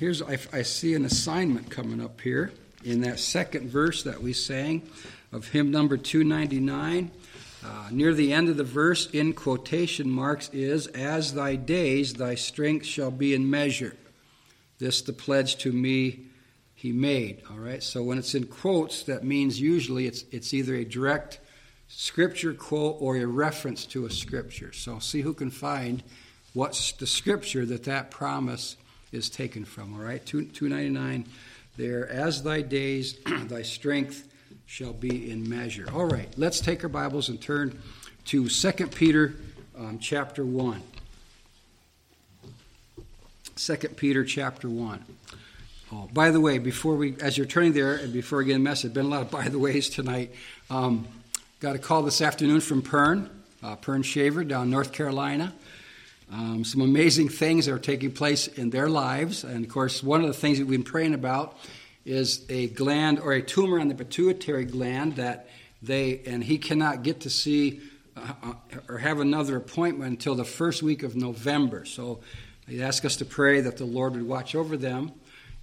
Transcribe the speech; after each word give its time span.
here's 0.00 0.22
I, 0.22 0.38
I 0.50 0.62
see 0.62 0.94
an 0.94 1.04
assignment 1.04 1.70
coming 1.70 2.00
up 2.00 2.22
here 2.22 2.52
in 2.82 3.02
that 3.02 3.20
second 3.20 3.68
verse 3.68 4.02
that 4.04 4.22
we 4.22 4.32
sang 4.32 4.88
of 5.30 5.48
hymn 5.48 5.70
number 5.70 5.98
299. 5.98 7.10
Uh, 7.62 7.88
near 7.90 8.14
the 8.14 8.32
end 8.32 8.48
of 8.48 8.56
the 8.56 8.64
verse, 8.64 9.10
in 9.10 9.34
quotation 9.34 10.10
marks, 10.10 10.48
is 10.54 10.86
As 10.86 11.34
thy 11.34 11.56
days, 11.56 12.14
thy 12.14 12.34
strength 12.34 12.86
shall 12.86 13.10
be 13.10 13.34
in 13.34 13.50
measure. 13.50 13.94
This 14.78 15.02
the 15.02 15.12
pledge 15.12 15.56
to 15.58 15.70
me 15.70 16.28
he 16.74 16.92
made. 16.92 17.42
All 17.50 17.58
right, 17.58 17.82
so 17.82 18.02
when 18.02 18.16
it's 18.16 18.34
in 18.34 18.46
quotes, 18.46 19.02
that 19.02 19.22
means 19.22 19.60
usually 19.60 20.06
it's, 20.06 20.24
it's 20.30 20.54
either 20.54 20.74
a 20.76 20.84
direct 20.86 21.40
scripture 21.88 22.54
quote 22.54 22.96
or 23.00 23.18
a 23.18 23.26
reference 23.26 23.84
to 23.84 24.06
a 24.06 24.10
scripture. 24.10 24.72
So 24.72 24.98
see 24.98 25.20
who 25.20 25.34
can 25.34 25.50
find 25.50 26.02
what's 26.54 26.92
the 26.92 27.06
scripture 27.06 27.66
that 27.66 27.84
that 27.84 28.10
promise 28.10 28.76
is 29.12 29.30
taken 29.30 29.64
from. 29.64 29.94
All 29.94 30.00
right, 30.00 30.24
2, 30.24 30.46
299 30.46 31.26
there. 31.76 32.08
As 32.08 32.42
thy 32.42 32.62
days, 32.62 33.18
thy 33.44 33.62
strength 33.62 34.26
shall 34.66 34.92
be 34.92 35.30
in 35.30 35.48
measure. 35.48 35.88
All 35.92 36.04
right, 36.04 36.28
let's 36.36 36.60
take 36.60 36.82
our 36.82 36.88
Bibles 36.88 37.28
and 37.28 37.40
turn 37.40 37.80
to 38.26 38.48
2 38.48 38.86
Peter 38.88 39.34
um, 39.76 39.98
chapter 39.98 40.44
1. 40.44 40.82
2 43.56 43.76
Peter 43.96 44.24
chapter 44.24 44.68
1. 44.68 45.04
Oh, 45.92 46.08
by 46.12 46.30
the 46.30 46.40
way, 46.40 46.58
before 46.58 46.94
we, 46.94 47.16
as 47.20 47.36
you're 47.36 47.46
turning 47.46 47.72
there, 47.72 47.96
and 47.96 48.12
before 48.12 48.38
we 48.38 48.44
get 48.44 48.56
a 48.56 48.60
message, 48.60 48.94
been 48.94 49.06
a 49.06 49.08
lot 49.08 49.22
of 49.22 49.30
by 49.30 49.48
the 49.48 49.58
ways 49.58 49.90
tonight. 49.90 50.32
Um, 50.70 51.06
got 51.58 51.74
a 51.74 51.78
call 51.78 52.02
this 52.02 52.22
afternoon 52.22 52.60
from 52.60 52.80
Pern, 52.80 53.28
uh, 53.62 53.74
Pern 53.76 54.04
Shaver 54.04 54.44
down 54.44 54.70
North 54.70 54.92
Carolina. 54.92 55.52
Um, 56.32 56.64
some 56.64 56.80
amazing 56.80 57.28
things 57.28 57.66
are 57.66 57.78
taking 57.78 58.12
place 58.12 58.46
in 58.46 58.70
their 58.70 58.88
lives. 58.88 59.42
And 59.42 59.64
of 59.64 59.70
course, 59.70 60.02
one 60.02 60.20
of 60.20 60.28
the 60.28 60.34
things 60.34 60.58
that 60.58 60.66
we've 60.66 60.78
been 60.78 60.90
praying 60.90 61.14
about 61.14 61.58
is 62.04 62.46
a 62.48 62.68
gland 62.68 63.18
or 63.18 63.32
a 63.32 63.42
tumor 63.42 63.80
on 63.80 63.88
the 63.88 63.94
pituitary 63.94 64.64
gland 64.64 65.16
that 65.16 65.48
they, 65.82 66.20
and 66.26 66.44
he 66.44 66.58
cannot 66.58 67.02
get 67.02 67.20
to 67.20 67.30
see 67.30 67.80
uh, 68.16 68.32
uh 68.42 68.52
or 68.88 68.98
have 68.98 69.20
another 69.20 69.56
appointment 69.56 70.10
until 70.10 70.34
the 70.34 70.44
first 70.44 70.82
week 70.82 71.02
of 71.02 71.16
November. 71.16 71.84
So 71.84 72.20
they 72.68 72.80
ask 72.80 73.04
us 73.04 73.16
to 73.16 73.24
pray 73.24 73.60
that 73.62 73.76
the 73.76 73.84
Lord 73.84 74.12
would 74.12 74.26
watch 74.26 74.54
over 74.54 74.76
them 74.76 75.12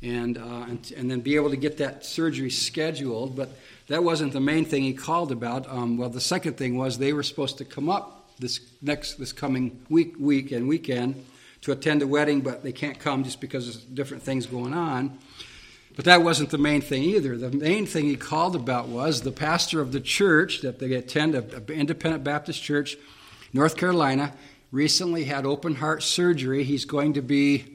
and, 0.01 0.37
uh, 0.37 0.65
and, 0.67 0.93
and, 0.95 1.09
then 1.09 1.21
be 1.21 1.35
able 1.35 1.49
to 1.49 1.57
get 1.57 1.77
that 1.77 2.05
surgery 2.05 2.49
scheduled. 2.49 3.35
But 3.35 3.49
that 3.87 4.03
wasn't 4.03 4.33
the 4.33 4.39
main 4.39 4.65
thing 4.65 4.83
he 4.83 4.93
called 4.93 5.31
about. 5.31 5.67
Um, 5.67 5.97
well, 5.97 6.09
the 6.09 6.21
second 6.21 6.57
thing 6.57 6.77
was 6.77 6.97
they 6.97 7.13
were 7.13 7.23
supposed 7.23 7.57
to 7.59 7.65
come 7.65 7.89
up 7.89 8.16
this 8.39 8.59
next 8.81 9.15
this 9.15 9.33
coming 9.33 9.81
week 9.89 10.15
week 10.19 10.51
and 10.51 10.67
weekend 10.67 11.25
to 11.61 11.71
attend 11.71 12.01
a 12.01 12.07
wedding, 12.07 12.41
but 12.41 12.63
they 12.63 12.71
can't 12.71 12.99
come 12.99 13.23
just 13.23 13.41
because 13.41 13.75
of 13.75 13.95
different 13.95 14.23
things 14.23 14.45
going 14.45 14.73
on. 14.73 15.17
But 15.95 16.05
that 16.05 16.21
wasn't 16.21 16.51
the 16.51 16.59
main 16.59 16.81
thing 16.81 17.01
either. 17.01 17.35
The 17.35 17.49
main 17.49 17.87
thing 17.87 18.05
he 18.05 18.15
called 18.15 18.55
about 18.55 18.87
was 18.87 19.21
the 19.21 19.31
pastor 19.31 19.81
of 19.81 19.91
the 19.91 19.99
church 19.99 20.61
that 20.61 20.77
they 20.77 20.93
attend, 20.93 21.33
an 21.33 21.65
independent 21.69 22.23
Baptist 22.23 22.61
church, 22.61 22.95
North 23.51 23.75
Carolina, 23.75 24.33
recently 24.71 25.23
had 25.23 25.45
open 25.45 25.75
heart 25.75 26.03
surgery. 26.03 26.63
He's 26.63 26.85
going 26.85 27.13
to 27.13 27.23
be 27.23 27.65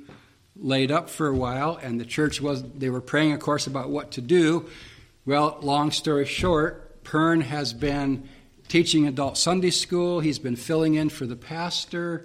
laid 0.57 0.93
up 0.93 1.11
for 1.11 1.27
a 1.27 1.35
while, 1.35 1.81
and 1.83 2.01
the 2.01 2.05
church 2.05 2.41
was, 2.41 2.63
they 2.63 2.91
were 2.91 3.01
praying, 3.01 3.33
of 3.33 3.41
course, 3.41 3.67
about 3.67 3.91
what 3.91 4.13
to 4.13 4.21
do. 4.21 4.69
Well, 5.27 5.59
long 5.61 5.91
story 5.91 6.25
short, 6.25 7.03
Pern 7.03 7.43
has 7.43 7.73
been 7.73 8.29
teaching 8.73 9.07
adult 9.07 9.37
Sunday 9.37 9.69
school. 9.69 10.21
He's 10.21 10.39
been 10.39 10.57
filling 10.57 10.95
in 10.95 11.11
for 11.11 11.27
the 11.27 11.37
pastor. 11.37 12.25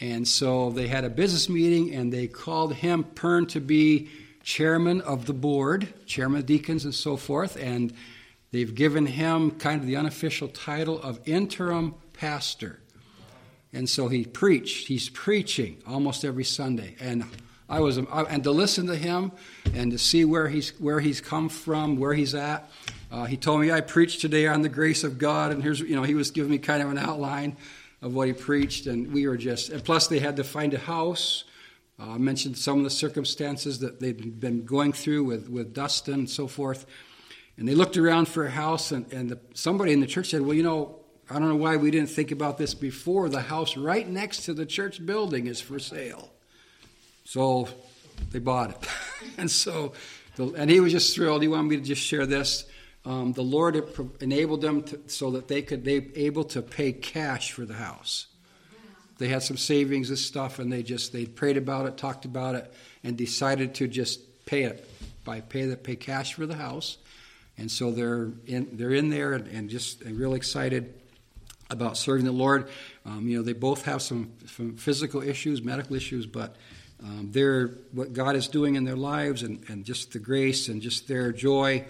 And 0.00 0.26
so 0.26 0.70
they 0.70 0.88
had 0.88 1.04
a 1.04 1.10
business 1.10 1.50
meeting 1.50 1.94
and 1.94 2.10
they 2.10 2.28
called 2.28 2.72
him, 2.72 3.04
Pern, 3.04 3.46
to 3.50 3.60
be 3.60 4.08
chairman 4.42 5.02
of 5.02 5.26
the 5.26 5.34
board, 5.34 5.92
chairman 6.06 6.38
of 6.38 6.46
deacons 6.46 6.86
and 6.86 6.94
so 6.94 7.18
forth. 7.18 7.58
And 7.62 7.92
they've 8.52 8.74
given 8.74 9.04
him 9.04 9.50
kind 9.50 9.82
of 9.82 9.86
the 9.86 9.96
unofficial 9.96 10.48
title 10.48 10.98
of 11.02 11.20
interim 11.26 11.94
pastor. 12.14 12.80
And 13.74 13.86
so 13.86 14.08
he 14.08 14.24
preached. 14.24 14.88
He's 14.88 15.10
preaching 15.10 15.82
almost 15.86 16.24
every 16.24 16.44
Sunday. 16.44 16.96
And 17.00 17.22
I 17.68 17.80
was, 17.80 17.98
and 17.98 18.44
to 18.44 18.50
listen 18.50 18.86
to 18.86 18.96
him 18.96 19.30
and 19.74 19.92
to 19.92 19.98
see 19.98 20.24
where 20.24 20.48
he's 20.48 20.70
where 20.80 21.00
he's 21.00 21.20
come 21.20 21.50
from, 21.50 21.98
where 21.98 22.14
he's 22.14 22.34
at. 22.34 22.70
Uh, 23.12 23.26
he 23.26 23.36
told 23.36 23.60
me 23.60 23.70
I 23.70 23.82
preached 23.82 24.22
today 24.22 24.46
on 24.46 24.62
the 24.62 24.70
grace 24.70 25.04
of 25.04 25.18
God, 25.18 25.52
and 25.52 25.62
here's 25.62 25.80
you 25.80 25.94
know 25.94 26.02
he 26.02 26.14
was 26.14 26.30
giving 26.30 26.50
me 26.50 26.56
kind 26.56 26.82
of 26.82 26.90
an 26.90 26.96
outline 26.96 27.58
of 28.00 28.14
what 28.14 28.26
he 28.26 28.32
preached, 28.32 28.86
and 28.86 29.12
we 29.12 29.28
were 29.28 29.36
just. 29.36 29.68
And 29.68 29.84
plus, 29.84 30.06
they 30.06 30.18
had 30.18 30.36
to 30.36 30.44
find 30.44 30.72
a 30.72 30.78
house. 30.78 31.44
Uh, 32.00 32.12
I 32.12 32.18
mentioned 32.18 32.56
some 32.56 32.78
of 32.78 32.84
the 32.84 32.90
circumstances 32.90 33.80
that 33.80 34.00
they'd 34.00 34.40
been 34.40 34.64
going 34.64 34.94
through 34.94 35.24
with 35.24 35.50
with 35.50 35.74
Dustin 35.74 36.14
and 36.14 36.30
so 36.30 36.46
forth. 36.46 36.86
And 37.58 37.68
they 37.68 37.74
looked 37.74 37.98
around 37.98 38.28
for 38.28 38.46
a 38.46 38.50
house, 38.50 38.92
and, 38.92 39.12
and 39.12 39.28
the, 39.28 39.38
somebody 39.52 39.92
in 39.92 40.00
the 40.00 40.06
church 40.06 40.30
said, 40.30 40.40
Well, 40.40 40.54
you 40.54 40.62
know, 40.62 41.00
I 41.28 41.38
don't 41.38 41.50
know 41.50 41.56
why 41.56 41.76
we 41.76 41.90
didn't 41.90 42.08
think 42.08 42.30
about 42.30 42.56
this 42.56 42.72
before. 42.72 43.28
The 43.28 43.42
house 43.42 43.76
right 43.76 44.08
next 44.08 44.46
to 44.46 44.54
the 44.54 44.64
church 44.64 45.04
building 45.04 45.48
is 45.48 45.60
for 45.60 45.78
sale. 45.78 46.30
So 47.24 47.68
they 48.30 48.38
bought 48.38 48.70
it. 48.70 48.88
and 49.36 49.50
so, 49.50 49.92
and 50.38 50.70
he 50.70 50.80
was 50.80 50.92
just 50.92 51.14
thrilled. 51.14 51.42
He 51.42 51.48
wanted 51.48 51.68
me 51.68 51.76
to 51.76 51.82
just 51.82 52.02
share 52.02 52.24
this. 52.24 52.64
Um, 53.04 53.32
the 53.32 53.42
Lord 53.42 53.82
enabled 54.20 54.60
them 54.60 54.82
to, 54.84 55.00
so 55.08 55.32
that 55.32 55.48
they 55.48 55.62
could 55.62 55.84
they 55.84 56.08
able 56.14 56.44
to 56.44 56.62
pay 56.62 56.92
cash 56.92 57.52
for 57.52 57.64
the 57.64 57.74
house. 57.74 58.26
They 59.18 59.28
had 59.28 59.42
some 59.42 59.56
savings 59.56 60.08
and 60.08 60.18
stuff, 60.18 60.58
and 60.58 60.72
they 60.72 60.82
just 60.82 61.12
they 61.12 61.26
prayed 61.26 61.56
about 61.56 61.86
it, 61.86 61.96
talked 61.96 62.24
about 62.24 62.54
it, 62.54 62.72
and 63.02 63.16
decided 63.16 63.74
to 63.76 63.88
just 63.88 64.46
pay 64.46 64.64
it 64.64 64.88
by 65.24 65.40
pay 65.40 65.66
the 65.66 65.76
pay 65.76 65.96
cash 65.96 66.34
for 66.34 66.46
the 66.46 66.56
house. 66.56 66.98
And 67.58 67.70
so 67.70 67.90
they're 67.90 68.30
in 68.46 68.76
they're 68.76 68.94
in 68.94 69.10
there 69.10 69.32
and, 69.32 69.46
and 69.48 69.68
just 69.68 70.02
real 70.04 70.34
excited 70.34 70.94
about 71.70 71.96
serving 71.96 72.24
the 72.24 72.32
Lord. 72.32 72.68
Um, 73.04 73.26
you 73.26 73.38
know, 73.38 73.42
they 73.42 73.52
both 73.54 73.84
have 73.86 74.02
some, 74.02 74.32
some 74.46 74.76
physical 74.76 75.22
issues, 75.22 75.62
medical 75.62 75.96
issues, 75.96 76.26
but 76.26 76.56
um, 77.02 77.30
their 77.32 77.68
what 77.92 78.12
God 78.12 78.36
is 78.36 78.46
doing 78.46 78.76
in 78.76 78.84
their 78.84 78.96
lives 78.96 79.42
and, 79.42 79.64
and 79.68 79.84
just 79.84 80.12
the 80.12 80.18
grace 80.18 80.68
and 80.68 80.80
just 80.80 81.08
their 81.08 81.32
joy 81.32 81.84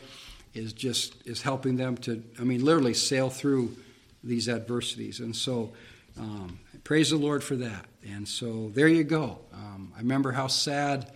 is 0.55 0.73
just 0.73 1.15
is 1.27 1.43
helping 1.43 1.77
them 1.77 1.97
to 1.99 2.23
I 2.39 2.43
mean 2.43 2.65
literally 2.65 2.95
sail 2.95 3.31
through 3.31 3.77
these 4.25 4.49
adversities. 4.49 5.21
And 5.21 5.35
so 5.35 5.73
um, 6.19 6.59
praise 6.85 7.11
the 7.11 7.17
Lord 7.17 7.43
for 7.43 7.57
that. 7.57 7.87
And 8.07 8.27
so 8.27 8.71
there 8.75 8.89
you 8.89 9.05
go. 9.05 9.39
Um, 9.53 9.93
I 9.97 9.99
remember 9.99 10.33
how 10.33 10.47
sad 10.47 11.11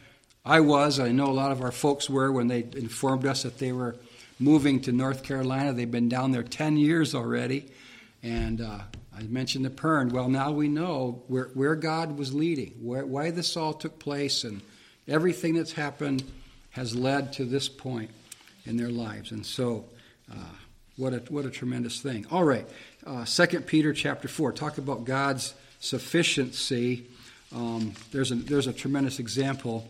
I 0.44 0.60
was. 0.60 0.98
I 1.00 1.12
know 1.12 1.26
a 1.26 1.32
lot 1.32 1.52
of 1.52 1.60
our 1.62 1.72
folks 1.72 2.08
were 2.08 2.30
when 2.32 2.48
they 2.48 2.60
informed 2.76 3.26
us 3.26 3.42
that 3.42 3.58
they 3.58 3.72
were 3.72 3.97
moving 4.38 4.80
to 4.82 4.92
North 4.92 5.22
Carolina. 5.22 5.72
They've 5.72 5.91
been 5.91 6.08
down 6.08 6.32
there 6.32 6.42
10 6.42 6.76
years 6.76 7.14
already. 7.14 7.66
And 8.22 8.60
uh, 8.60 8.80
I 9.16 9.22
mentioned 9.22 9.64
the 9.64 9.70
Pern. 9.70 10.12
Well, 10.12 10.28
now 10.28 10.50
we 10.53 10.68
know 10.68 11.22
where, 11.28 11.50
where 11.54 11.74
God 11.74 12.18
was 12.18 12.34
leading, 12.34 12.72
where, 12.82 13.06
why 13.06 13.30
this 13.30 13.56
all 13.56 13.72
took 13.72 13.98
place, 13.98 14.44
and 14.44 14.60
everything 15.06 15.54
that's 15.54 15.72
happened 15.72 16.22
has 16.70 16.94
led 16.94 17.32
to 17.34 17.44
this 17.44 17.68
point 17.68 18.10
in 18.66 18.77
their 18.77 18.91
lives. 18.91 19.31
And 19.31 19.44
so, 19.44 19.87
uh, 20.31 20.34
what 20.97 21.12
a 21.12 21.19
what 21.28 21.44
a 21.44 21.50
tremendous 21.50 22.00
thing. 22.00 22.27
All 22.31 22.44
right, 22.44 22.66
uh, 23.06 23.25
Second 23.25 23.66
Peter 23.66 23.93
chapter 23.93 24.28
four. 24.28 24.53
Talk 24.53 24.78
about 24.78 25.04
God's 25.04 25.54
sufficiency. 25.81 27.06
Um, 27.54 27.93
there's 28.12 28.31
a 28.31 28.37
there's 28.37 28.66
a 28.66 28.72
tremendous 28.72 29.19
example 29.19 29.88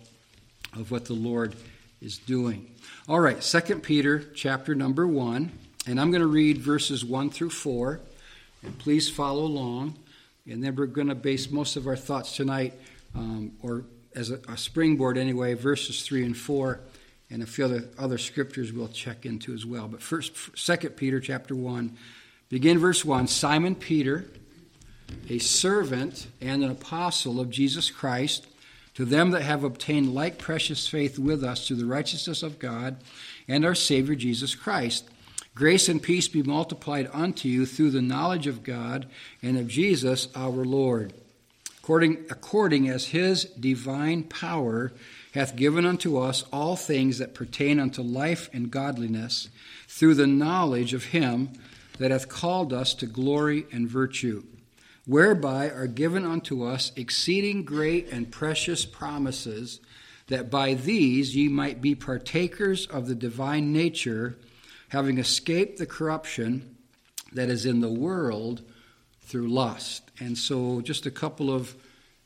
of 0.74 0.90
what 0.90 1.04
the 1.04 1.14
Lord 1.14 1.54
is 2.00 2.18
doing. 2.18 2.70
All 3.08 3.20
right, 3.20 3.42
Second 3.42 3.82
Peter 3.82 4.24
chapter 4.34 4.74
number 4.74 5.06
one, 5.06 5.52
and 5.86 6.00
I'm 6.00 6.10
going 6.10 6.22
to 6.22 6.26
read 6.26 6.58
verses 6.58 7.04
one 7.04 7.30
through 7.30 7.50
four. 7.50 8.00
And 8.66 8.76
please 8.78 9.08
follow 9.08 9.44
along. 9.44 9.94
And 10.48 10.62
then 10.62 10.76
we're 10.76 10.86
going 10.86 11.08
to 11.08 11.14
base 11.14 11.50
most 11.50 11.76
of 11.76 11.86
our 11.86 11.96
thoughts 11.96 12.36
tonight, 12.36 12.74
um, 13.14 13.52
or 13.62 13.84
as 14.14 14.30
a, 14.30 14.40
a, 14.48 14.56
springboard 14.56 15.18
anyway, 15.18 15.54
verses 15.54 16.02
3 16.02 16.24
and 16.24 16.36
4, 16.36 16.80
and 17.30 17.42
a 17.42 17.46
few 17.46 17.64
other, 17.64 17.84
other 17.98 18.18
scriptures 18.18 18.72
we'll 18.72 18.88
check 18.88 19.26
into 19.26 19.52
as 19.52 19.66
well. 19.66 19.88
But 19.88 20.02
first, 20.02 20.58
Second 20.58 20.96
Peter 20.96 21.20
chapter 21.20 21.54
1, 21.54 21.96
begin 22.48 22.78
verse 22.78 23.04
1 23.04 23.26
Simon 23.26 23.74
Peter, 23.74 24.24
a 25.28 25.38
servant 25.38 26.26
and 26.40 26.62
an 26.62 26.70
apostle 26.70 27.40
of 27.40 27.50
Jesus 27.50 27.90
Christ, 27.90 28.46
to 28.94 29.04
them 29.04 29.30
that 29.32 29.42
have 29.42 29.64
obtained 29.64 30.14
like 30.14 30.38
precious 30.38 30.88
faith 30.88 31.18
with 31.18 31.44
us 31.44 31.66
through 31.66 31.76
the 31.76 31.84
righteousness 31.84 32.42
of 32.42 32.58
God 32.58 32.96
and 33.46 33.64
our 33.64 33.74
Savior 33.74 34.14
Jesus 34.14 34.54
Christ 34.54 35.08
Grace 35.56 35.88
and 35.88 36.02
peace 36.02 36.28
be 36.28 36.42
multiplied 36.42 37.08
unto 37.14 37.48
you 37.48 37.64
through 37.64 37.90
the 37.90 38.02
knowledge 38.02 38.46
of 38.46 38.62
God 38.62 39.06
and 39.42 39.56
of 39.56 39.68
Jesus 39.68 40.28
our 40.36 40.66
Lord, 40.66 41.14
according, 41.78 42.26
according 42.28 42.90
as 42.90 43.06
his 43.06 43.46
divine 43.46 44.24
power 44.24 44.92
hath 45.36 45.54
given 45.54 45.84
unto 45.84 46.16
us 46.16 46.44
all 46.50 46.76
things 46.76 47.18
that 47.18 47.34
pertain 47.34 47.78
unto 47.78 48.00
life 48.00 48.48
and 48.54 48.70
godliness, 48.70 49.50
through 49.86 50.14
the 50.14 50.26
knowledge 50.26 50.94
of 50.94 51.04
him 51.04 51.50
that 51.98 52.10
hath 52.10 52.28
called 52.28 52.72
us 52.72 52.94
to 52.94 53.06
glory 53.06 53.66
and 53.70 53.86
virtue, 53.86 54.42
whereby 55.04 55.68
are 55.68 55.86
given 55.86 56.24
unto 56.24 56.64
us 56.64 56.90
exceeding 56.96 57.64
great 57.64 58.10
and 58.10 58.32
precious 58.32 58.86
promises 58.86 59.80
that 60.28 60.50
by 60.50 60.72
these 60.72 61.36
ye 61.36 61.48
might 61.48 61.82
be 61.82 61.94
partakers 61.94 62.86
of 62.86 63.06
the 63.06 63.14
divine 63.14 63.72
nature, 63.72 64.38
having 64.88 65.18
escaped 65.18 65.78
the 65.78 65.86
corruption 65.86 66.76
that 67.32 67.50
is 67.50 67.66
in 67.66 67.80
the 67.80 67.92
world 67.92 68.62
through 69.20 69.48
lust. 69.48 70.10
And 70.18 70.38
so, 70.38 70.80
just 70.80 71.04
a 71.04 71.10
couple 71.10 71.54
of 71.54 71.76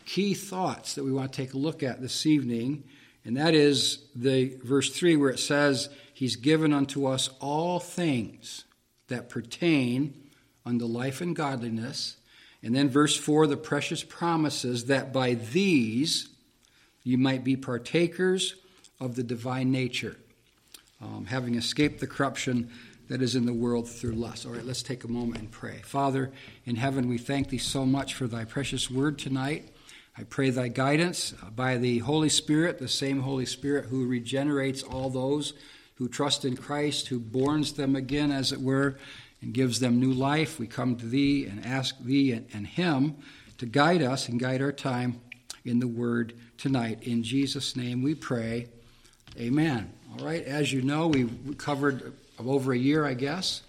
key 0.06 0.32
thoughts 0.32 0.94
that 0.94 1.04
we 1.04 1.12
want 1.12 1.32
to 1.32 1.36
take 1.36 1.54
a 1.54 1.58
look 1.58 1.82
at 1.82 2.00
this 2.00 2.24
evening, 2.24 2.84
and 3.24 3.36
that 3.36 3.54
is 3.54 3.98
the 4.14 4.56
verse 4.62 4.90
3 4.90 5.16
where 5.16 5.30
it 5.30 5.38
says, 5.38 5.88
He's 6.12 6.36
given 6.36 6.72
unto 6.72 7.06
us 7.06 7.30
all 7.40 7.80
things 7.80 8.64
that 9.08 9.28
pertain 9.28 10.14
unto 10.64 10.84
life 10.84 11.20
and 11.20 11.34
godliness. 11.34 12.16
And 12.62 12.74
then 12.74 12.90
verse 12.90 13.16
4, 13.16 13.46
the 13.46 13.56
precious 13.56 14.04
promises 14.04 14.86
that 14.86 15.12
by 15.12 15.34
these 15.34 16.28
you 17.02 17.16
might 17.16 17.42
be 17.42 17.56
partakers 17.56 18.54
of 19.00 19.16
the 19.16 19.22
divine 19.22 19.72
nature, 19.72 20.16
um, 21.00 21.26
having 21.26 21.54
escaped 21.54 22.00
the 22.00 22.06
corruption 22.06 22.70
that 23.08 23.22
is 23.22 23.34
in 23.34 23.46
the 23.46 23.52
world 23.52 23.88
through 23.88 24.12
lust. 24.12 24.46
All 24.46 24.52
right, 24.52 24.64
let's 24.64 24.82
take 24.82 25.04
a 25.04 25.08
moment 25.08 25.40
and 25.40 25.50
pray. 25.50 25.80
Father 25.82 26.30
in 26.66 26.76
heaven, 26.76 27.08
we 27.08 27.18
thank 27.18 27.48
thee 27.48 27.58
so 27.58 27.86
much 27.86 28.14
for 28.14 28.26
thy 28.26 28.44
precious 28.44 28.90
word 28.90 29.18
tonight. 29.18 29.68
I 30.20 30.24
pray 30.24 30.50
thy 30.50 30.68
guidance 30.68 31.32
by 31.56 31.78
the 31.78 32.00
Holy 32.00 32.28
Spirit, 32.28 32.78
the 32.78 32.88
same 32.88 33.20
Holy 33.20 33.46
Spirit 33.46 33.86
who 33.86 34.06
regenerates 34.06 34.82
all 34.82 35.08
those 35.08 35.54
who 35.94 36.08
trust 36.08 36.44
in 36.44 36.58
Christ, 36.58 37.08
who 37.08 37.18
borns 37.18 37.74
them 37.74 37.96
again, 37.96 38.30
as 38.30 38.52
it 38.52 38.60
were, 38.60 38.98
and 39.40 39.54
gives 39.54 39.80
them 39.80 39.98
new 39.98 40.12
life. 40.12 40.58
We 40.58 40.66
come 40.66 40.96
to 40.96 41.06
thee 41.06 41.46
and 41.46 41.64
ask 41.64 41.98
thee 42.00 42.32
and, 42.32 42.46
and 42.52 42.66
him 42.66 43.16
to 43.56 43.64
guide 43.64 44.02
us 44.02 44.28
and 44.28 44.38
guide 44.38 44.60
our 44.60 44.72
time 44.72 45.18
in 45.64 45.78
the 45.78 45.88
word 45.88 46.34
tonight. 46.58 46.98
In 47.00 47.22
Jesus' 47.22 47.74
name 47.74 48.02
we 48.02 48.14
pray. 48.14 48.68
Amen. 49.38 49.90
All 50.12 50.26
right, 50.26 50.44
as 50.44 50.70
you 50.70 50.82
know, 50.82 51.06
we 51.06 51.30
covered 51.56 52.12
over 52.38 52.74
a 52.74 52.78
year, 52.78 53.06
I 53.06 53.14
guess, 53.14 53.62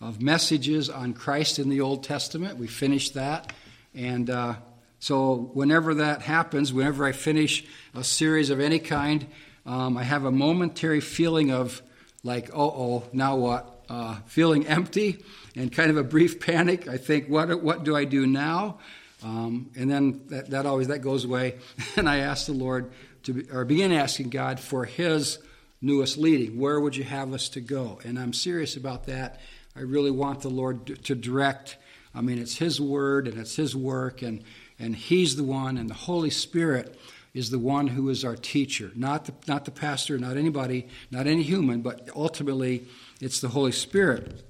of 0.00 0.20
messages 0.20 0.90
on 0.90 1.12
Christ 1.12 1.60
in 1.60 1.68
the 1.68 1.80
Old 1.80 2.02
Testament. 2.02 2.58
We 2.58 2.66
finished 2.66 3.14
that. 3.14 3.52
And 3.94 4.30
uh, 4.30 4.56
so, 5.02 5.50
whenever 5.52 5.94
that 5.94 6.22
happens, 6.22 6.72
whenever 6.72 7.04
I 7.04 7.10
finish 7.10 7.64
a 7.92 8.04
series 8.04 8.50
of 8.50 8.60
any 8.60 8.78
kind, 8.78 9.26
um, 9.66 9.96
I 9.96 10.04
have 10.04 10.24
a 10.24 10.30
momentary 10.30 11.00
feeling 11.00 11.50
of, 11.50 11.82
like, 12.22 12.50
oh, 12.54 12.70
oh, 12.70 13.08
now 13.12 13.34
what? 13.34 13.84
Uh, 13.88 14.18
feeling 14.26 14.64
empty 14.64 15.24
and 15.56 15.72
kind 15.72 15.90
of 15.90 15.96
a 15.96 16.04
brief 16.04 16.38
panic. 16.38 16.86
I 16.86 16.98
think, 16.98 17.26
what, 17.26 17.64
what 17.64 17.82
do 17.82 17.96
I 17.96 18.04
do 18.04 18.28
now? 18.28 18.78
Um, 19.24 19.72
and 19.76 19.90
then 19.90 20.20
that, 20.28 20.50
that 20.50 20.66
always 20.66 20.86
that 20.86 21.00
goes 21.00 21.24
away, 21.24 21.58
and 21.96 22.08
I 22.08 22.18
ask 22.18 22.46
the 22.46 22.52
Lord 22.52 22.92
to 23.24 23.32
be, 23.32 23.50
or 23.50 23.64
begin 23.64 23.90
asking 23.90 24.28
God 24.28 24.60
for 24.60 24.84
His 24.84 25.40
newest 25.80 26.16
leading. 26.16 26.60
Where 26.60 26.78
would 26.78 26.94
you 26.94 27.02
have 27.02 27.32
us 27.32 27.48
to 27.48 27.60
go? 27.60 27.98
And 28.04 28.20
I'm 28.20 28.32
serious 28.32 28.76
about 28.76 29.06
that. 29.06 29.40
I 29.74 29.80
really 29.80 30.12
want 30.12 30.42
the 30.42 30.48
Lord 30.48 31.04
to 31.06 31.16
direct. 31.16 31.76
I 32.14 32.20
mean, 32.20 32.38
it's 32.38 32.58
His 32.58 32.80
word 32.80 33.26
and 33.26 33.36
it's 33.40 33.56
His 33.56 33.74
work, 33.74 34.22
and 34.22 34.44
and 34.78 34.96
He's 34.96 35.36
the 35.36 35.44
one, 35.44 35.76
and 35.78 35.88
the 35.88 35.94
Holy 35.94 36.30
Spirit 36.30 36.98
is 37.34 37.50
the 37.50 37.58
one 37.58 37.86
who 37.86 38.08
is 38.08 38.24
our 38.24 38.36
teacher, 38.36 38.92
not 38.94 39.24
the 39.24 39.32
not 39.46 39.64
the 39.64 39.70
pastor, 39.70 40.18
not 40.18 40.36
anybody, 40.36 40.88
not 41.10 41.26
any 41.26 41.42
human, 41.42 41.80
but 41.80 42.08
ultimately 42.14 42.86
it's 43.20 43.40
the 43.40 43.48
Holy 43.48 43.72
Spirit 43.72 44.42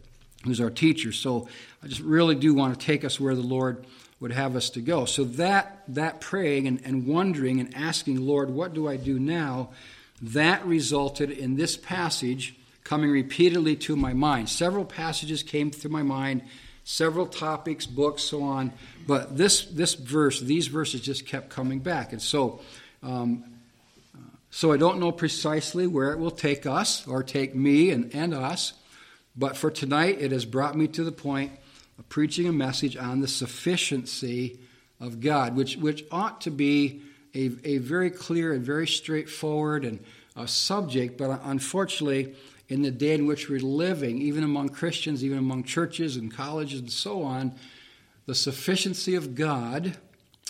who's 0.44 0.60
our 0.60 0.70
teacher. 0.70 1.12
So 1.12 1.48
I 1.82 1.86
just 1.86 2.00
really 2.00 2.34
do 2.34 2.54
want 2.54 2.78
to 2.78 2.86
take 2.86 3.04
us 3.04 3.20
where 3.20 3.34
the 3.34 3.42
Lord 3.42 3.86
would 4.18 4.32
have 4.32 4.56
us 4.56 4.70
to 4.70 4.80
go. 4.80 5.04
So 5.04 5.24
that 5.24 5.82
that 5.88 6.20
praying 6.20 6.66
and, 6.66 6.80
and 6.84 7.06
wondering 7.06 7.60
and 7.60 7.74
asking, 7.76 8.20
Lord, 8.20 8.50
what 8.50 8.74
do 8.74 8.88
I 8.88 8.96
do 8.96 9.18
now? 9.18 9.70
That 10.20 10.64
resulted 10.66 11.30
in 11.30 11.56
this 11.56 11.76
passage 11.76 12.56
coming 12.84 13.10
repeatedly 13.10 13.76
to 13.76 13.96
my 13.96 14.12
mind. 14.12 14.48
Several 14.48 14.84
passages 14.84 15.42
came 15.42 15.70
through 15.70 15.90
my 15.90 16.02
mind, 16.02 16.42
several 16.84 17.26
topics, 17.26 17.86
books, 17.86 18.22
so 18.22 18.42
on. 18.42 18.72
But 19.06 19.36
this 19.36 19.64
this 19.66 19.94
verse, 19.94 20.40
these 20.40 20.66
verses 20.66 21.00
just 21.00 21.26
kept 21.26 21.50
coming 21.50 21.80
back, 21.80 22.12
and 22.12 22.22
so. 22.22 22.60
Um, 23.02 23.44
so 24.54 24.70
I 24.70 24.76
don't 24.76 25.00
know 25.00 25.12
precisely 25.12 25.86
where 25.86 26.12
it 26.12 26.18
will 26.18 26.30
take 26.30 26.66
us 26.66 27.08
or 27.08 27.22
take 27.22 27.54
me 27.54 27.90
and, 27.90 28.14
and 28.14 28.34
us, 28.34 28.74
but 29.34 29.56
for 29.56 29.70
tonight 29.70 30.20
it 30.20 30.30
has 30.30 30.44
brought 30.44 30.76
me 30.76 30.86
to 30.88 31.04
the 31.04 31.10
point 31.10 31.52
of 31.98 32.06
preaching 32.10 32.46
a 32.46 32.52
message 32.52 32.94
on 32.94 33.22
the 33.22 33.28
sufficiency 33.28 34.58
of 35.00 35.20
God, 35.20 35.56
which, 35.56 35.78
which 35.78 36.04
ought 36.10 36.42
to 36.42 36.50
be 36.50 37.00
a, 37.34 37.50
a 37.64 37.78
very 37.78 38.10
clear 38.10 38.52
and 38.52 38.62
very 38.62 38.86
straightforward 38.86 39.86
and 39.86 40.00
a 40.36 40.46
subject, 40.46 41.16
but 41.16 41.40
unfortunately, 41.44 42.34
in 42.72 42.80
the 42.80 42.90
day 42.90 43.12
in 43.12 43.26
which 43.26 43.50
we're 43.50 43.60
living, 43.60 44.22
even 44.22 44.42
among 44.42 44.70
Christians, 44.70 45.22
even 45.22 45.36
among 45.36 45.62
churches 45.64 46.16
and 46.16 46.32
colleges 46.32 46.80
and 46.80 46.90
so 46.90 47.22
on, 47.22 47.54
the 48.24 48.34
sufficiency 48.34 49.14
of 49.14 49.34
God 49.34 49.98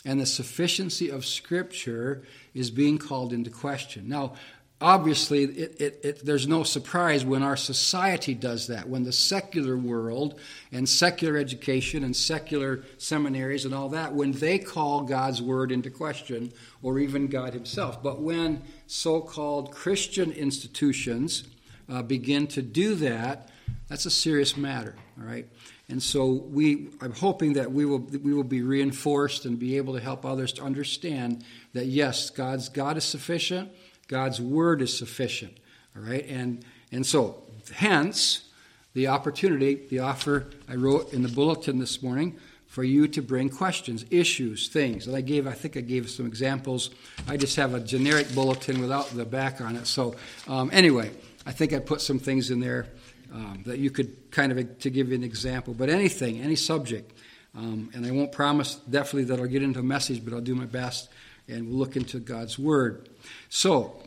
and 0.05 0.21
the 0.21 0.27
sufficiency 0.27 1.09
of 1.09 1.27
Scripture 1.27 2.23
is 2.55 2.71
being 2.71 2.97
called 2.97 3.33
into 3.33 3.51
question. 3.51 4.09
Now, 4.09 4.35
obviously, 4.81 5.43
it, 5.43 5.81
it, 5.81 6.01
it, 6.05 6.25
there's 6.25 6.47
no 6.47 6.63
surprise 6.63 7.25
when 7.25 7.43
our 7.43 7.57
society 7.57 8.35
does 8.35 8.69
that, 8.69 8.89
when 8.89 9.03
the 9.03 9.11
secular 9.11 9.77
world 9.77 10.39
and 10.71 10.89
secular 10.89 11.37
education 11.37 12.05
and 12.05 12.15
secular 12.15 12.85
seminaries 12.99 13.65
and 13.65 13.75
all 13.75 13.89
that, 13.89 14.15
when 14.15 14.31
they 14.31 14.61
call 14.61 15.01
God's 15.01 15.43
word 15.43 15.73
into 15.73 15.91
question, 15.91 16.53
or 16.83 17.01
even 17.01 17.27
God 17.27 17.53
Himself. 17.53 18.01
But 18.01 18.23
when 18.23 18.63
so 18.87 19.21
called 19.21 19.73
Christian 19.73 20.31
institutions 20.31 21.49
uh, 21.93 22.03
begin 22.03 22.47
to 22.49 22.63
do 22.63 22.95
that, 22.97 23.51
that's 23.89 24.07
a 24.07 24.11
serious 24.11 24.57
matter, 24.57 24.95
all 25.19 25.27
right? 25.27 25.47
And 25.89 26.03
so 26.03 26.27
we, 26.27 26.89
I'm 27.01 27.13
hoping 27.13 27.53
that 27.55 27.71
we 27.71 27.85
will, 27.85 27.99
we 27.99 28.33
will 28.33 28.45
be 28.45 28.63
reinforced 28.63 29.45
and 29.45 29.59
be 29.59 29.77
able 29.77 29.95
to 29.95 30.01
help 30.01 30.25
others 30.25 30.53
to 30.55 30.63
understand 30.63 31.45
that 31.75 31.87
yes, 31.87 32.31
God's 32.31 32.69
God 32.69 32.97
is 32.97 33.05
sufficient 33.05 33.71
God's 34.13 34.43
word 34.43 34.83
is 34.83 34.97
sufficient. 34.97 35.57
All 35.97 36.03
right? 36.03 36.27
And, 36.29 36.65
and 36.93 37.05
so, 37.05 37.43
hence, 37.73 38.49
the 38.93 39.09
opportunity, 39.09 39.87
the 39.89 40.01
offer 40.01 40.49
I 40.69 40.75
wrote 40.75 41.15
in 41.15 41.23
the 41.23 41.31
bulletin 41.31 41.79
this 41.79 42.03
morning 42.03 42.39
for 42.67 42.85
you 42.85 43.09
to 43.09 43.23
bring 43.23 43.49
questions, 43.49 44.05
issues, 44.11 44.69
things. 44.69 45.07
And 45.07 45.17
I 45.17 45.23
gave, 45.23 45.47
I 45.47 45.53
think 45.53 45.79
I 45.79 45.81
gave 45.81 46.11
some 46.11 46.27
examples. 46.27 46.91
I 47.27 47.39
just 47.39 47.57
have 47.57 47.73
a 47.73 47.81
generic 47.81 48.35
bulletin 48.35 48.83
without 48.83 49.09
the 49.09 49.25
back 49.25 49.63
on 49.63 49.77
it. 49.77 49.87
So, 49.87 50.15
um, 50.47 50.69
anyway, 50.73 51.11
I 51.47 51.53
think 51.53 51.73
I 51.73 51.79
put 51.79 52.01
some 52.01 52.19
things 52.19 52.51
in 52.51 52.61
there 52.61 52.87
um, 53.33 53.63
that 53.67 53.79
you 53.79 53.91
could 53.91 54.31
kind 54.31 54.53
of, 54.53 54.79
to 54.81 54.91
give 54.91 55.09
you 55.09 55.15
an 55.15 55.25
example. 55.25 55.75
But 55.75 55.89
anything, 55.89 56.41
any 56.41 56.57
subject. 56.57 57.13
Um, 57.57 57.91
and 57.95 58.07
I 58.07 58.11
won't 58.11 58.33
promise 58.33 58.77
definitely 58.89 59.25
that 59.25 59.41
I'll 59.41 59.47
get 59.47 59.63
into 59.63 59.81
a 59.81 59.85
message, 59.85 60.25
but 60.25 60.33
I'll 60.33 60.41
do 60.41 60.55
my 60.55 60.67
best 60.67 61.09
and 61.49 61.69
we'll 61.69 61.79
look 61.79 61.97
into 61.97 62.19
God's 62.19 62.59
Word. 62.59 63.09
So, 63.49 64.01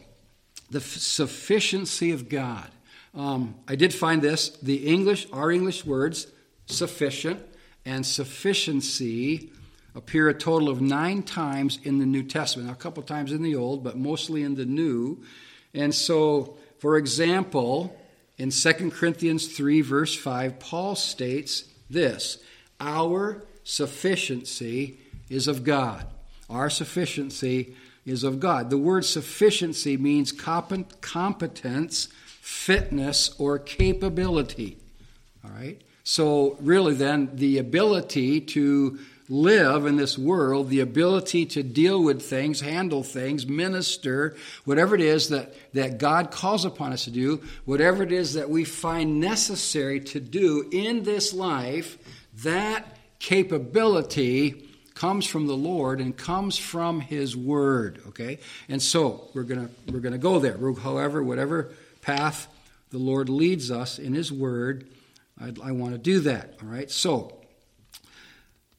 the 0.69 0.79
f- 0.79 0.85
sufficiency 0.85 2.11
of 2.11 2.29
God. 2.29 2.69
Um, 3.13 3.55
I 3.67 3.75
did 3.75 3.93
find 3.93 4.21
this 4.21 4.49
the 4.49 4.87
English, 4.87 5.27
our 5.31 5.51
English 5.51 5.85
words, 5.85 6.27
sufficient 6.65 7.41
and 7.85 8.05
sufficiency, 8.05 9.51
appear 9.93 10.27
a 10.27 10.33
total 10.33 10.69
of 10.69 10.81
nine 10.81 11.21
times 11.23 11.79
in 11.83 11.99
the 11.99 12.05
New 12.05 12.23
Testament. 12.23 12.67
Now, 12.67 12.73
a 12.73 12.77
couple 12.77 13.03
times 13.03 13.31
in 13.31 13.43
the 13.43 13.55
Old, 13.55 13.83
but 13.83 13.97
mostly 13.97 14.43
in 14.43 14.55
the 14.55 14.65
New. 14.65 15.23
And 15.73 15.93
so, 15.93 16.57
for 16.79 16.97
example, 16.97 17.95
in 18.37 18.51
2 18.51 18.91
Corinthians 18.91 19.47
3, 19.47 19.81
verse 19.81 20.15
5, 20.15 20.59
Paul 20.59 20.95
states 20.95 21.65
this 21.89 22.39
Our 22.79 23.43
sufficiency 23.63 24.99
is 25.29 25.47
of 25.47 25.63
God. 25.63 26.05
Our 26.49 26.69
sufficiency 26.69 27.75
is 28.05 28.23
of 28.23 28.39
God. 28.39 28.69
The 28.69 28.77
word 28.77 29.05
sufficiency 29.05 29.97
means 29.97 30.31
competence, 30.31 32.07
fitness, 32.41 33.35
or 33.39 33.57
capability. 33.57 34.77
All 35.43 35.51
right? 35.51 35.81
So, 36.03 36.55
really, 36.59 36.93
then, 36.93 37.31
the 37.33 37.57
ability 37.57 38.41
to 38.41 38.99
live 39.27 39.85
in 39.85 39.95
this 39.95 40.17
world, 40.17 40.69
the 40.69 40.81
ability 40.81 41.45
to 41.47 41.63
deal 41.63 42.03
with 42.03 42.21
things, 42.21 42.61
handle 42.61 43.03
things, 43.03 43.47
minister, 43.47 44.35
whatever 44.65 44.93
it 44.93 45.01
is 45.01 45.29
that, 45.29 45.53
that 45.73 45.97
God 45.97 46.29
calls 46.29 46.63
upon 46.63 46.93
us 46.93 47.05
to 47.05 47.11
do, 47.11 47.43
whatever 47.65 48.03
it 48.03 48.11
is 48.11 48.33
that 48.33 48.49
we 48.49 48.63
find 48.63 49.19
necessary 49.19 49.99
to 49.99 50.19
do 50.19 50.69
in 50.71 51.03
this 51.03 51.33
life, 51.33 51.97
that 52.43 52.97
capability 53.19 54.69
comes 54.93 55.25
from 55.25 55.47
the 55.47 55.57
Lord 55.57 55.99
and 55.99 56.15
comes 56.15 56.57
from 56.57 57.01
His 57.01 57.35
Word. 57.35 58.01
Okay, 58.09 58.39
and 58.69 58.81
so 58.81 59.29
we're 59.33 59.43
gonna 59.43 59.69
we're 59.91 59.99
gonna 59.99 60.17
go 60.17 60.39
there. 60.39 60.57
However, 60.57 61.23
whatever 61.23 61.71
path 62.01 62.47
the 62.91 62.97
Lord 62.97 63.27
leads 63.27 63.71
us 63.71 63.97
in 63.97 64.13
His 64.13 64.31
Word, 64.31 64.87
I, 65.41 65.51
I 65.63 65.71
want 65.71 65.93
to 65.93 65.97
do 65.97 66.19
that. 66.21 66.53
All 66.61 66.69
right, 66.69 66.89
so. 66.91 67.37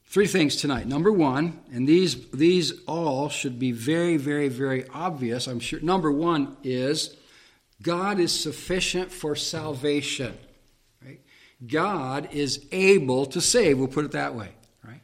Three 0.09 0.27
things 0.27 0.55
tonight. 0.55 0.87
Number 0.87 1.11
one, 1.11 1.59
and 1.73 1.85
these 1.85 2.29
these 2.31 2.71
all 2.87 3.27
should 3.27 3.59
be 3.59 3.73
very, 3.73 4.15
very, 4.15 4.47
very 4.47 4.87
obvious. 4.93 5.47
I'm 5.47 5.59
sure. 5.59 5.81
Number 5.81 6.09
one 6.09 6.55
is 6.63 7.17
God 7.81 8.17
is 8.17 8.31
sufficient 8.31 9.11
for 9.11 9.35
salvation. 9.35 10.37
Right? 11.05 11.19
God 11.65 12.29
is 12.31 12.65
able 12.71 13.25
to 13.27 13.41
save. 13.41 13.79
We'll 13.79 13.89
put 13.89 14.05
it 14.05 14.11
that 14.13 14.33
way. 14.33 14.47
Right? 14.81 15.01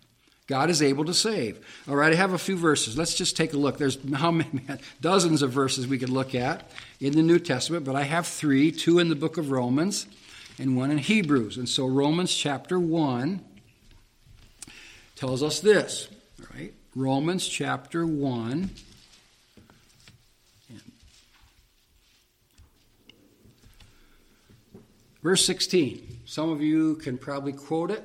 God 0.48 0.70
is 0.70 0.82
able 0.82 1.04
to 1.04 1.14
save. 1.14 1.60
All 1.90 1.98
right. 1.98 2.14
I 2.14 2.16
have 2.16 2.32
a 2.32 2.38
few 2.38 2.56
verses. 2.56 2.98
Let's 2.98 3.14
just 3.14 3.36
take 3.36 3.52
a 3.52 3.58
look. 3.58 3.78
There's 3.78 3.98
how 4.14 4.32
many 4.32 4.62
dozens 5.02 5.42
of 5.42 5.52
verses 5.52 5.86
we 5.86 5.98
could 5.98 6.10
look 6.10 6.34
at 6.34 6.72
in 7.02 7.12
the 7.12 7.24
New 7.24 7.40
Testament, 7.40 7.84
but 7.84 7.98
I 7.98 8.04
have 8.04 8.26
three: 8.26 8.72
two 8.72 9.00
in 9.00 9.10
the 9.10 9.16
book 9.16 9.36
of 9.36 9.52
Romans, 9.52 10.08
and 10.58 10.78
one 10.78 10.92
in 10.92 10.98
Hebrews. 10.98 11.58
And 11.58 11.68
so 11.68 11.86
Romans 11.88 12.34
chapter 12.34 12.80
one 12.80 13.42
tells 15.16 15.44
us 15.44 15.60
this, 15.60 16.08
right? 16.54 16.74
Romans 16.96 17.48
chapter 17.48 18.06
1. 18.06 18.70
Verse 25.24 25.46
16. 25.46 26.20
Some 26.26 26.50
of 26.50 26.62
you 26.62 26.96
can 26.96 27.18
probably 27.18 27.54
quote 27.54 27.92
it. 27.92 28.04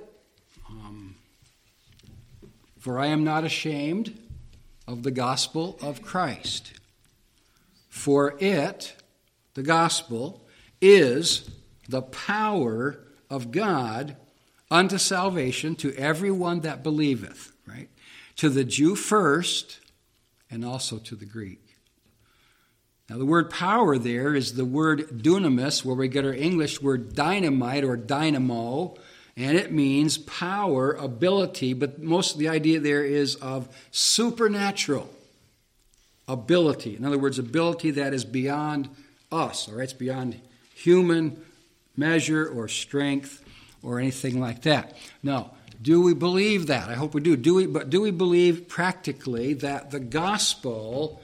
Um, 0.70 1.16
For 2.78 3.00
I 3.00 3.06
am 3.06 3.24
not 3.24 3.44
ashamed 3.44 4.16
of 4.86 5.02
the 5.02 5.10
gospel 5.10 5.76
of 5.82 6.00
Christ. 6.00 6.72
For 7.88 8.36
it, 8.38 8.94
the 9.54 9.64
gospel, 9.64 10.46
is 10.80 11.50
the 11.88 12.02
power 12.02 13.00
of 13.28 13.50
God 13.50 14.16
unto 14.70 14.98
salvation 14.98 15.74
to 15.76 15.94
everyone 15.94 16.60
that 16.60 16.82
believeth, 16.82 17.52
right? 17.66 17.88
To 18.36 18.48
the 18.48 18.64
Jew 18.64 18.94
first, 18.94 19.80
and 20.50 20.64
also 20.64 20.98
to 20.98 21.16
the 21.16 21.24
Greek. 21.24 21.76
Now, 23.08 23.16
the 23.16 23.26
word 23.26 23.48
power 23.48 23.96
there 23.96 24.34
is 24.34 24.54
the 24.54 24.66
word 24.66 25.22
dunamis, 25.22 25.84
where 25.84 25.96
we 25.96 26.08
get 26.08 26.26
our 26.26 26.34
English 26.34 26.82
word 26.82 27.14
dynamite 27.14 27.84
or 27.84 27.96
dynamo, 27.96 28.96
and 29.36 29.56
it 29.56 29.72
means 29.72 30.18
power, 30.18 30.92
ability, 30.92 31.72
but 31.72 32.02
most 32.02 32.34
of 32.34 32.38
the 32.38 32.48
idea 32.48 32.80
there 32.80 33.04
is 33.04 33.36
of 33.36 33.68
supernatural 33.90 35.08
ability. 36.26 36.96
In 36.96 37.04
other 37.04 37.18
words, 37.18 37.38
ability 37.38 37.92
that 37.92 38.12
is 38.12 38.24
beyond 38.24 38.90
us, 39.32 39.68
all 39.68 39.76
right? 39.76 39.84
It's 39.84 39.92
beyond 39.94 40.40
human 40.74 41.42
measure 41.96 42.46
or 42.46 42.68
strength 42.68 43.42
or 43.88 43.98
anything 43.98 44.40
like 44.40 44.62
that. 44.62 44.96
No. 45.22 45.50
Do 45.80 46.00
we 46.00 46.12
believe 46.12 46.66
that? 46.66 46.88
I 46.88 46.94
hope 46.94 47.14
we 47.14 47.20
do. 47.20 47.36
Do 47.36 47.54
we 47.54 47.66
but 47.66 47.88
do 47.88 48.00
we 48.00 48.10
believe 48.10 48.68
practically 48.68 49.54
that 49.54 49.90
the 49.90 50.00
gospel 50.00 51.22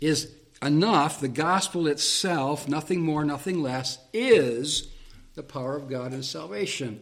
is 0.00 0.32
enough, 0.62 1.20
the 1.20 1.28
gospel 1.28 1.86
itself, 1.88 2.68
nothing 2.68 3.02
more, 3.02 3.24
nothing 3.24 3.60
less, 3.60 3.98
is 4.12 4.88
the 5.34 5.42
power 5.42 5.76
of 5.76 5.88
God 5.88 6.12
in 6.12 6.22
salvation. 6.22 7.00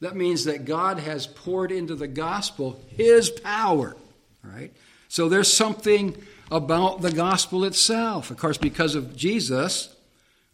That 0.00 0.16
means 0.16 0.44
that 0.44 0.64
God 0.64 1.00
has 1.00 1.26
poured 1.26 1.72
into 1.72 1.96
the 1.96 2.06
gospel 2.06 2.80
his 2.88 3.30
power. 3.30 3.96
right? 4.44 4.72
So 5.08 5.28
there's 5.28 5.52
something 5.52 6.16
about 6.50 7.02
the 7.02 7.10
gospel 7.10 7.64
itself. 7.64 8.30
Of 8.30 8.36
course, 8.36 8.58
because 8.58 8.94
of 8.94 9.16
Jesus, 9.16 9.94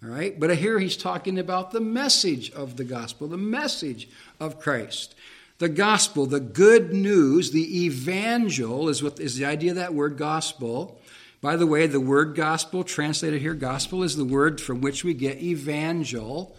all 0.05 0.11
right? 0.11 0.39
But 0.39 0.57
here 0.57 0.79
he's 0.79 0.97
talking 0.97 1.39
about 1.39 1.71
the 1.71 1.81
message 1.81 2.51
of 2.53 2.77
the 2.77 2.85
gospel, 2.85 3.27
the 3.27 3.39
message 3.39 4.09
of 4.39 4.61
Christ. 4.61 5.15
The 5.59 5.69
gospel, 5.69 6.27
the 6.27 6.41
good 6.41 6.93
news, 6.93 7.53
the 7.53 7.85
evangel 7.85 8.89
is 8.89 9.03
what 9.03 9.21
is 9.21 9.37
the 9.37 9.47
idea 9.47 9.71
of 9.71 9.77
that 9.77 9.95
word 9.95 10.19
gospel. 10.19 11.01
By 11.41 11.57
the 11.57 11.67
way, 11.67 11.87
the 11.87 12.01
word 12.01 12.35
gospel, 12.35 12.85
translated 12.85 13.41
here, 13.41 13.55
gospel 13.55 14.03
is 14.03 14.17
the 14.17 14.25
word 14.25 14.61
from 14.61 14.81
which 14.81 15.05
we 15.05 15.15
get 15.15 15.41
evangel. 15.41 16.57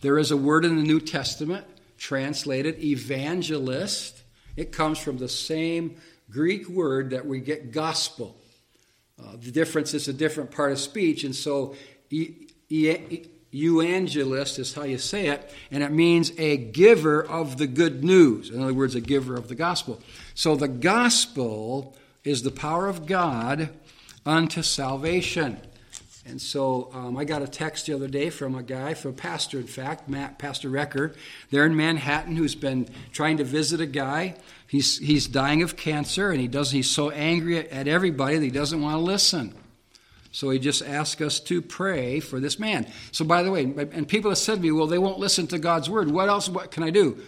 There 0.00 0.18
is 0.18 0.30
a 0.30 0.36
word 0.36 0.64
in 0.64 0.76
the 0.76 0.82
New 0.82 1.00
Testament 1.00 1.66
translated 1.98 2.82
evangelist. 2.82 4.22
It 4.56 4.72
comes 4.72 4.98
from 4.98 5.18
the 5.18 5.28
same 5.28 5.96
Greek 6.30 6.68
word 6.68 7.10
that 7.10 7.26
we 7.26 7.40
get 7.40 7.72
gospel. 7.72 8.36
Uh, 9.20 9.32
the 9.42 9.50
difference 9.50 9.94
is 9.94 10.08
a 10.08 10.12
different 10.12 10.50
part 10.50 10.72
of 10.72 10.78
speech, 10.78 11.24
and 11.24 11.34
so 11.34 11.74
euangelist 12.70 14.58
is 14.58 14.74
how 14.74 14.82
you 14.82 14.98
say 14.98 15.28
it, 15.28 15.52
and 15.70 15.82
it 15.82 15.92
means 15.92 16.32
a 16.38 16.56
giver 16.56 17.22
of 17.22 17.56
the 17.58 17.66
good 17.66 18.04
news. 18.04 18.50
In 18.50 18.62
other 18.62 18.74
words, 18.74 18.94
a 18.94 19.00
giver 19.00 19.34
of 19.36 19.48
the 19.48 19.54
gospel. 19.54 20.00
So 20.34 20.56
the 20.56 20.68
gospel 20.68 21.96
is 22.24 22.42
the 22.42 22.50
power 22.50 22.88
of 22.88 23.06
God 23.06 23.70
unto 24.24 24.62
salvation. 24.62 25.60
And 26.28 26.42
so 26.42 26.90
um, 26.92 27.16
I 27.16 27.24
got 27.24 27.42
a 27.42 27.46
text 27.46 27.86
the 27.86 27.94
other 27.94 28.08
day 28.08 28.30
from 28.30 28.56
a 28.56 28.62
guy, 28.62 28.94
from 28.94 29.12
a 29.12 29.14
pastor, 29.14 29.58
in 29.58 29.68
fact, 29.68 30.08
Matt, 30.08 30.40
Pastor 30.40 30.68
Recker, 30.68 31.14
there 31.52 31.64
in 31.64 31.76
Manhattan, 31.76 32.34
who's 32.34 32.56
been 32.56 32.88
trying 33.12 33.36
to 33.36 33.44
visit 33.44 33.80
a 33.80 33.86
guy. 33.86 34.34
He's, 34.66 34.98
he's 34.98 35.28
dying 35.28 35.62
of 35.62 35.76
cancer, 35.76 36.32
and 36.32 36.40
he 36.40 36.48
does, 36.48 36.72
he's 36.72 36.90
so 36.90 37.10
angry 37.10 37.70
at 37.70 37.86
everybody 37.86 38.38
that 38.38 38.44
he 38.44 38.50
doesn't 38.50 38.82
want 38.82 38.96
to 38.96 39.00
listen. 39.00 39.54
So 40.36 40.50
he 40.50 40.58
just 40.58 40.82
asked 40.82 41.22
us 41.22 41.40
to 41.40 41.62
pray 41.62 42.20
for 42.20 42.40
this 42.40 42.58
man. 42.58 42.86
So, 43.10 43.24
by 43.24 43.42
the 43.42 43.50
way, 43.50 43.62
and 43.62 44.06
people 44.06 44.30
have 44.30 44.36
said 44.36 44.56
to 44.56 44.60
me, 44.60 44.70
well, 44.70 44.86
they 44.86 44.98
won't 44.98 45.18
listen 45.18 45.46
to 45.46 45.58
God's 45.58 45.88
word. 45.88 46.10
What 46.10 46.28
else 46.28 46.46
what 46.46 46.70
can 46.70 46.82
I 46.82 46.90
do? 46.90 47.22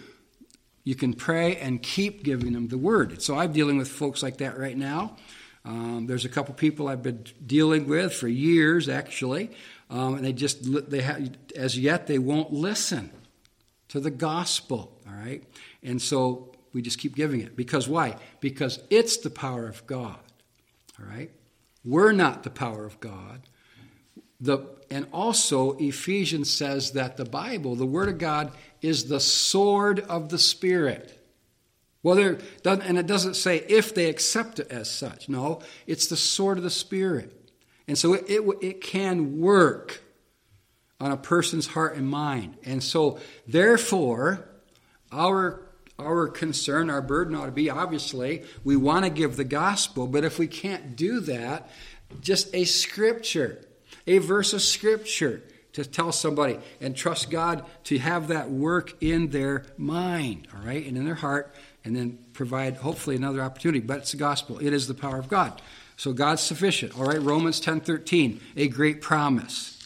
You 0.83 0.93
can 0.93 1.15
pray 1.15 1.55
and 1.55 1.81
keep 1.81 2.23
giving 2.23 2.53
them 2.53 2.67
the 2.67 2.77
word. 2.77 3.23
So 3.23 3.35
I'm 3.35 3.51
dealing 3.51 3.79
with 3.79 3.87
folks 3.87 4.21
like 4.21 4.37
that 4.37 4.59
right 4.59 4.77
now. 4.77 5.17
Um, 5.65 6.05
there's 6.05 6.23
a 6.23 6.29
couple 6.29 6.53
people 6.53 6.87
I've 6.87 7.01
been 7.01 7.25
dealing 7.43 7.87
with 7.87 8.13
for 8.13 8.27
years, 8.27 8.87
actually, 8.87 9.49
um, 9.89 10.13
and 10.13 10.23
they 10.23 10.31
just 10.31 10.59
they 10.91 11.01
have, 11.01 11.31
as 11.55 11.79
yet 11.79 12.05
they 12.05 12.19
won't 12.19 12.53
listen 12.53 13.09
to 13.87 13.99
the 13.99 14.11
gospel. 14.11 14.95
All 15.07 15.15
right, 15.15 15.43
and 15.81 15.99
so 15.99 16.53
we 16.73 16.83
just 16.83 16.99
keep 16.99 17.15
giving 17.15 17.41
it 17.41 17.55
because 17.55 17.87
why? 17.87 18.17
Because 18.39 18.79
it's 18.91 19.17
the 19.17 19.31
power 19.31 19.67
of 19.67 19.87
God. 19.87 20.19
All 20.99 21.07
right. 21.07 21.31
We're 21.89 22.11
not 22.11 22.43
the 22.43 22.51
power 22.51 22.85
of 22.85 22.99
God. 22.99 23.41
The, 24.39 24.59
and 24.91 25.07
also, 25.11 25.75
Ephesians 25.77 26.51
says 26.51 26.91
that 26.91 27.17
the 27.17 27.25
Bible, 27.25 27.75
the 27.75 27.85
Word 27.85 28.09
of 28.09 28.19
God, 28.19 28.51
is 28.81 29.05
the 29.05 29.19
sword 29.19 29.99
of 30.01 30.29
the 30.29 30.37
Spirit. 30.37 31.15
Well, 32.03 32.15
there, 32.15 32.37
and 32.63 32.97
it 32.97 33.07
doesn't 33.07 33.33
say 33.33 33.65
if 33.67 33.95
they 33.95 34.05
accept 34.05 34.59
it 34.59 34.71
as 34.71 34.89
such. 34.89 35.29
No, 35.29 35.61
it's 35.87 36.07
the 36.07 36.15
sword 36.15 36.59
of 36.59 36.63
the 36.63 36.69
Spirit. 36.69 37.35
And 37.87 37.97
so 37.97 38.13
it, 38.13 38.29
it, 38.29 38.43
it 38.61 38.81
can 38.81 39.39
work 39.39 40.01
on 40.99 41.11
a 41.11 41.17
person's 41.17 41.65
heart 41.65 41.95
and 41.95 42.07
mind. 42.07 42.55
And 42.63 42.83
so, 42.83 43.19
therefore, 43.47 44.47
our 45.11 45.68
our 45.99 46.27
concern, 46.27 46.89
our 46.89 47.01
burden 47.01 47.35
ought 47.35 47.45
to 47.45 47.51
be 47.51 47.69
obviously, 47.69 48.43
we 48.63 48.75
want 48.75 49.05
to 49.05 49.11
give 49.11 49.35
the 49.35 49.43
gospel, 49.43 50.07
but 50.07 50.23
if 50.23 50.39
we 50.39 50.47
can't 50.47 50.95
do 50.95 51.19
that, 51.21 51.69
just 52.21 52.53
a 52.55 52.65
scripture, 52.65 53.63
a 54.07 54.17
verse 54.17 54.53
of 54.53 54.61
scripture 54.61 55.43
to 55.73 55.85
tell 55.85 56.11
somebody 56.11 56.59
and 56.81 56.95
trust 56.95 57.29
God 57.29 57.65
to 57.85 57.99
have 57.99 58.29
that 58.29 58.49
work 58.49 58.95
in 59.01 59.29
their 59.29 59.65
mind, 59.77 60.47
all 60.53 60.65
right, 60.65 60.85
and 60.85 60.97
in 60.97 61.05
their 61.05 61.15
heart, 61.15 61.53
and 61.85 61.95
then 61.95 62.17
provide 62.33 62.77
hopefully 62.77 63.15
another 63.15 63.41
opportunity. 63.41 63.79
But 63.79 63.99
it's 63.99 64.11
the 64.11 64.17
gospel, 64.17 64.57
it 64.59 64.73
is 64.73 64.87
the 64.87 64.93
power 64.93 65.17
of 65.17 65.29
God. 65.29 65.61
So 65.95 66.13
God's 66.13 66.41
sufficient. 66.41 66.97
All 66.97 67.05
right, 67.05 67.21
Romans 67.21 67.59
10:13, 67.59 68.39
a 68.55 68.67
great 68.69 69.01
promise. 69.01 69.77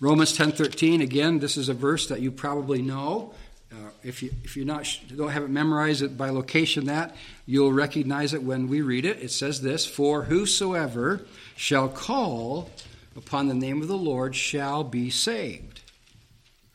Romans 0.00 0.36
10:13 0.36 1.00
again, 1.00 1.40
this 1.40 1.56
is 1.56 1.68
a 1.68 1.74
verse 1.74 2.06
that 2.06 2.20
you 2.20 2.30
probably 2.30 2.80
know. 2.80 3.34
Uh, 3.70 3.90
if 4.02 4.22
you 4.22 4.30
if 4.44 4.56
you're 4.56 4.64
not 4.64 4.88
don't 5.14 5.28
have 5.28 5.42
it 5.42 5.50
memorized 5.50 6.00
it 6.00 6.16
by 6.16 6.30
location 6.30 6.86
that 6.86 7.14
you'll 7.44 7.72
recognize 7.72 8.32
it 8.32 8.42
when 8.42 8.66
we 8.66 8.80
read 8.80 9.04
it. 9.04 9.22
It 9.22 9.30
says 9.30 9.60
this: 9.60 9.84
"For 9.84 10.22
whosoever 10.24 11.20
shall 11.54 11.88
call 11.88 12.70
upon 13.14 13.48
the 13.48 13.54
name 13.54 13.82
of 13.82 13.88
the 13.88 13.96
Lord 13.96 14.34
shall 14.34 14.84
be 14.84 15.10
saved." 15.10 15.82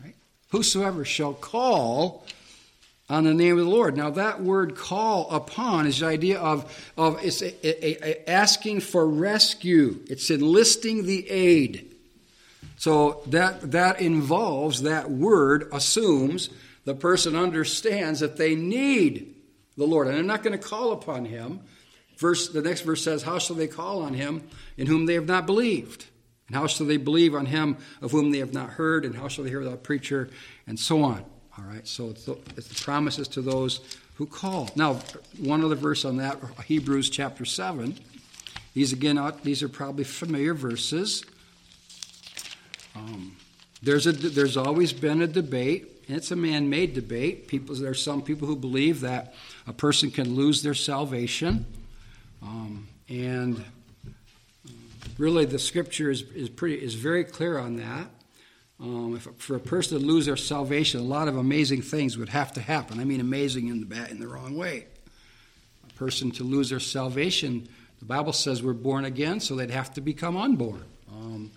Right? 0.03 0.13
Whosoever 0.51 1.03
shall 1.03 1.33
call 1.33 2.27
on 3.09 3.23
the 3.23 3.33
name 3.33 3.57
of 3.57 3.65
the 3.65 3.71
Lord. 3.71 3.97
Now 3.97 4.11
that 4.11 4.43
word 4.43 4.75
"call 4.75 5.31
upon" 5.31 5.87
is 5.87 5.99
the 5.99 6.05
idea 6.05 6.39
of 6.39 6.91
of 6.95 7.25
it's 7.25 7.41
a, 7.41 7.67
a, 7.67 8.11
a 8.11 8.29
asking 8.29 8.81
for 8.81 9.07
rescue. 9.07 9.99
It's 10.11 10.29
enlisting 10.29 11.07
the 11.07 11.27
aid. 11.27 11.89
So 12.77 13.23
that 13.27 13.71
that 13.71 13.99
involves 13.99 14.83
that 14.83 15.09
word 15.09 15.69
assumes 15.71 16.49
the 16.85 16.95
person 16.95 17.35
understands 17.35 18.19
that 18.19 18.37
they 18.37 18.55
need 18.55 19.35
the 19.77 19.85
Lord. 19.85 20.07
And 20.07 20.15
they're 20.15 20.23
not 20.23 20.43
going 20.43 20.57
to 20.57 20.63
call 20.63 20.91
upon 20.91 21.25
him. 21.25 21.61
Verse, 22.17 22.49
the 22.49 22.61
next 22.61 22.81
verse 22.81 23.03
says, 23.03 23.23
How 23.23 23.39
shall 23.39 23.55
they 23.55 23.67
call 23.67 24.01
on 24.01 24.13
him 24.13 24.47
in 24.77 24.87
whom 24.87 25.05
they 25.05 25.15
have 25.15 25.27
not 25.27 25.45
believed? 25.45 26.05
And 26.47 26.55
how 26.55 26.67
shall 26.67 26.85
they 26.85 26.97
believe 26.97 27.33
on 27.33 27.45
him 27.45 27.77
of 28.01 28.11
whom 28.11 28.31
they 28.31 28.39
have 28.39 28.53
not 28.53 28.71
heard? 28.71 29.05
And 29.05 29.15
how 29.15 29.27
shall 29.27 29.43
they 29.43 29.49
hear 29.49 29.59
without 29.59 29.75
a 29.75 29.77
preacher? 29.77 30.29
And 30.67 30.79
so 30.79 31.03
on. 31.03 31.25
All 31.57 31.63
right, 31.65 31.87
so 31.87 32.09
it's 32.09 32.25
the, 32.25 32.37
it's 32.57 32.67
the 32.67 32.83
promises 32.83 33.27
to 33.29 33.41
those 33.41 33.97
who 34.15 34.25
call. 34.25 34.69
Now, 34.75 34.99
one 35.39 35.63
other 35.63 35.75
verse 35.75 36.03
on 36.03 36.17
that, 36.17 36.39
Hebrews 36.65 37.09
chapter 37.09 37.45
7. 37.45 37.95
These 38.73 38.91
again, 38.91 39.19
these 39.43 39.61
are 39.61 39.69
probably 39.69 40.03
familiar 40.03 40.55
verses. 40.55 41.23
Um, 42.95 43.35
there's, 43.83 44.07
a, 44.07 44.11
there's 44.11 44.57
always 44.57 44.93
been 44.93 45.21
a 45.21 45.27
debate, 45.27 45.92
it's 46.07 46.31
a 46.31 46.35
man 46.35 46.69
made 46.69 46.93
debate. 46.93 47.47
People, 47.47 47.75
there 47.75 47.91
are 47.91 47.95
some 47.95 48.21
people 48.21 48.47
who 48.47 48.55
believe 48.55 49.01
that 49.01 49.33
a 49.67 49.73
person 49.73 50.11
can 50.11 50.35
lose 50.35 50.61
their 50.61 50.73
salvation. 50.73 51.65
Um, 52.41 52.87
and 53.09 53.63
really, 55.17 55.45
the 55.45 55.59
scripture 55.59 56.11
is, 56.11 56.23
is, 56.31 56.49
pretty, 56.49 56.75
is 56.75 56.95
very 56.95 57.23
clear 57.23 57.57
on 57.57 57.77
that. 57.77 58.07
Um, 58.79 59.15
if, 59.15 59.27
for 59.37 59.55
a 59.55 59.59
person 59.59 59.99
to 59.99 60.05
lose 60.05 60.25
their 60.25 60.35
salvation, 60.35 60.99
a 60.99 61.03
lot 61.03 61.27
of 61.27 61.37
amazing 61.37 61.81
things 61.81 62.17
would 62.17 62.29
have 62.29 62.51
to 62.53 62.61
happen. 62.61 62.99
I 62.99 63.05
mean, 63.05 63.21
amazing 63.21 63.69
in 63.69 63.79
the 63.79 63.85
bad, 63.85 64.11
in 64.11 64.19
the 64.19 64.27
wrong 64.27 64.57
way. 64.57 64.87
A 65.89 65.93
person 65.93 66.31
to 66.31 66.43
lose 66.43 66.69
their 66.69 66.79
salvation, 66.81 67.67
the 67.99 68.05
Bible 68.05 68.33
says 68.33 68.61
we're 68.61 68.73
born 68.73 69.05
again, 69.05 69.39
so 69.39 69.55
they'd 69.55 69.69
have 69.69 69.93
to 69.93 70.01
become 70.01 70.35
unborn. 70.35 70.83
Um, 71.09 71.51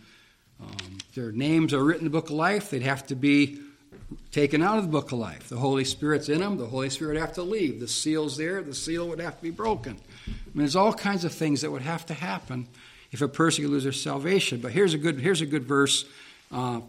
um, 0.60 0.98
their 1.14 1.32
names 1.32 1.74
are 1.74 1.82
written 1.82 2.06
in 2.06 2.12
the 2.12 2.16
book 2.16 2.26
of 2.26 2.36
life, 2.36 2.70
they'd 2.70 2.82
have 2.82 3.06
to 3.08 3.16
be 3.16 3.60
taken 4.30 4.62
out 4.62 4.78
of 4.78 4.84
the 4.84 4.90
book 4.90 5.12
of 5.12 5.18
life. 5.18 5.48
The 5.48 5.56
Holy 5.56 5.84
Spirit's 5.84 6.28
in 6.28 6.40
them, 6.40 6.56
the 6.56 6.66
Holy 6.66 6.90
Spirit 6.90 7.14
would 7.14 7.20
have 7.20 7.32
to 7.34 7.42
leave. 7.42 7.80
The 7.80 7.88
seal's 7.88 8.36
there, 8.36 8.62
the 8.62 8.75
seal 8.75 9.08
would 9.08 9.20
have 9.20 9.36
to 9.36 9.42
be 9.42 9.50
broken. 9.50 9.96
I 10.26 10.30
mean, 10.30 10.36
there's 10.54 10.76
all 10.76 10.92
kinds 10.92 11.25
of 11.25 11.32
things 11.32 11.62
that 11.62 11.70
would 11.70 11.82
have 11.82 12.06
to 12.06 12.14
happen 12.14 12.68
if 13.12 13.20
a 13.20 13.28
person 13.28 13.64
could 13.64 13.70
lose 13.70 13.84
their 13.84 13.92
salvation. 13.92 14.60
But 14.60 14.72
here's 14.72 14.94
a 14.94 14.98
good, 14.98 15.20
here's 15.20 15.40
a 15.40 15.46
good 15.46 15.64
verse 15.64 16.04
uh, 16.52 16.80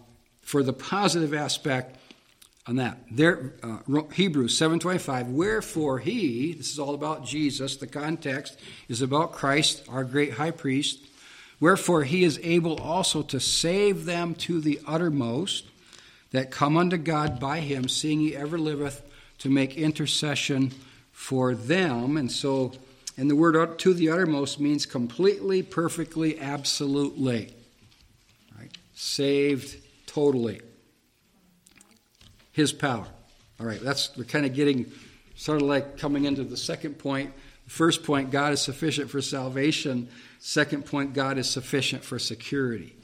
for 0.41 0.63
the 0.63 0.74
positive 0.74 1.33
aspect 1.33 1.97
on 2.67 2.75
that. 2.75 2.97
There, 3.09 3.53
uh, 3.63 3.79
Hebrews 4.13 4.57
7:25. 4.59 5.29
Wherefore 5.31 6.00
he, 6.00 6.53
this 6.53 6.71
is 6.71 6.79
all 6.79 6.93
about 6.93 7.25
Jesus. 7.25 7.77
The 7.77 7.88
context 7.88 8.59
is 8.89 9.01
about 9.01 9.31
Christ, 9.31 9.83
our 9.88 10.03
great 10.03 10.33
high 10.33 10.51
priest. 10.51 11.00
Wherefore 11.59 12.03
he 12.03 12.24
is 12.24 12.39
able 12.43 12.79
also 12.79 13.24
to 13.24 13.39
save 13.39 14.05
them 14.05 14.36
to 14.36 14.59
the 14.59 14.79
uttermost 14.86 15.65
that 16.31 16.51
come 16.51 16.77
unto 16.77 16.98
God 16.98 17.39
by 17.39 17.60
him, 17.60 17.88
seeing 17.88 18.19
he 18.19 18.36
ever 18.36 18.57
liveth 18.57 19.01
to 19.39 19.50
make 19.50 19.77
intercession 19.77 20.72
for 21.12 21.55
them. 21.55 22.17
And 22.17 22.31
so, 22.31 22.74
and 23.17 23.29
the 23.29 23.36
word 23.36 23.79
to 23.79 23.93
the 23.93 24.10
uttermost 24.10 24.60
means 24.60 24.86
completely, 24.86 25.63
perfectly, 25.63 26.39
absolutely. 26.39 27.53
Right? 28.57 28.72
Saved 28.93 29.77
totally. 30.05 30.62
His 32.51 32.74
power. 32.74 33.07
All 33.60 33.65
right, 33.65 33.79
that's 33.79 34.15
we're 34.17 34.24
kind 34.24 34.46
of 34.46 34.53
getting 34.53 34.91
sort 35.36 35.62
of 35.62 35.67
like 35.67 35.98
coming 35.98 36.25
into 36.25 36.43
the 36.43 36.57
second 36.57 37.00
point. 37.00 37.34
The 37.65 37.72
first 37.72 38.03
point, 38.03 38.31
God 38.31 38.53
is 38.53 38.62
sufficient 38.62 39.10
for 39.10 39.22
salvation. 39.22 40.10
Second 40.39 40.86
point, 40.86 41.13
God 41.13 41.38
is 41.38 41.50
sufficient 41.50 42.03
for 42.03 42.19
security. 42.19 42.96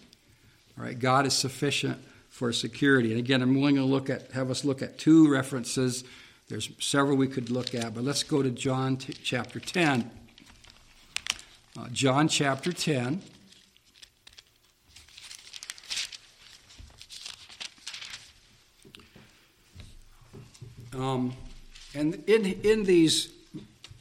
All 0.78 0.86
right, 0.86 0.98
God 0.98 1.26
is 1.26 1.34
sufficient 1.34 2.00
for 2.44 2.52
security. 2.52 3.12
And 3.12 3.20
again, 3.20 3.42
I'm 3.42 3.56
willing 3.56 3.76
to 3.76 3.86
look 3.86 4.10
at 4.10 4.32
have 4.34 4.52
us 4.52 4.66
look 4.66 4.82
at 4.82 4.98
two 4.98 5.32
references. 5.32 6.04
There's 6.50 6.70
several 6.78 7.16
we 7.16 7.30
could 7.30 7.50
look 7.50 7.74
at, 7.74 7.94
but 7.94 8.04
let's 8.04 8.22
go 8.22 8.44
to 8.44 8.50
John 8.50 8.98
t- 8.98 9.14
chapter 9.14 9.62
10. 9.62 10.12
Uh, 11.80 11.88
John 11.94 12.28
chapter 12.28 12.74
10. 12.74 13.22
Um, 20.94 21.34
and 21.96 22.22
in, 22.28 22.46
in 22.46 22.84
these 22.84 23.32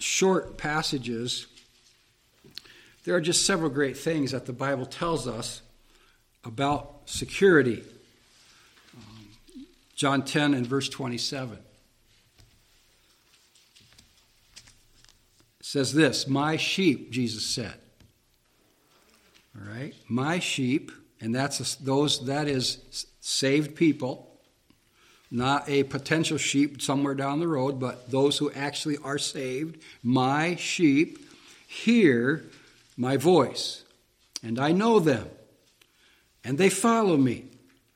short 0.00 0.58
passages, 0.58 1.46
there 3.04 3.14
are 3.14 3.20
just 3.20 3.46
several 3.46 3.70
great 3.70 3.96
things 3.96 4.32
that 4.32 4.46
the 4.46 4.52
Bible 4.52 4.86
tells 4.86 5.28
us 5.28 5.62
about 6.44 7.02
security. 7.04 7.84
John 9.94 10.24
10 10.24 10.54
and 10.54 10.66
verse 10.66 10.88
27 10.88 11.58
says 15.60 15.92
this 15.92 16.26
My 16.26 16.56
sheep, 16.56 17.10
Jesus 17.10 17.44
said. 17.44 17.74
All 19.56 19.70
right? 19.70 19.94
My 20.08 20.38
sheep, 20.38 20.90
and 21.20 21.34
that's 21.34 21.60
a, 21.60 21.84
those 21.84 22.26
that 22.26 22.48
is 22.48 23.06
saved 23.20 23.76
people 23.76 24.32
not 25.32 25.66
a 25.66 25.82
potential 25.84 26.36
sheep 26.36 26.82
somewhere 26.82 27.14
down 27.14 27.40
the 27.40 27.48
road, 27.48 27.80
but 27.80 28.10
those 28.10 28.36
who 28.36 28.52
actually 28.52 28.98
are 28.98 29.16
saved. 29.16 29.82
My 30.02 30.56
sheep 30.56 31.18
hear 31.66 32.44
my 32.98 33.16
voice, 33.16 33.82
and 34.42 34.60
I 34.60 34.72
know 34.72 35.00
them, 35.00 35.26
and 36.44 36.58
they 36.58 36.68
follow 36.68 37.16
me. 37.16 37.46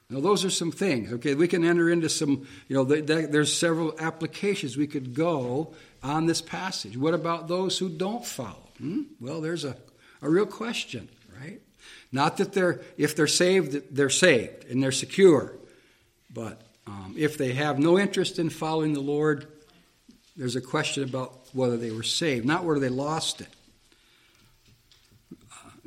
Now, 0.08 0.20
those 0.20 0.44
are 0.44 0.50
some 0.50 0.70
things. 0.70 1.12
Okay, 1.14 1.34
we 1.34 1.48
can 1.48 1.64
enter 1.64 1.90
into 1.90 2.08
some, 2.08 2.46
you 2.68 2.76
know, 2.76 2.84
there's 2.84 3.52
several 3.52 3.94
applications 3.98 4.76
we 4.76 4.86
could 4.86 5.14
go 5.14 5.74
on 6.02 6.26
this 6.26 6.40
passage. 6.40 6.96
What 6.96 7.12
about 7.12 7.48
those 7.48 7.76
who 7.78 7.88
don't 7.88 8.24
follow? 8.24 8.68
Hmm? 8.78 9.02
Well, 9.20 9.40
there's 9.40 9.64
a, 9.64 9.76
a 10.22 10.30
real 10.30 10.46
question, 10.46 11.08
right? 11.40 11.60
Not 12.12 12.36
that 12.36 12.52
they're, 12.52 12.80
if 12.96 13.16
they're 13.16 13.26
saved, 13.26 13.94
they're 13.94 14.10
saved 14.10 14.66
and 14.66 14.80
they're 14.80 14.92
secure, 14.92 15.54
but 16.32 16.62
um, 16.86 17.14
if 17.18 17.36
they 17.36 17.52
have 17.54 17.80
no 17.80 17.98
interest 17.98 18.38
in 18.38 18.48
following 18.48 18.92
the 18.92 19.00
Lord, 19.00 19.48
there's 20.36 20.54
a 20.54 20.60
question 20.60 21.02
about 21.02 21.48
whether 21.52 21.76
they 21.76 21.90
were 21.90 22.04
saved, 22.04 22.46
not 22.46 22.64
whether 22.64 22.78
they 22.78 22.90
lost 22.90 23.40
it. 23.40 23.48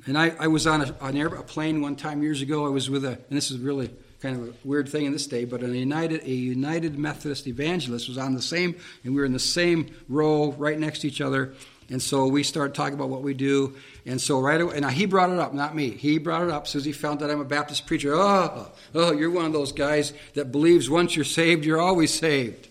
And 0.05 0.17
I, 0.17 0.34
I, 0.39 0.47
was 0.47 0.65
on, 0.65 0.82
a, 0.82 0.95
on 0.99 1.15
a 1.15 1.43
plane 1.43 1.82
one 1.82 1.95
time 1.95 2.21
years 2.21 2.41
ago. 2.41 2.65
I 2.65 2.69
was 2.69 2.89
with 2.89 3.05
a, 3.05 3.12
and 3.12 3.38
this 3.38 3.51
is 3.51 3.60
really 3.60 3.91
kind 4.21 4.36
of 4.36 4.49
a 4.49 4.53
weird 4.63 4.89
thing 4.89 5.05
in 5.05 5.13
this 5.13 5.27
day, 5.27 5.45
but 5.45 5.63
a 5.63 5.67
United, 5.67 6.23
a 6.23 6.32
United 6.32 6.97
Methodist 6.97 7.47
evangelist 7.47 8.08
was 8.08 8.17
on 8.17 8.34
the 8.34 8.41
same, 8.41 8.75
and 9.03 9.13
we 9.13 9.19
were 9.19 9.25
in 9.25 9.34
the 9.34 9.39
same 9.39 9.95
row 10.08 10.51
right 10.53 10.77
next 10.77 10.99
to 10.99 11.08
each 11.08 11.21
other. 11.21 11.53
And 11.89 12.01
so 12.01 12.27
we 12.27 12.43
started 12.43 12.75
talking 12.75 12.93
about 12.93 13.10
what 13.10 13.23
we 13.23 13.34
do. 13.34 13.75
And 14.05 14.21
so 14.21 14.39
right 14.39 14.62
away, 14.62 14.75
and 14.75 14.89
he 14.91 15.05
brought 15.05 15.32
it 15.32 15.39
up, 15.39 15.53
not 15.53 15.75
me. 15.75 15.89
He 15.89 16.19
brought 16.19 16.43
it 16.43 16.51
up 16.51 16.67
he 16.67 16.91
found 16.91 17.21
that 17.21 17.32
I'm 17.32 17.39
a 17.39 17.45
Baptist 17.45 17.88
preacher. 17.88 18.13
Oh, 18.13 18.71
oh, 18.93 19.12
you're 19.12 19.32
one 19.32 19.45
of 19.45 19.53
those 19.53 19.71
guys 19.71 20.13
that 20.36 20.51
believes 20.51 20.89
once 20.89 21.15
you're 21.15 21.25
saved, 21.25 21.65
you're 21.65 21.82
always 21.82 22.13
saved. 22.13 22.67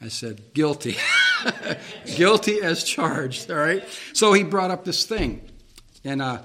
I 0.00 0.08
said, 0.08 0.54
guilty. 0.54 0.96
guilty 2.16 2.62
as 2.62 2.84
charged, 2.84 3.50
all 3.50 3.58
right? 3.58 3.84
So 4.12 4.32
he 4.32 4.44
brought 4.44 4.70
up 4.70 4.84
this 4.84 5.04
thing. 5.04 5.42
And 6.04 6.22
uh, 6.22 6.42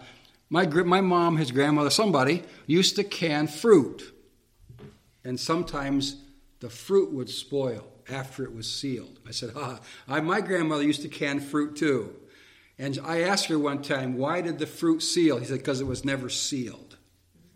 my, 0.50 0.66
my 0.66 1.02
mom, 1.02 1.38
his 1.38 1.52
grandmother, 1.52 1.92
somebody, 1.92 2.44
used 2.66 2.96
to 2.98 3.04
can 3.04 3.48
fruit. 3.48 4.13
And 5.24 5.40
sometimes 5.40 6.18
the 6.60 6.70
fruit 6.70 7.12
would 7.14 7.30
spoil 7.30 7.86
after 8.10 8.44
it 8.44 8.54
was 8.54 8.72
sealed. 8.72 9.20
I 9.28 9.32
said, 9.32 9.52
ah, 9.56 9.80
I, 10.08 10.20
my 10.20 10.42
grandmother 10.42 10.84
used 10.84 11.02
to 11.04 11.10
can 11.10 11.40
fruit 11.40 11.76
too. 11.76 12.16
And 12.78 13.00
I 13.04 13.22
asked 13.22 13.48
her 13.48 13.60
one 13.60 13.82
time, 13.82 14.18
why 14.18 14.42
did 14.42 14.60
the 14.60 14.68
fruit 14.68 15.02
seal? 15.02 15.38
He 15.38 15.46
said, 15.46 15.60
because 15.60 15.80
it 15.80 15.88
was 15.88 16.04
never 16.04 16.30
sealed 16.30 16.98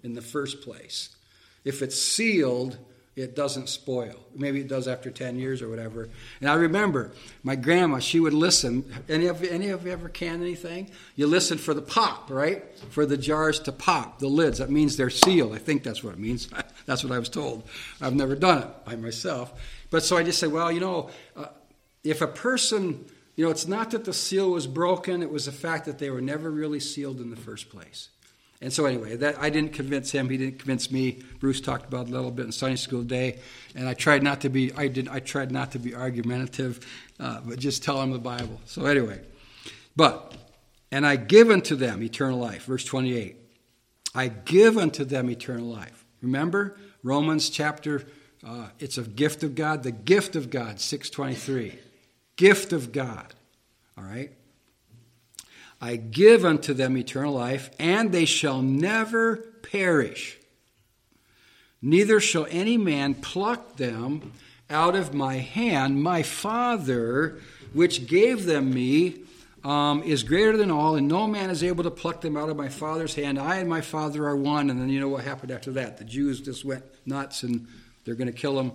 in 0.03 0.13
the 0.13 0.21
first 0.21 0.62
place. 0.62 1.15
If 1.63 1.82
it's 1.82 1.99
sealed, 2.01 2.77
it 3.17 3.36
doesn't 3.36 3.67
spoil. 3.67 4.15
Maybe 4.36 4.62
it 4.62 4.67
does 4.67 4.88
after 4.88 5.10
10 5.10 5.39
years 5.39 5.63
or 5.63 5.69
whatever. 5.69 6.08
And 6.39 6.47
I 6.47 6.53
remember 6.53 7.12
my 7.41 7.56
grandma, 7.56 7.97
she 7.97 8.19
would 8.19 8.32
listen. 8.34 8.86
Any 9.10 9.25
of, 9.25 9.43
any 9.43 9.69
of 9.69 9.88
you 9.88 9.91
ever 9.91 10.08
can 10.08 10.39
anything? 10.39 10.91
You 11.15 11.25
listen 11.25 11.58
for 11.58 11.73
the 11.73 11.82
pop, 11.82 12.30
right? 12.30 12.63
For 12.91 13.08
the 13.08 13.17
jars 13.17 13.60
to 13.62 13.71
pop, 13.71 14.19
the 14.19 14.27
lids. 14.27 14.60
That 14.60 14.69
means 14.69 14.97
they're 14.97 15.10
sealed. 15.10 15.56
I 15.56 15.58
think 15.58 15.82
that's 15.82 16.03
what 16.03 16.13
it 16.13 16.19
means. 16.19 16.47
that's 16.86 17.03
what 17.03 17.12
I 17.12 17.17
was 17.17 17.27
told. 17.27 17.67
I've 17.99 18.13
never 18.13 18.36
done 18.36 18.62
it 18.62 18.86
by 18.86 18.95
myself. 18.95 19.51
But 19.89 20.03
so 20.03 20.15
I 20.15 20.21
just 20.21 20.38
said, 20.38 20.51
well, 20.51 20.71
you 20.71 20.80
know, 20.80 21.10
uh, 21.36 21.47
if 22.03 22.21
a 22.21 22.27
person, 22.27 23.03
you 23.36 23.45
know, 23.45 23.49
it's 23.49 23.67
not 23.67 23.89
that 23.91 24.06
the 24.06 24.13
seal 24.13 24.51
was 24.51 24.67
broken, 24.67 25.23
it 25.23 25.32
was 25.32 25.45
the 25.45 25.51
fact 25.51 25.86
that 25.86 25.97
they 25.97 26.12
were 26.12 26.21
never 26.21 26.51
really 26.51 26.80
sealed 26.80 27.19
in 27.19 27.32
the 27.32 27.36
first 27.36 27.69
place. 27.69 28.10
And 28.61 28.73
so 28.73 28.85
anyway, 28.85 29.15
that 29.17 29.37
I 29.39 29.49
didn't 29.49 29.73
convince 29.73 30.11
him. 30.11 30.29
He 30.29 30.37
didn't 30.37 30.59
convince 30.59 30.89
me. 30.89 31.23
Bruce 31.39 31.61
talked 31.61 31.87
about 31.87 32.07
it 32.07 32.09
a 32.09 32.15
little 32.15 32.31
bit 32.31 32.45
in 32.45 32.51
Sunday 32.51 32.75
school 32.75 33.03
day, 33.03 33.39
and 33.75 33.87
I 33.87 33.93
tried 33.93 34.23
not 34.23 34.41
to 34.41 34.49
be. 34.49 34.73
I 34.73 34.87
did. 34.87 35.07
I 35.07 35.19
tried 35.19 35.51
not 35.51 35.71
to 35.73 35.79
be 35.79 35.93
argumentative, 35.93 36.79
uh, 37.19 37.41
but 37.45 37.59
just 37.59 37.83
tell 37.83 38.01
him 38.01 38.11
the 38.11 38.19
Bible. 38.19 38.59
So 38.65 38.85
anyway, 38.85 39.21
but 39.95 40.35
and 40.91 41.05
I 41.05 41.17
give 41.17 41.51
unto 41.51 41.75
them 41.75 42.01
eternal 42.01 42.39
life. 42.39 42.65
Verse 42.65 42.83
twenty-eight. 42.83 43.35
I 44.15 44.29
give 44.29 44.77
unto 44.77 45.05
them 45.05 45.29
eternal 45.29 45.67
life. 45.67 46.05
Remember 46.21 46.77
Romans 47.03 47.51
chapter 47.51 48.07
uh, 48.45 48.67
it's 48.79 48.97
a 48.97 49.03
gift 49.03 49.43
of 49.43 49.55
God. 49.55 49.83
The 49.83 49.91
gift 49.91 50.35
of 50.35 50.49
God, 50.49 50.79
623. 50.79 51.77
Gift 52.35 52.73
of 52.73 52.91
God. 52.91 53.33
All 53.97 54.03
right? 54.03 54.31
I 55.79 55.95
give 55.95 56.43
unto 56.43 56.73
them 56.73 56.97
eternal 56.97 57.33
life, 57.33 57.69
and 57.79 58.11
they 58.11 58.25
shall 58.25 58.61
never 58.61 59.37
perish. 59.71 60.37
Neither 61.81 62.19
shall 62.19 62.47
any 62.49 62.77
man 62.77 63.13
pluck 63.13 63.77
them 63.77 64.33
out 64.69 64.95
of 64.95 65.13
my 65.13 65.35
hand. 65.35 66.01
My 66.01 66.23
Father, 66.23 67.39
which 67.73 68.07
gave 68.07 68.45
them 68.45 68.73
me, 68.73 69.21
um, 69.63 70.01
is 70.03 70.23
greater 70.23 70.55
than 70.55 70.71
all, 70.71 70.95
and 70.95 71.07
no 71.07 71.27
man 71.27 71.49
is 71.49 71.63
able 71.63 71.83
to 71.83 71.91
pluck 71.91 72.21
them 72.21 72.37
out 72.37 72.49
of 72.49 72.55
my 72.55 72.69
Father's 72.69 73.15
hand. 73.15 73.37
I 73.37 73.57
and 73.57 73.69
my 73.69 73.81
Father 73.81 74.25
are 74.25 74.35
one. 74.35 74.69
And 74.69 74.79
then 74.79 74.89
you 74.89 74.99
know 74.99 75.09
what 75.09 75.23
happened 75.23 75.51
after 75.51 75.71
that? 75.73 75.97
The 75.97 76.05
Jews 76.05 76.39
just 76.39 76.63
went 76.63 76.83
nuts 77.05 77.43
and 77.43 77.67
they're 78.05 78.15
going 78.15 78.31
to 78.31 78.37
kill 78.37 78.59
him. 78.59 78.71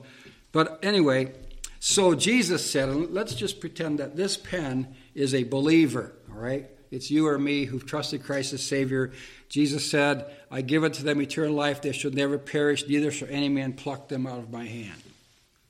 But 0.52 0.78
anyway, 0.82 1.32
so 1.80 2.14
Jesus 2.14 2.70
said, 2.70 2.94
let's 3.10 3.34
just 3.34 3.58
pretend 3.58 3.98
that 4.00 4.16
this 4.16 4.36
pen 4.36 4.94
is 5.14 5.34
a 5.34 5.44
believer, 5.44 6.12
all 6.30 6.38
right? 6.38 6.68
It's 6.92 7.10
you 7.10 7.26
or 7.26 7.38
me 7.38 7.64
who've 7.64 7.84
trusted 7.84 8.22
Christ 8.22 8.52
as 8.52 8.62
Savior. 8.62 9.12
Jesus 9.48 9.90
said, 9.90 10.30
I 10.50 10.60
give 10.60 10.84
it 10.84 10.92
to 10.94 11.02
them 11.02 11.22
eternal 11.22 11.54
life. 11.54 11.80
They 11.80 11.92
shall 11.92 12.10
never 12.10 12.36
perish, 12.36 12.86
neither 12.86 13.10
shall 13.10 13.28
any 13.30 13.48
man 13.48 13.72
pluck 13.72 14.08
them 14.08 14.26
out 14.26 14.38
of 14.38 14.52
my 14.52 14.66
hand. 14.66 15.02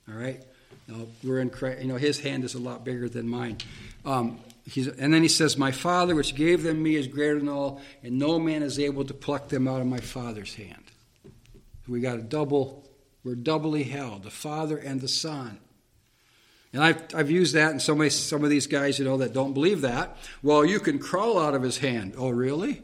All 0.09 0.15
right? 0.15 0.43
Now, 0.87 1.07
we're 1.23 1.39
in 1.39 1.49
Christ, 1.49 1.81
you 1.81 1.87
know, 1.87 1.95
his 1.95 2.19
hand 2.19 2.43
is 2.43 2.55
a 2.55 2.59
lot 2.59 2.83
bigger 2.83 3.07
than 3.07 3.27
mine. 3.27 3.57
Um, 4.05 4.37
and 4.75 5.13
then 5.13 5.21
he 5.21 5.29
says, 5.29 5.57
My 5.57 5.71
Father, 5.71 6.13
which 6.13 6.35
gave 6.35 6.63
them 6.63 6.83
me, 6.83 6.95
is 6.95 7.07
greater 7.07 7.39
than 7.39 7.47
all, 7.47 7.81
and 8.03 8.19
no 8.19 8.37
man 8.37 8.61
is 8.61 8.77
able 8.77 9.05
to 9.05 9.13
pluck 9.13 9.47
them 9.47 9.65
out 9.65 9.79
of 9.79 9.87
my 9.87 9.99
Father's 9.99 10.55
hand. 10.55 10.83
We 11.87 12.01
got 12.01 12.19
a 12.19 12.21
double, 12.21 12.83
we're 13.23 13.35
doubly 13.35 13.83
held, 13.83 14.23
the 14.23 14.29
Father 14.29 14.77
and 14.77 14.99
the 14.99 15.07
Son. 15.07 15.59
And 16.73 16.83
I've, 16.83 17.03
I've 17.13 17.29
used 17.29 17.53
that 17.53 17.71
in 17.71 17.79
some, 17.79 17.99
way, 17.99 18.09
some 18.09 18.43
of 18.43 18.49
these 18.49 18.65
guys, 18.65 18.97
you 18.97 19.05
know, 19.05 19.17
that 19.17 19.31
don't 19.31 19.53
believe 19.53 19.81
that. 19.81 20.17
Well, 20.41 20.65
you 20.65 20.79
can 20.79 20.97
crawl 20.97 21.39
out 21.39 21.53
of 21.53 21.61
his 21.61 21.77
hand. 21.77 22.15
Oh, 22.17 22.29
really? 22.29 22.81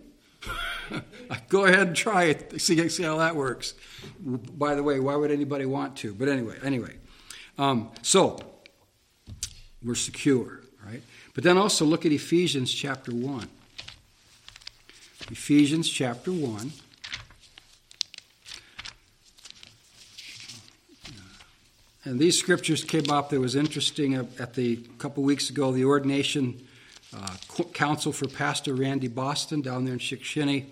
Go 1.49 1.65
ahead 1.65 1.87
and 1.87 1.95
try 1.95 2.25
it. 2.25 2.61
See, 2.61 2.87
see 2.89 3.03
how 3.03 3.17
that 3.17 3.35
works. 3.35 3.73
By 4.19 4.75
the 4.75 4.83
way, 4.83 4.99
why 4.99 5.15
would 5.15 5.31
anybody 5.31 5.65
want 5.65 5.97
to? 5.97 6.13
But 6.13 6.29
anyway, 6.29 6.57
anyway. 6.63 6.95
Um, 7.57 7.91
so, 8.03 8.39
we're 9.83 9.95
secure, 9.95 10.61
right? 10.85 11.01
But 11.33 11.43
then 11.43 11.57
also 11.57 11.83
look 11.83 12.05
at 12.05 12.11
Ephesians 12.11 12.71
chapter 12.71 13.11
1. 13.11 13.47
Ephesians 15.31 15.89
chapter 15.89 16.31
1. 16.31 16.71
And 22.05 22.19
these 22.19 22.39
scriptures 22.39 22.83
came 22.83 23.09
up. 23.09 23.29
That 23.29 23.39
was 23.39 23.55
interesting 23.55 24.15
at 24.15 24.53
the 24.53 24.77
couple 24.97 25.23
weeks 25.23 25.49
ago, 25.49 25.71
the 25.71 25.85
ordination 25.85 26.65
uh, 27.15 27.35
council 27.73 28.11
for 28.11 28.27
Pastor 28.27 28.73
Randy 28.73 29.07
Boston 29.07 29.61
down 29.61 29.85
there 29.85 29.93
in 29.93 29.99
Shickshinny. 29.99 30.65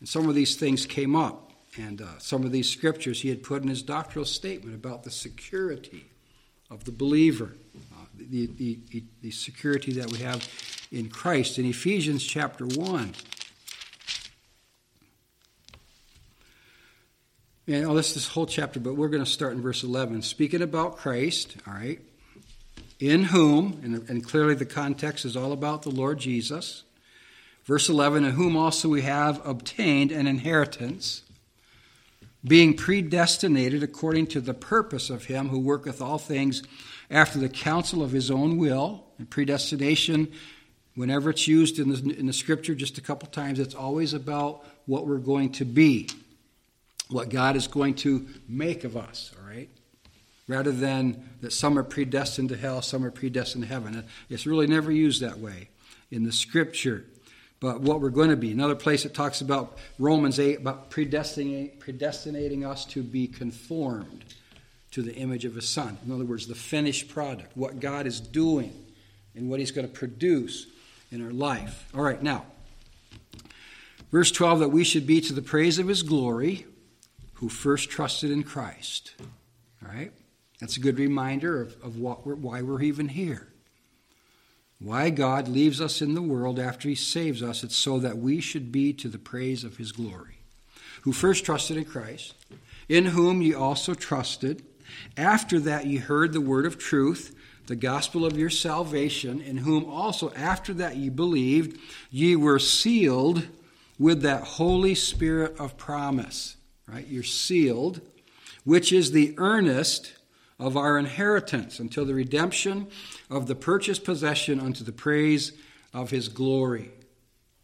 And 0.00 0.08
some 0.08 0.28
of 0.28 0.34
these 0.34 0.56
things 0.56 0.86
came 0.86 1.16
up. 1.16 1.52
And 1.76 2.02
uh, 2.02 2.18
some 2.18 2.44
of 2.44 2.52
these 2.52 2.70
scriptures 2.70 3.22
he 3.22 3.28
had 3.28 3.42
put 3.42 3.62
in 3.62 3.68
his 3.68 3.82
doctoral 3.82 4.24
statement 4.24 4.74
about 4.74 5.02
the 5.02 5.10
security 5.10 6.04
of 6.70 6.84
the 6.84 6.92
believer 6.92 7.52
the, 8.18 8.46
the, 8.90 9.04
the 9.22 9.30
security 9.30 9.92
that 9.92 10.10
we 10.10 10.18
have 10.18 10.48
in 10.92 11.08
Christ. 11.08 11.58
In 11.58 11.66
Ephesians 11.66 12.24
chapter 12.24 12.66
1, 12.66 13.14
and 17.66 17.86
oh, 17.86 17.94
this 17.94 18.14
this 18.14 18.28
whole 18.28 18.46
chapter, 18.46 18.78
but 18.78 18.94
we're 18.94 19.08
going 19.08 19.24
to 19.24 19.30
start 19.30 19.54
in 19.54 19.62
verse 19.62 19.82
11. 19.82 20.22
Speaking 20.22 20.60
about 20.60 20.98
Christ, 20.98 21.56
all 21.66 21.74
right, 21.74 22.00
in 23.00 23.24
whom, 23.24 23.80
and, 23.82 24.08
and 24.08 24.24
clearly 24.24 24.54
the 24.54 24.66
context 24.66 25.24
is 25.24 25.36
all 25.36 25.52
about 25.52 25.82
the 25.82 25.90
Lord 25.90 26.18
Jesus. 26.18 26.84
Verse 27.64 27.88
11, 27.88 28.24
in 28.24 28.32
whom 28.32 28.56
also 28.56 28.90
we 28.90 29.02
have 29.02 29.44
obtained 29.46 30.12
an 30.12 30.26
inheritance, 30.26 31.22
being 32.46 32.76
predestinated 32.76 33.82
according 33.82 34.26
to 34.26 34.40
the 34.40 34.52
purpose 34.52 35.08
of 35.08 35.24
him 35.24 35.48
who 35.48 35.58
worketh 35.58 36.02
all 36.02 36.18
things 36.18 36.62
after 37.10 37.38
the 37.38 37.48
counsel 37.48 38.02
of 38.02 38.12
his 38.12 38.30
own 38.30 38.58
will. 38.58 39.04
And 39.18 39.30
predestination, 39.30 40.30
whenever 40.94 41.30
it's 41.30 41.48
used 41.48 41.78
in 41.78 41.88
the, 41.88 42.18
in 42.18 42.26
the 42.26 42.34
scripture 42.34 42.74
just 42.74 42.98
a 42.98 43.00
couple 43.00 43.28
times, 43.28 43.58
it's 43.58 43.74
always 43.74 44.12
about 44.12 44.66
what 44.84 45.06
we're 45.06 45.16
going 45.16 45.52
to 45.52 45.64
be, 45.64 46.10
what 47.08 47.28
God 47.28 47.56
is 47.56 47.66
going 47.66 47.94
to 47.94 48.26
make 48.48 48.84
of 48.84 48.96
us, 48.96 49.32
all 49.38 49.48
right? 49.48 49.68
Rather 50.46 50.72
than 50.72 51.30
that 51.40 51.52
some 51.52 51.78
are 51.78 51.82
predestined 51.82 52.50
to 52.50 52.56
hell, 52.56 52.82
some 52.82 53.04
are 53.04 53.10
predestined 53.10 53.64
to 53.64 53.68
heaven. 53.68 54.04
It's 54.28 54.46
really 54.46 54.66
never 54.66 54.92
used 54.92 55.22
that 55.22 55.38
way 55.38 55.70
in 56.10 56.24
the 56.24 56.32
scripture. 56.32 57.04
But 57.60 57.80
what 57.80 58.00
we're 58.00 58.10
going 58.10 58.28
to 58.30 58.36
be. 58.36 58.52
Another 58.52 58.74
place 58.74 59.06
it 59.06 59.14
talks 59.14 59.40
about 59.40 59.78
Romans 59.98 60.38
8 60.38 60.58
about 60.58 60.90
predestinating, 60.90 62.64
us 62.64 62.84
to 62.86 63.02
be 63.02 63.26
conformed 63.26 64.24
to 64.90 65.02
the 65.02 65.14
image 65.14 65.44
of 65.44 65.54
his 65.54 65.68
son. 65.68 65.96
In 66.04 66.12
other 66.12 66.24
words, 66.24 66.46
the 66.46 66.54
finished 66.54 67.08
product, 67.08 67.56
what 67.56 67.80
God 67.80 68.06
is 68.06 68.20
doing 68.20 68.72
and 69.34 69.48
what 69.48 69.60
he's 69.60 69.70
going 69.70 69.86
to 69.86 69.92
produce 69.92 70.66
in 71.10 71.24
our 71.24 71.32
life. 71.32 71.88
All 71.94 72.02
right, 72.02 72.22
now, 72.22 72.44
verse 74.12 74.30
12 74.30 74.60
that 74.60 74.68
we 74.68 74.84
should 74.84 75.06
be 75.06 75.20
to 75.22 75.32
the 75.32 75.42
praise 75.42 75.78
of 75.78 75.88
his 75.88 76.02
glory 76.02 76.66
who 77.34 77.48
first 77.48 77.90
trusted 77.90 78.30
in 78.30 78.42
Christ. 78.42 79.14
All 79.20 79.92
right? 79.92 80.12
That's 80.60 80.76
a 80.76 80.80
good 80.80 80.98
reminder 80.98 81.60
of, 81.60 81.76
of 81.82 81.98
what 81.98 82.26
we're, 82.26 82.36
why 82.36 82.62
we're 82.62 82.82
even 82.82 83.08
here. 83.08 83.48
Why 84.78 85.10
God 85.10 85.48
leaves 85.48 85.80
us 85.80 86.02
in 86.02 86.14
the 86.14 86.22
world 86.22 86.58
after 86.58 86.88
he 86.88 86.94
saves 86.94 87.42
us. 87.42 87.64
It's 87.64 87.76
so 87.76 87.98
that 88.00 88.18
we 88.18 88.40
should 88.40 88.70
be 88.70 88.92
to 88.94 89.08
the 89.08 89.18
praise 89.18 89.64
of 89.64 89.76
his 89.76 89.92
glory. 89.92 90.38
Who 91.02 91.12
first 91.12 91.44
trusted 91.44 91.76
in 91.76 91.84
Christ, 91.84 92.34
in 92.88 93.06
whom 93.06 93.42
ye 93.42 93.54
also 93.54 93.94
trusted 93.94 94.62
after 95.16 95.60
that, 95.60 95.86
ye 95.86 95.96
heard 95.96 96.32
the 96.32 96.40
word 96.40 96.66
of 96.66 96.78
truth, 96.78 97.34
the 97.66 97.76
gospel 97.76 98.26
of 98.26 98.38
your 98.38 98.50
salvation, 98.50 99.40
in 99.40 99.58
whom 99.58 99.84
also 99.84 100.32
after 100.34 100.74
that 100.74 100.96
ye 100.96 101.08
believed, 101.08 101.78
ye 102.10 102.36
were 102.36 102.58
sealed 102.58 103.46
with 103.98 104.22
that 104.22 104.42
Holy 104.42 104.94
Spirit 104.94 105.58
of 105.58 105.76
promise. 105.76 106.56
Right? 106.86 107.06
You're 107.06 107.22
sealed, 107.22 108.00
which 108.64 108.92
is 108.92 109.12
the 109.12 109.34
earnest 109.38 110.12
of 110.58 110.76
our 110.76 110.98
inheritance 110.98 111.78
until 111.78 112.04
the 112.04 112.14
redemption 112.14 112.86
of 113.30 113.46
the 113.46 113.54
purchased 113.54 114.04
possession 114.04 114.60
unto 114.60 114.84
the 114.84 114.92
praise 114.92 115.52
of 115.92 116.10
his 116.10 116.28
glory. 116.28 116.90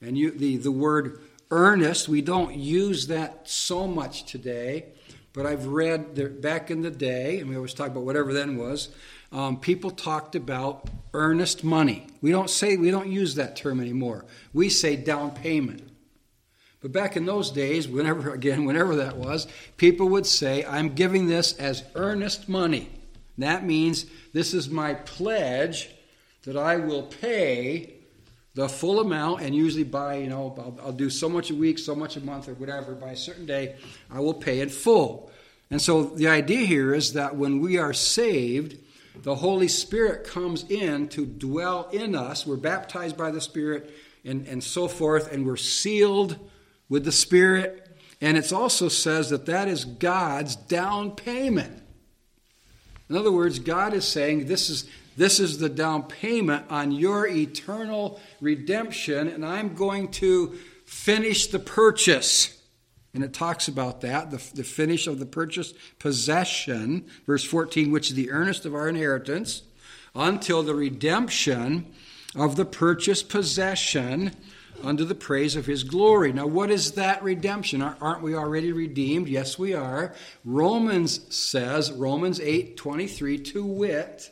And 0.00 0.16
you, 0.16 0.30
the, 0.30 0.56
the 0.56 0.72
word 0.72 1.20
earnest, 1.50 2.09
we 2.09 2.22
don't 2.22 2.54
use 2.54 3.09
that 3.09 3.48
so 3.48 3.87
much 3.87 4.24
today. 4.24 4.87
But 5.33 5.46
I've 5.46 5.66
read 5.66 6.16
that 6.16 6.40
back 6.40 6.70
in 6.70 6.83
the 6.83 6.90
day, 6.90 7.38
and 7.38 7.48
we 7.48 7.56
always 7.56 7.74
talk 7.74 7.88
about 7.88 8.02
whatever 8.02 8.33
then 8.33 8.56
was, 8.56 8.88
um, 9.30 9.61
people 9.61 9.90
talked 9.90 10.35
about 10.35 10.88
earnest 11.14 11.62
money. 11.62 12.09
We 12.20 12.33
don't 12.33 12.50
say, 12.50 12.76
we 12.76 12.90
don't 12.90 13.09
use 13.09 13.37
that 13.37 13.54
term 13.54 13.80
anymore. 13.80 14.24
We 14.52 14.68
say 14.68 14.96
down 14.96 15.30
payment. 15.30 15.89
But 16.83 16.93
back 16.93 17.16
in 17.16 17.27
those 17.27 17.51
days, 17.51 17.88
whenever, 17.88 18.33
again, 18.33 18.64
whenever 18.64 18.97
that 18.97 19.16
was, 19.16 19.47
people 19.77 20.09
would 20.11 20.27
say, 20.27 20.64
I'm 20.64 20.95
giving 20.95 21.27
this 21.27 21.53
as 21.59 21.85
earnest 21.95 22.49
money. 22.49 22.88
That 23.38 23.64
means 23.64 24.07
this 24.33 24.55
is 24.55 24.69
my 24.69 24.95
pledge 24.95 25.90
that 26.45 26.57
I 26.57 26.77
will 26.77 27.03
pay 27.03 27.95
the 28.55 28.69
full 28.69 29.01
amount 29.01 29.43
and 29.43 29.55
usually 29.55 29.85
by, 29.85 30.16
you 30.16 30.29
know, 30.29 30.55
I'll, 30.59 30.87
I'll, 30.87 30.93
do 30.93 31.09
so 31.09 31.29
much 31.29 31.51
a 31.51 31.55
week, 31.55 31.79
so 31.79 31.95
much 31.95 32.16
a 32.16 32.21
month, 32.21 32.49
or 32.49 32.55
whatever. 32.55 32.95
By 32.95 33.12
a 33.12 33.16
certain 33.16 33.47
day, 33.47 33.77
I 34.11 34.21
will 34.21 34.35
pay 34.35 34.61
in 34.61 34.69
full. 34.69 35.31
And 35.71 35.81
so 35.81 36.03
the 36.03 36.29
idea 36.29 36.66
here 36.66 36.95
is 36.95 37.12
that 37.12 37.37
when 37.37 37.61
we 37.61 37.79
are 37.79 37.93
saved, 37.93 38.77
the 39.23 39.37
Holy 39.37 39.69
Spirit 39.69 40.25
comes 40.25 40.64
in 40.69 41.09
to 41.09 41.25
dwell 41.27 41.88
in 41.93 42.14
us. 42.14 42.47
We're 42.47 42.57
baptized 42.57 43.16
by 43.16 43.31
the 43.31 43.40
Spirit 43.40 43.95
and, 44.25 44.47
and 44.47 44.64
so 44.64 44.88
forth, 44.88 45.33
and 45.33 45.47
we're 45.47 45.57
sealed 45.57 46.38
with 46.90 47.05
the 47.05 47.12
Spirit. 47.12 47.87
And 48.20 48.37
it 48.37 48.53
also 48.53 48.88
says 48.88 49.31
that 49.31 49.46
that 49.46 49.68
is 49.68 49.87
God's 49.87 50.57
down 50.57 51.12
payment. 51.12 51.83
In 53.09 53.16
other 53.16 53.33
words, 53.33 53.59
God 53.59 53.94
is 53.94 54.07
saying, 54.07 54.46
This 54.46 54.68
is, 54.68 54.85
this 55.16 55.40
is 55.40 55.57
the 55.59 55.70
down 55.70 56.03
payment 56.03 56.66
on 56.68 56.92
your 56.92 57.26
eternal 57.26 58.20
redemption, 58.42 59.29
and 59.29 59.46
I'm 59.46 59.74
going 59.74 60.11
to 60.12 60.59
finish 60.85 61.46
the 61.46 61.59
purchase. 61.59 62.59
And 63.12 63.24
it 63.24 63.33
talks 63.33 63.66
about 63.66 64.03
that, 64.03 64.31
the, 64.31 64.42
the 64.55 64.62
finish 64.62 65.07
of 65.07 65.18
the 65.18 65.26
purchase 65.26 65.72
possession, 65.98 67.07
verse 67.26 67.42
14, 67.42 67.90
which 67.90 68.11
is 68.11 68.14
the 68.14 68.31
earnest 68.31 68.66
of 68.66 68.74
our 68.74 68.88
inheritance, 68.88 69.62
until 70.14 70.62
the 70.62 70.74
redemption 70.74 71.92
of 72.37 72.55
the 72.55 72.64
purchased 72.64 73.29
possession 73.29 74.33
unto 74.83 75.05
the 75.05 75.14
praise 75.14 75.57
of 75.57 75.66
his 75.66 75.85
glory. 75.85 76.33
Now, 76.33 76.47
what 76.47 76.71
is 76.71 76.93
that 76.93 77.23
redemption? 77.23 77.83
Aren't 77.83 78.23
we 78.23 78.35
already 78.35 78.73
redeemed? 78.73 79.29
Yes, 79.29 79.59
we 79.59 79.75
are. 79.75 80.14
Romans 80.45 81.35
says, 81.35 81.93
Romans 81.93 82.40
8 82.40 82.77
23, 82.77 83.38
to 83.38 83.64
wit, 83.64 84.31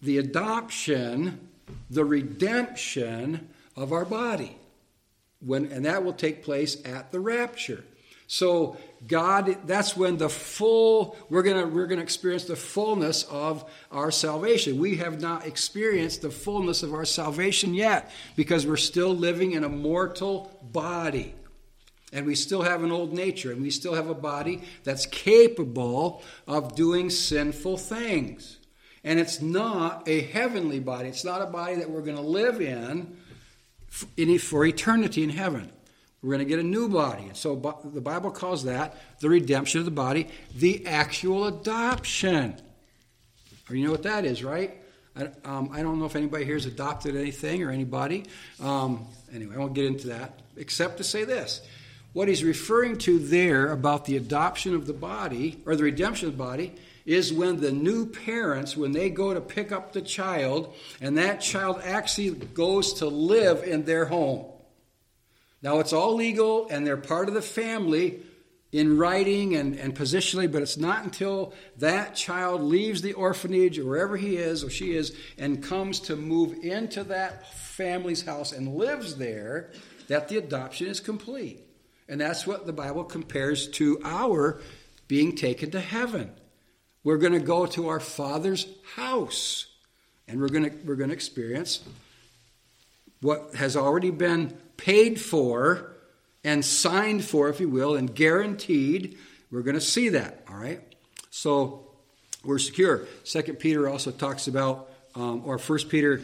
the 0.00 0.18
adoption, 0.18 1.48
the 1.90 2.04
redemption 2.04 3.48
of 3.74 3.92
our 3.92 4.04
body. 4.04 4.56
When, 5.40 5.66
and 5.66 5.84
that 5.84 6.04
will 6.04 6.14
take 6.14 6.42
place 6.42 6.76
at 6.84 7.12
the 7.12 7.20
rapture. 7.20 7.84
So 8.26 8.76
God, 9.06 9.56
that's 9.66 9.96
when 9.96 10.16
the 10.16 10.28
full, 10.28 11.16
we're 11.28 11.42
gonna 11.42 11.66
we're 11.66 11.86
gonna 11.86 12.02
experience 12.02 12.44
the 12.44 12.56
fullness 12.56 13.24
of 13.24 13.70
our 13.92 14.10
salvation. 14.10 14.78
We 14.78 14.96
have 14.96 15.20
not 15.20 15.46
experienced 15.46 16.22
the 16.22 16.30
fullness 16.30 16.82
of 16.82 16.94
our 16.94 17.04
salvation 17.04 17.74
yet 17.74 18.10
because 18.34 18.66
we're 18.66 18.76
still 18.76 19.14
living 19.14 19.52
in 19.52 19.64
a 19.64 19.68
mortal 19.68 20.58
body. 20.72 21.34
And 22.12 22.24
we 22.24 22.34
still 22.34 22.62
have 22.62 22.82
an 22.82 22.92
old 22.92 23.12
nature, 23.12 23.52
and 23.52 23.60
we 23.60 23.70
still 23.70 23.94
have 23.94 24.08
a 24.08 24.14
body 24.14 24.62
that's 24.84 25.06
capable 25.06 26.22
of 26.46 26.74
doing 26.74 27.10
sinful 27.10 27.76
things. 27.78 28.58
And 29.04 29.18
it's 29.18 29.42
not 29.42 30.08
a 30.08 30.22
heavenly 30.22 30.80
body. 30.80 31.08
It's 31.08 31.24
not 31.24 31.42
a 31.42 31.46
body 31.46 31.76
that 31.76 31.90
we're 31.90 32.02
going 32.02 32.16
to 32.16 32.22
live 32.22 32.60
in 32.60 33.16
for 34.38 34.64
eternity 34.64 35.24
in 35.24 35.30
heaven. 35.30 35.72
We're 36.26 36.32
going 36.32 36.44
to 36.44 36.50
get 36.56 36.58
a 36.58 36.66
new 36.66 36.88
body. 36.88 37.22
And 37.22 37.36
so 37.36 37.54
the 37.84 38.00
Bible 38.00 38.32
calls 38.32 38.64
that 38.64 38.96
the 39.20 39.28
redemption 39.28 39.78
of 39.78 39.84
the 39.84 39.92
body, 39.92 40.26
the 40.56 40.84
actual 40.84 41.46
adoption. 41.46 42.56
You 43.70 43.84
know 43.84 43.92
what 43.92 44.02
that 44.02 44.24
is, 44.24 44.42
right? 44.42 44.76
I, 45.14 45.28
um, 45.44 45.70
I 45.72 45.82
don't 45.82 46.00
know 46.00 46.04
if 46.04 46.16
anybody 46.16 46.44
here 46.44 46.54
has 46.54 46.66
adopted 46.66 47.14
anything 47.14 47.62
or 47.62 47.70
anybody. 47.70 48.24
Um, 48.60 49.06
anyway, 49.32 49.54
I 49.54 49.58
won't 49.60 49.74
get 49.74 49.84
into 49.84 50.08
that, 50.08 50.40
except 50.56 50.96
to 50.96 51.04
say 51.04 51.22
this. 51.22 51.60
What 52.12 52.26
he's 52.26 52.42
referring 52.42 52.98
to 52.98 53.20
there 53.20 53.70
about 53.70 54.04
the 54.04 54.16
adoption 54.16 54.74
of 54.74 54.88
the 54.88 54.94
body, 54.94 55.62
or 55.64 55.76
the 55.76 55.84
redemption 55.84 56.26
of 56.26 56.36
the 56.36 56.42
body, 56.42 56.74
is 57.04 57.32
when 57.32 57.60
the 57.60 57.70
new 57.70 58.04
parents, 58.04 58.76
when 58.76 58.90
they 58.90 59.10
go 59.10 59.32
to 59.32 59.40
pick 59.40 59.70
up 59.70 59.92
the 59.92 60.02
child, 60.02 60.74
and 61.00 61.18
that 61.18 61.40
child 61.40 61.80
actually 61.84 62.30
goes 62.30 62.94
to 62.94 63.06
live 63.06 63.62
in 63.62 63.84
their 63.84 64.06
home. 64.06 64.46
Now, 65.62 65.80
it's 65.80 65.92
all 65.92 66.14
legal 66.14 66.68
and 66.68 66.86
they're 66.86 66.96
part 66.96 67.28
of 67.28 67.34
the 67.34 67.42
family 67.42 68.22
in 68.72 68.98
writing 68.98 69.56
and, 69.56 69.78
and 69.78 69.94
positionally, 69.94 70.50
but 70.50 70.60
it's 70.60 70.76
not 70.76 71.04
until 71.04 71.54
that 71.78 72.14
child 72.14 72.60
leaves 72.62 73.00
the 73.00 73.14
orphanage 73.14 73.78
or 73.78 73.86
wherever 73.86 74.16
he 74.16 74.36
is 74.36 74.62
or 74.62 74.70
she 74.70 74.94
is 74.94 75.16
and 75.38 75.62
comes 75.62 76.00
to 76.00 76.16
move 76.16 76.52
into 76.62 77.04
that 77.04 77.52
family's 77.54 78.22
house 78.22 78.52
and 78.52 78.74
lives 78.74 79.16
there 79.16 79.70
that 80.08 80.28
the 80.28 80.36
adoption 80.36 80.88
is 80.88 81.00
complete. 81.00 81.60
And 82.08 82.20
that's 82.20 82.46
what 82.46 82.66
the 82.66 82.72
Bible 82.72 83.04
compares 83.04 83.68
to 83.68 84.00
our 84.04 84.60
being 85.08 85.36
taken 85.36 85.70
to 85.70 85.80
heaven. 85.80 86.32
We're 87.02 87.18
going 87.18 87.32
to 87.32 87.40
go 87.40 87.66
to 87.66 87.88
our 87.88 88.00
Father's 88.00 88.66
house 88.94 89.66
and 90.28 90.40
we're 90.40 90.48
going 90.48 90.70
to, 90.70 90.76
we're 90.84 90.96
going 90.96 91.10
to 91.10 91.14
experience 91.14 91.80
what 93.20 93.54
has 93.54 93.76
already 93.76 94.10
been 94.10 94.56
paid 94.76 95.20
for 95.20 95.92
and 96.44 96.64
signed 96.64 97.24
for, 97.24 97.48
if 97.48 97.60
you 97.60 97.68
will, 97.68 97.96
and 97.96 98.14
guaranteed. 98.14 99.18
We're 99.50 99.62
going 99.62 99.74
to 99.74 99.80
see 99.80 100.10
that, 100.10 100.44
all 100.48 100.56
right? 100.56 100.80
So 101.30 101.86
we're 102.44 102.58
secure. 102.58 103.02
Second 103.24 103.58
Peter 103.58 103.88
also 103.88 104.10
talks 104.10 104.46
about, 104.46 104.90
um, 105.14 105.42
or 105.44 105.58
First 105.58 105.88
Peter, 105.88 106.20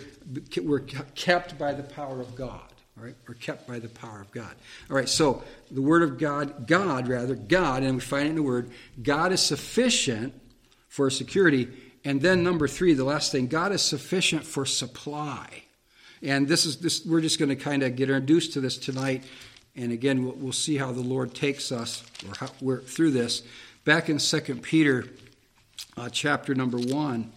we're 0.63 0.81
kept 0.81 1.59
by 1.59 1.73
the 1.73 1.83
power 1.83 2.21
of 2.21 2.35
God. 2.37 2.61
All 2.99 3.05
right, 3.05 3.15
we're 3.27 3.35
kept 3.35 3.67
by 3.67 3.79
the 3.79 3.89
power 3.89 4.21
of 4.21 4.31
God. 4.33 4.55
All 4.91 4.97
right, 4.97 5.09
so 5.09 5.43
the 5.71 5.81
Word 5.81 6.03
of 6.03 6.19
God, 6.19 6.67
God 6.67 7.09
rather, 7.09 7.35
God, 7.35 7.83
and 7.83 7.95
we 7.95 8.01
find 8.01 8.27
it 8.27 8.31
in 8.31 8.37
the 8.37 8.43
Word, 8.43 8.71
God 9.03 9.33
is 9.33 9.41
sufficient 9.41 10.35
for 10.89 11.09
security. 11.09 11.69
And 12.05 12.21
then 12.21 12.43
number 12.43 12.69
three, 12.69 12.93
the 12.93 13.05
last 13.05 13.33
thing, 13.33 13.47
God 13.47 13.73
is 13.73 13.81
sufficient 13.81 14.45
for 14.45 14.67
supply. 14.67 15.65
And 16.23 16.47
this 16.47 16.65
is 16.65 16.77
this. 16.79 17.05
We're 17.05 17.21
just 17.21 17.39
going 17.39 17.49
to 17.49 17.57
kind 17.57 17.83
of 17.83 17.97
get 17.97 18.09
introduced 18.09 18.53
to 18.55 18.61
this 18.61 18.79
tonight, 18.79 19.25
and 19.75 19.91
again, 19.91 20.25
we'll, 20.25 20.35
we'll 20.35 20.53
see 20.53 20.77
how 20.77 20.93
the 20.93 21.01
Lord 21.01 21.35
takes 21.35 21.73
us 21.73 22.05
or 22.29 22.35
how 22.39 22.49
we're 22.61 22.81
through 22.81 23.11
this. 23.11 23.43
Back 23.85 24.09
in 24.09 24.19
Second 24.19 24.63
Peter, 24.63 25.07
uh, 25.97 26.09
chapter 26.09 26.55
number 26.55 26.79
one, 26.79 27.33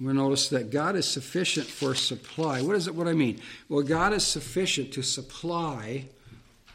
we 0.00 0.12
notice 0.12 0.48
that 0.48 0.70
God 0.70 0.96
is 0.96 1.06
sufficient 1.06 1.66
for 1.66 1.94
supply. 1.94 2.62
What 2.62 2.76
is 2.76 2.86
it? 2.86 2.94
What 2.94 3.08
I 3.08 3.12
mean? 3.12 3.40
Well, 3.68 3.82
God 3.82 4.12
is 4.12 4.24
sufficient 4.24 4.92
to 4.92 5.02
supply 5.02 6.06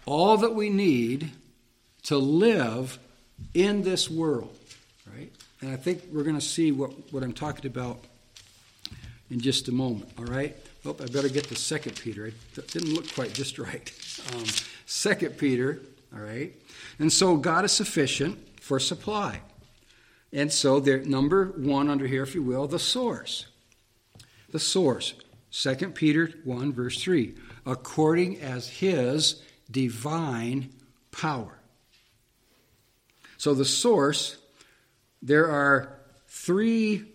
all 0.06 0.38
that 0.38 0.54
we 0.54 0.70
need 0.70 1.32
to 2.04 2.18
live 2.18 3.00
in 3.54 3.82
this 3.82 4.12
world, 4.12 4.56
right? 5.16 5.32
And 5.62 5.72
I 5.72 5.76
think 5.76 6.04
we're 6.12 6.24
going 6.24 6.36
to 6.36 6.42
see 6.42 6.72
what, 6.72 6.92
what 7.12 7.24
I'm 7.24 7.34
talking 7.34 7.66
about 7.66 8.00
in 9.30 9.40
just 9.40 9.68
a 9.68 9.72
moment, 9.72 10.10
all 10.18 10.26
right? 10.26 10.56
Oh, 10.86 10.96
I 11.02 11.06
better 11.08 11.30
get 11.30 11.46
to 11.46 11.56
Second 11.56 11.96
Peter. 11.96 12.28
It 12.28 12.68
didn't 12.72 12.94
look 12.94 13.12
quite 13.14 13.34
just 13.34 13.58
right. 13.60 13.92
Um, 14.34 14.46
Second 14.86 15.38
Peter, 15.38 15.82
all 16.14 16.22
right? 16.22 16.54
And 17.00 17.12
so 17.12 17.38
God 17.38 17.66
is 17.66 17.72
sufficient 17.72 18.38
for 18.62 18.80
supply. 18.80 19.42
And 20.32 20.52
so 20.52 20.80
there, 20.80 21.00
number 21.00 21.46
one 21.58 21.90
under 21.90 22.08
here, 22.08 22.24
if 22.24 22.36
you 22.36 22.44
will, 22.44 22.68
the 22.68 22.80
source. 22.80 23.46
The 24.52 24.60
source. 24.60 25.14
Second 25.50 25.96
Peter 25.96 26.32
1, 26.44 26.74
verse 26.74 27.02
3. 27.02 27.34
According 27.66 28.42
as 28.42 28.68
his 28.68 29.42
divine 29.72 30.70
power. 31.12 31.58
So 33.38 33.54
the 33.54 33.66
source, 33.66 34.38
there 35.22 35.50
are 35.50 35.98
three 36.28 37.06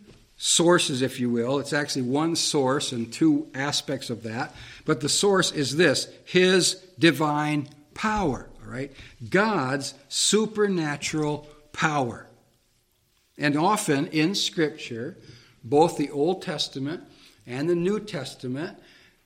sources, 0.43 1.03
if 1.03 1.21
you 1.21 1.29
will. 1.29 1.59
It's 1.59 1.75
actually 1.75 2.03
one 2.03 2.35
source 2.35 2.93
and 2.93 3.13
two 3.13 3.47
aspects 3.55 4.09
of 4.09 4.23
that. 4.23 4.55
But 4.87 5.03
the 5.03 5.09
source 5.09 5.53
is 5.53 5.77
this 5.77 6.09
His 6.25 6.77
divine 6.99 7.69
power, 7.93 8.49
all 8.65 8.73
right? 8.73 8.91
God's 9.29 9.93
supernatural 10.09 11.47
power. 11.75 12.27
And 13.37 13.55
often 13.55 14.07
in 14.07 14.35
Scripture, 14.35 15.19
both 15.63 15.99
the 15.99 16.11
Old 16.11 16.41
Testament 16.41 17.03
and 17.47 17.69
the 17.69 17.75
New 17.75 18.01
Testament, 18.01 18.79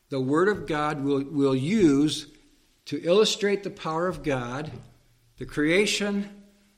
the 0.09 0.20
Word 0.20 0.48
of 0.48 0.66
God 0.66 1.05
will, 1.05 1.22
will 1.22 1.55
use 1.55 2.27
to 2.87 3.00
illustrate 3.05 3.62
the 3.62 3.70
power 3.70 4.09
of 4.09 4.24
God, 4.24 4.68
the 5.38 5.46
creation 5.46 6.29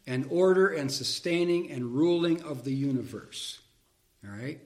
and 0.07 0.27
order 0.29 0.69
and 0.69 0.93
sustaining 0.93 1.71
and 1.71 1.87
ruling 1.87 2.43
of 2.43 2.65
the 2.65 2.75
universe. 2.75 3.61
All 4.27 4.37
right? 4.37 4.61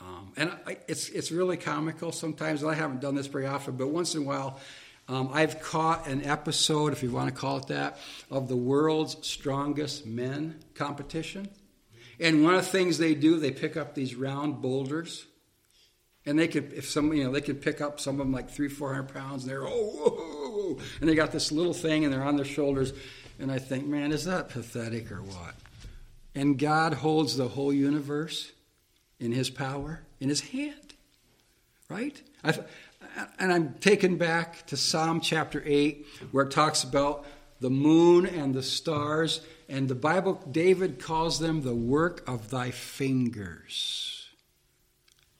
Um, 0.00 0.32
and 0.36 0.52
I, 0.66 0.78
it's, 0.88 1.08
it's 1.08 1.32
really 1.32 1.56
comical 1.56 2.12
sometimes. 2.12 2.62
I 2.62 2.74
haven't 2.74 3.00
done 3.00 3.14
this 3.14 3.26
very 3.26 3.46
often, 3.46 3.76
but 3.76 3.88
once 3.88 4.14
in 4.14 4.22
a 4.22 4.24
while, 4.24 4.60
um, 5.08 5.30
I've 5.32 5.60
caught 5.60 6.06
an 6.06 6.24
episode, 6.24 6.92
if 6.92 7.02
you 7.02 7.10
want 7.10 7.28
to 7.28 7.34
call 7.34 7.58
it 7.58 7.68
that, 7.68 7.98
of 8.30 8.48
the 8.48 8.56
world's 8.56 9.16
strongest 9.26 10.04
men 10.04 10.60
competition. 10.74 11.48
And 12.20 12.44
one 12.44 12.54
of 12.54 12.64
the 12.64 12.70
things 12.70 12.98
they 12.98 13.14
do, 13.14 13.38
they 13.38 13.52
pick 13.52 13.76
up 13.76 13.94
these 13.94 14.14
round 14.14 14.60
boulders. 14.60 15.26
And 16.28 16.36
they 16.36 16.48
could, 16.48 16.72
if 16.72 16.90
some, 16.90 17.12
you 17.12 17.22
know, 17.22 17.30
they 17.30 17.40
could 17.40 17.62
pick 17.62 17.80
up 17.80 18.00
some 18.00 18.14
of 18.14 18.26
them 18.26 18.32
like 18.32 18.50
three, 18.50 18.68
four 18.68 18.92
hundred 18.92 19.14
pounds, 19.14 19.44
and 19.44 19.50
they're 19.52 19.62
oh, 19.64 20.76
and 21.00 21.08
they 21.08 21.14
got 21.14 21.30
this 21.30 21.52
little 21.52 21.72
thing, 21.72 22.04
and 22.04 22.12
they're 22.12 22.24
on 22.24 22.34
their 22.34 22.44
shoulders, 22.44 22.92
and 23.38 23.52
I 23.52 23.60
think, 23.60 23.86
man, 23.86 24.10
is 24.10 24.24
that 24.24 24.48
pathetic 24.48 25.12
or 25.12 25.22
what? 25.22 25.54
And 26.34 26.58
God 26.58 26.94
holds 26.94 27.36
the 27.36 27.46
whole 27.46 27.72
universe 27.72 28.50
in 29.20 29.32
his 29.32 29.50
power, 29.50 30.00
in 30.20 30.28
his 30.28 30.40
hand. 30.40 30.94
Right? 31.88 32.20
I've, 32.42 32.66
and 33.38 33.52
I'm 33.52 33.74
taken 33.74 34.16
back 34.16 34.66
to 34.66 34.76
Psalm 34.76 35.20
chapter 35.20 35.62
8, 35.64 36.06
where 36.32 36.44
it 36.44 36.50
talks 36.50 36.84
about 36.84 37.24
the 37.60 37.70
moon 37.70 38.26
and 38.26 38.54
the 38.54 38.62
stars. 38.62 39.40
And 39.68 39.88
the 39.88 39.94
Bible, 39.94 40.42
David 40.50 41.00
calls 41.00 41.38
them 41.38 41.62
the 41.62 41.74
work 41.74 42.28
of 42.28 42.50
thy 42.50 42.70
fingers. 42.70 44.28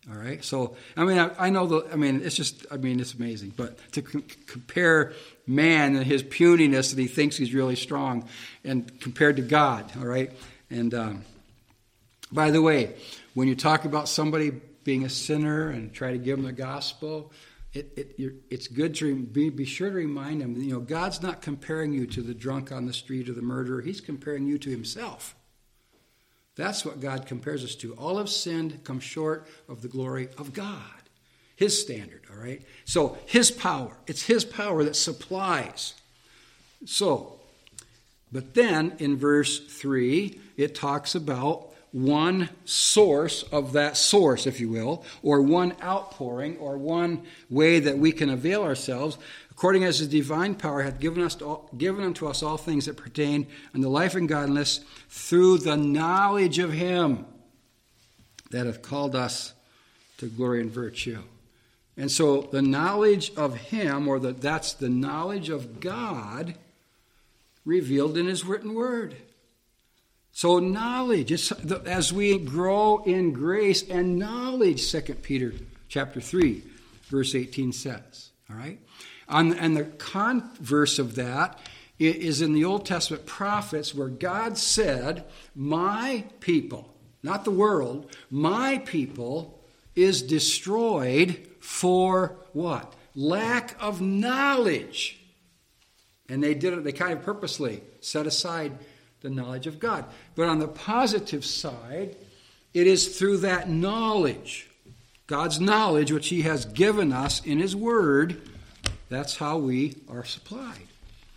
All 0.09 0.17
right. 0.17 0.45
So, 0.45 0.77
I 0.97 1.05
mean, 1.05 1.19
I, 1.19 1.31
I 1.39 1.51
know 1.51 1.67
the, 1.67 1.89
I 1.93 1.97
mean, 1.97 2.21
it's 2.23 2.37
just, 2.37 2.65
I 2.71 2.77
mean, 2.77 3.01
it's 3.01 3.15
amazing. 3.15 3.55
But 3.57 3.77
to 3.93 4.07
c- 4.07 4.23
compare 4.47 5.13
man 5.49 5.97
and 5.97 6.07
his 6.07 6.23
puniness 6.23 6.91
that 6.91 7.01
he 7.01 7.09
thinks 7.09 7.37
he's 7.37 7.53
really 7.53 7.75
strong 7.75 8.29
and 8.63 9.01
compared 9.01 9.37
to 9.37 9.43
God, 9.43 9.91
all 9.99 10.07
right? 10.07 10.31
And 10.71 10.95
um, 10.95 11.25
by 12.31 12.53
the 12.53 12.63
way, 12.63 12.95
when 13.37 13.49
you 13.49 13.55
talk 13.55 13.85
about 13.85 14.09
somebody 14.09 14.51
being 14.83 15.05
a 15.05 15.11
sinner 15.11 15.69
and 15.69 15.93
try 15.93 16.11
to 16.11 16.17
give 16.17 16.39
them 16.39 16.47
the 16.47 16.53
gospel, 16.53 17.31
it, 17.75 17.93
it, 18.19 18.35
it's 18.49 18.67
good 18.67 18.95
to 18.95 19.15
be, 19.15 19.51
be 19.51 19.67
sure 19.67 19.91
to 19.91 19.95
remind 19.95 20.41
them, 20.41 20.57
you 20.57 20.73
know, 20.73 20.81
God's 20.81 21.21
not 21.21 21.43
comparing 21.43 21.93
you 21.93 22.07
to 22.07 22.23
the 22.23 22.33
drunk 22.33 22.73
on 22.73 22.87
the 22.87 22.95
street 22.95 23.29
or 23.29 23.35
the 23.35 23.43
murderer. 23.43 23.83
He's 23.83 24.01
comparing 24.01 24.47
you 24.47 24.57
to 24.57 24.71
himself. 24.71 25.37
That's 26.55 26.83
what 26.83 26.99
God 26.99 27.27
compares 27.27 27.63
us 27.63 27.75
to. 27.75 27.93
All 27.97 28.17
have 28.17 28.31
sinned, 28.31 28.83
come 28.85 29.01
short 29.01 29.47
of 29.69 29.83
the 29.83 29.89
glory 29.89 30.31
of 30.39 30.55
God. 30.55 30.81
His 31.57 31.79
standard, 31.79 32.23
all 32.31 32.43
right? 32.43 32.63
So, 32.87 33.19
His 33.27 33.51
power. 33.51 33.99
It's 34.07 34.23
His 34.23 34.47
power 34.47 34.83
that 34.83 34.97
supplies. 34.97 35.93
So, 36.87 37.39
but 38.33 38.55
then 38.55 38.95
in 38.99 39.19
verse 39.19 39.59
3, 39.59 40.41
it 40.57 40.75
talks 40.75 41.15
about 41.15 41.75
one 41.97 42.51
source 42.67 43.43
of 43.45 43.73
that 43.73 43.97
source, 43.97 44.47
if 44.47 44.61
you 44.61 44.69
will, 44.69 45.03
or 45.23 45.41
one 45.41 45.75
outpouring, 45.83 46.59
or 46.59 46.77
one 46.77 47.23
way 47.49 47.81
that 47.81 47.97
we 47.97 48.13
can 48.13 48.29
avail 48.29 48.63
ourselves, 48.63 49.17
according 49.51 49.83
as 49.83 50.01
his 50.01 50.09
divine 50.09 50.55
power 50.55 50.83
hath 50.83 51.01
given, 51.01 51.23
us 51.23 51.41
all, 51.41 51.71
given 51.79 52.05
unto 52.05 52.27
us 52.27 52.43
all 52.43 52.59
things 52.59 52.85
that 52.85 52.99
pertain 52.99 53.47
unto 53.75 53.89
life 53.89 54.15
and 54.15 54.29
godliness 54.29 54.81
through 55.09 55.57
the 55.57 55.77
knowledge 55.77 56.59
of 56.59 56.71
him 56.71 57.25
that 58.51 58.67
hath 58.67 58.83
called 58.83 59.17
us 59.17 59.55
to 60.19 60.27
glory 60.27 60.61
and 60.61 60.71
virtue. 60.71 61.23
And 61.97 62.11
so 62.11 62.43
the 62.43 62.61
knowledge 62.61 63.33
of 63.37 63.57
him, 63.57 64.07
or 64.07 64.19
the, 64.19 64.33
that's 64.33 64.75
the 64.75 64.91
knowledge 64.91 65.49
of 65.49 65.81
God 65.81 66.57
revealed 67.65 68.19
in 68.19 68.27
his 68.27 68.45
written 68.45 68.75
word. 68.75 69.17
So 70.37 70.59
knowledge, 70.59 71.33
as 71.87 72.13
we 72.13 72.37
grow 72.37 73.03
in 73.05 73.33
grace 73.33 73.83
and 73.89 74.19
knowledge, 74.19 74.93
2 74.93 75.01
Peter 75.15 75.55
chapter 75.89 76.21
3, 76.21 76.63
verse 77.05 77.35
18 77.35 77.73
says. 77.73 78.33
All 78.51 78.57
right? 78.57 78.79
and 79.31 79.75
the 79.75 79.85
converse 79.85 80.99
of 80.99 81.15
that 81.15 81.59
is 81.99 82.43
in 82.43 82.53
the 82.53 82.67
Old 82.67 82.85
Testament 82.85 83.25
prophets 83.25 83.95
where 83.95 84.11
God 84.11 84.59
said, 84.59 85.25
My 85.55 86.25
people, 86.41 86.95
not 87.23 87.47
the 87.47 87.51
world, 87.51 88.15
my 88.31 88.77
people 88.85 89.59
is 89.95 90.21
destroyed 90.21 91.49
for 91.61 92.37
what? 92.53 92.93
Lack 93.15 93.75
of 93.83 94.03
knowledge. 94.03 95.19
And 96.29 96.43
they 96.45 96.53
did 96.53 96.75
it, 96.75 96.85
they 96.85 96.93
kind 96.93 97.15
of 97.15 97.23
purposely 97.23 97.81
set 98.03 98.27
aside 98.27 98.79
the 99.27 99.31
knowledge 99.31 99.67
of 99.67 99.81
God. 99.81 100.05
But 100.37 100.49
on 100.49 100.59
the 100.59 100.69
positive 100.69 101.45
side, 101.45 102.15
it 102.75 102.87
is 102.87 103.19
through 103.19 103.39
that 103.39 103.69
knowledge, 103.69 104.69
God's 105.27 105.59
knowledge, 105.59 106.13
which 106.13 106.29
He 106.29 106.43
has 106.43 106.67
given 106.67 107.13
us 107.13 107.45
in 107.45 107.59
His 107.59 107.75
Word, 107.75 108.43
that's 109.09 109.37
how 109.37 109.57
we 109.57 109.97
are 110.09 110.25
supplied. 110.25 110.89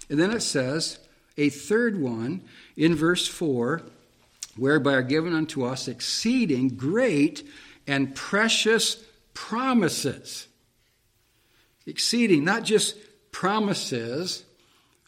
And 0.09 0.19
then 0.19 0.31
it 0.31 0.41
says, 0.41 0.99
a 1.37 1.49
third 1.49 1.99
one 1.99 2.41
in 2.75 2.93
verse 2.93 3.27
4 3.27 3.81
whereby 4.57 4.93
are 4.93 5.01
given 5.01 5.33
unto 5.33 5.63
us 5.63 5.87
exceeding 5.87 6.69
great 6.69 7.47
and 7.87 8.13
precious 8.13 9.03
promises. 9.33 10.47
Exceeding, 11.85 12.43
not 12.43 12.63
just 12.63 12.97
promises, 13.31 14.43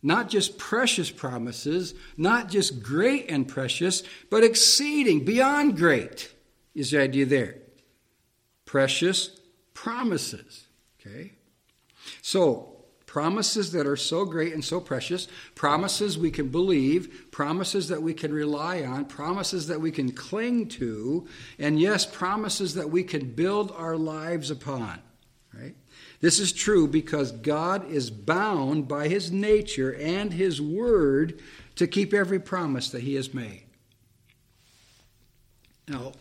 not 0.04 0.30
just 0.30 0.58
precious 0.58 1.12
promises, 1.12 1.94
not 2.18 2.50
just 2.50 2.82
great 2.82 3.30
and 3.30 3.48
precious, 3.48 4.04
but 4.30 4.44
exceeding, 4.44 5.24
beyond 5.24 5.78
great 5.78 6.34
is 6.74 6.92
the 6.92 7.02
idea 7.02 7.26
there. 7.26 7.58
Precious 8.66 9.40
promises. 9.74 10.68
Okay? 11.00 11.34
So, 12.22 12.72
promises 13.06 13.74
that 13.74 13.86
are 13.86 13.98
so 13.98 14.24
great 14.24 14.54
and 14.54 14.64
so 14.64 14.80
precious, 14.80 15.28
promises 15.54 16.18
we 16.18 16.32
can 16.32 16.48
believe, 16.48 17.28
promises 17.30 17.90
that 17.90 18.02
we 18.02 18.14
can 18.14 18.34
rely 18.34 18.84
on, 18.84 19.04
promises 19.04 19.68
that 19.68 19.82
we 19.82 19.92
can 19.92 20.12
cling 20.12 20.66
to, 20.66 21.28
and 21.60 21.80
yes, 21.80 22.06
promises 22.06 22.74
that 22.76 22.90
we 22.90 23.04
can 23.04 23.32
build 23.32 23.72
our 23.76 23.98
lives 23.98 24.50
upon. 24.50 25.02
Right? 25.54 25.76
This 26.22 26.40
is 26.40 26.54
true 26.54 26.88
because 26.88 27.32
God 27.32 27.92
is 27.92 28.12
bound 28.12 28.88
by 28.88 29.08
his 29.08 29.32
nature 29.32 29.94
and 29.96 30.32
his 30.32 30.62
word 30.62 31.42
to 31.76 31.88
keep 31.88 32.14
every 32.14 32.40
promise 32.40 32.92
that 32.92 33.02
he 33.02 33.16
has 33.16 33.34
made. 33.34 33.64
Now, 35.88 36.14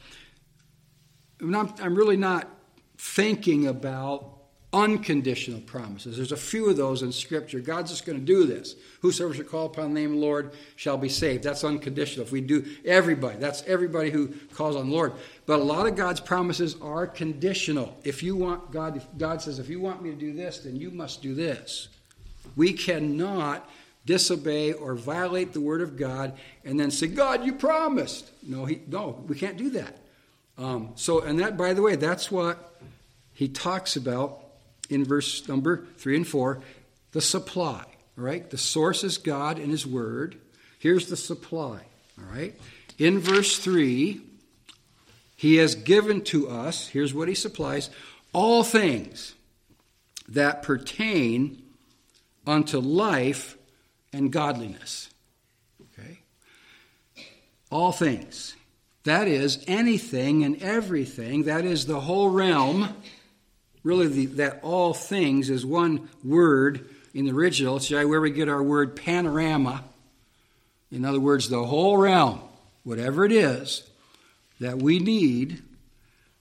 I'm 1.41 1.95
really 1.95 2.17
not 2.17 2.49
thinking 2.97 3.67
about 3.67 4.40
unconditional 4.73 5.61
promises. 5.63 6.17
There's 6.17 6.33
a 6.33 6.37
few 6.37 6.71
of 6.71 6.77
those 6.77 7.03
in 7.03 7.11
Scripture. 7.11 7.59
God's 7.59 7.91
just 7.91 8.07
going 8.07 8.19
to 8.19 8.25
do 8.25 8.45
this. 8.45 8.77
Whosoever 9.01 9.35
shall 9.35 9.45
call 9.45 9.67
upon 9.67 9.93
the 9.93 10.01
name 10.01 10.11
of 10.11 10.21
the 10.21 10.25
Lord 10.25 10.53
shall 10.77 10.97
be 10.97 11.09
saved. 11.09 11.43
That's 11.43 11.65
unconditional. 11.65 12.25
If 12.25 12.31
we 12.31 12.41
do, 12.41 12.65
everybody, 12.85 13.39
that's 13.39 13.63
everybody 13.67 14.11
who 14.11 14.29
calls 14.55 14.77
on 14.77 14.89
the 14.89 14.95
Lord. 14.95 15.13
But 15.47 15.59
a 15.59 15.65
lot 15.65 15.87
of 15.87 15.97
God's 15.97 16.21
promises 16.21 16.77
are 16.81 17.07
conditional. 17.07 17.97
If 18.05 18.23
you 18.23 18.37
want, 18.37 18.71
God, 18.71 19.03
God 19.19 19.43
says, 19.43 19.59
if 19.59 19.69
you 19.69 19.81
want 19.81 20.03
me 20.03 20.11
to 20.11 20.17
do 20.17 20.33
this, 20.33 20.59
then 20.61 20.77
you 20.77 20.91
must 20.91 21.21
do 21.21 21.35
this. 21.35 21.89
We 22.55 22.73
cannot 22.73 23.69
disobey 24.07 24.73
or 24.73 24.95
violate 24.95 25.53
the 25.53 25.61
word 25.61 25.81
of 25.81 25.97
God 25.97 26.39
and 26.65 26.79
then 26.79 26.93
say, 26.93 27.09
God, 27.09 27.45
you 27.45 27.55
promised. 27.55 28.31
No, 28.43 28.67
he, 28.67 28.81
no, 28.87 29.25
we 29.27 29.35
can't 29.35 29.57
do 29.57 29.71
that. 29.71 29.97
Um, 30.57 30.93
so, 30.95 31.23
and 31.23 31.41
that, 31.41 31.57
by 31.57 31.75
the 31.75 31.83
way, 31.83 31.97
that's 31.97 32.31
what 32.31 32.81
he 33.33 33.49
talks 33.49 33.97
about 33.97 34.43
in 34.91 35.05
verse 35.05 35.47
number 35.49 35.87
three 35.97 36.17
and 36.17 36.27
four 36.27 36.61
the 37.13 37.21
supply. 37.21 37.85
All 38.19 38.25
right, 38.25 38.49
the 38.51 38.59
source 38.59 39.03
is 39.05 39.19
God 39.19 39.59
and 39.59 39.71
His 39.71 39.87
Word. 39.87 40.37
Here's 40.79 41.09
the 41.09 41.17
supply. 41.17 41.81
All 42.19 42.33
right, 42.33 42.55
in 42.99 43.19
verse 43.19 43.59
three, 43.59 44.21
He 45.37 45.57
has 45.57 45.75
given 45.75 46.23
to 46.25 46.49
us. 46.49 46.89
Here's 46.89 47.15
what 47.15 47.29
He 47.29 47.35
supplies: 47.35 47.91
all 48.33 48.63
things 48.63 49.35
that 50.29 50.63
pertain 50.63 51.63
unto 52.47 52.79
life 52.79 53.57
and 54.13 54.33
godliness. 54.33 55.11
Okay, 55.99 56.21
all 57.71 57.93
things. 57.93 58.55
That 59.05 59.29
is 59.29 59.65
anything 59.67 60.45
and 60.45 60.63
everything. 60.63 61.45
That 61.45 61.65
is 61.65 61.87
the 61.87 62.01
whole 62.01 62.29
realm 62.29 62.95
really 63.83 64.07
the, 64.07 64.27
that 64.27 64.61
all 64.63 64.93
things 64.93 65.51
is 65.51 65.65
one 65.65 66.09
word 66.23 66.89
in 67.15 67.25
the 67.25 67.33
original. 67.33 67.77
It's 67.77 67.91
where 67.91 68.21
we 68.21 68.31
get 68.31 68.49
our 68.49 68.63
word 68.63 68.97
panorama. 68.97 69.85
In 70.93 71.05
other 71.05 71.21
words, 71.21 71.49
the 71.49 71.65
whole 71.65 71.97
realm, 71.97 72.41
whatever 72.85 73.25
it 73.25 73.33
is 73.33 73.89
that 74.61 74.79
we 74.79 74.99
need 74.99 75.63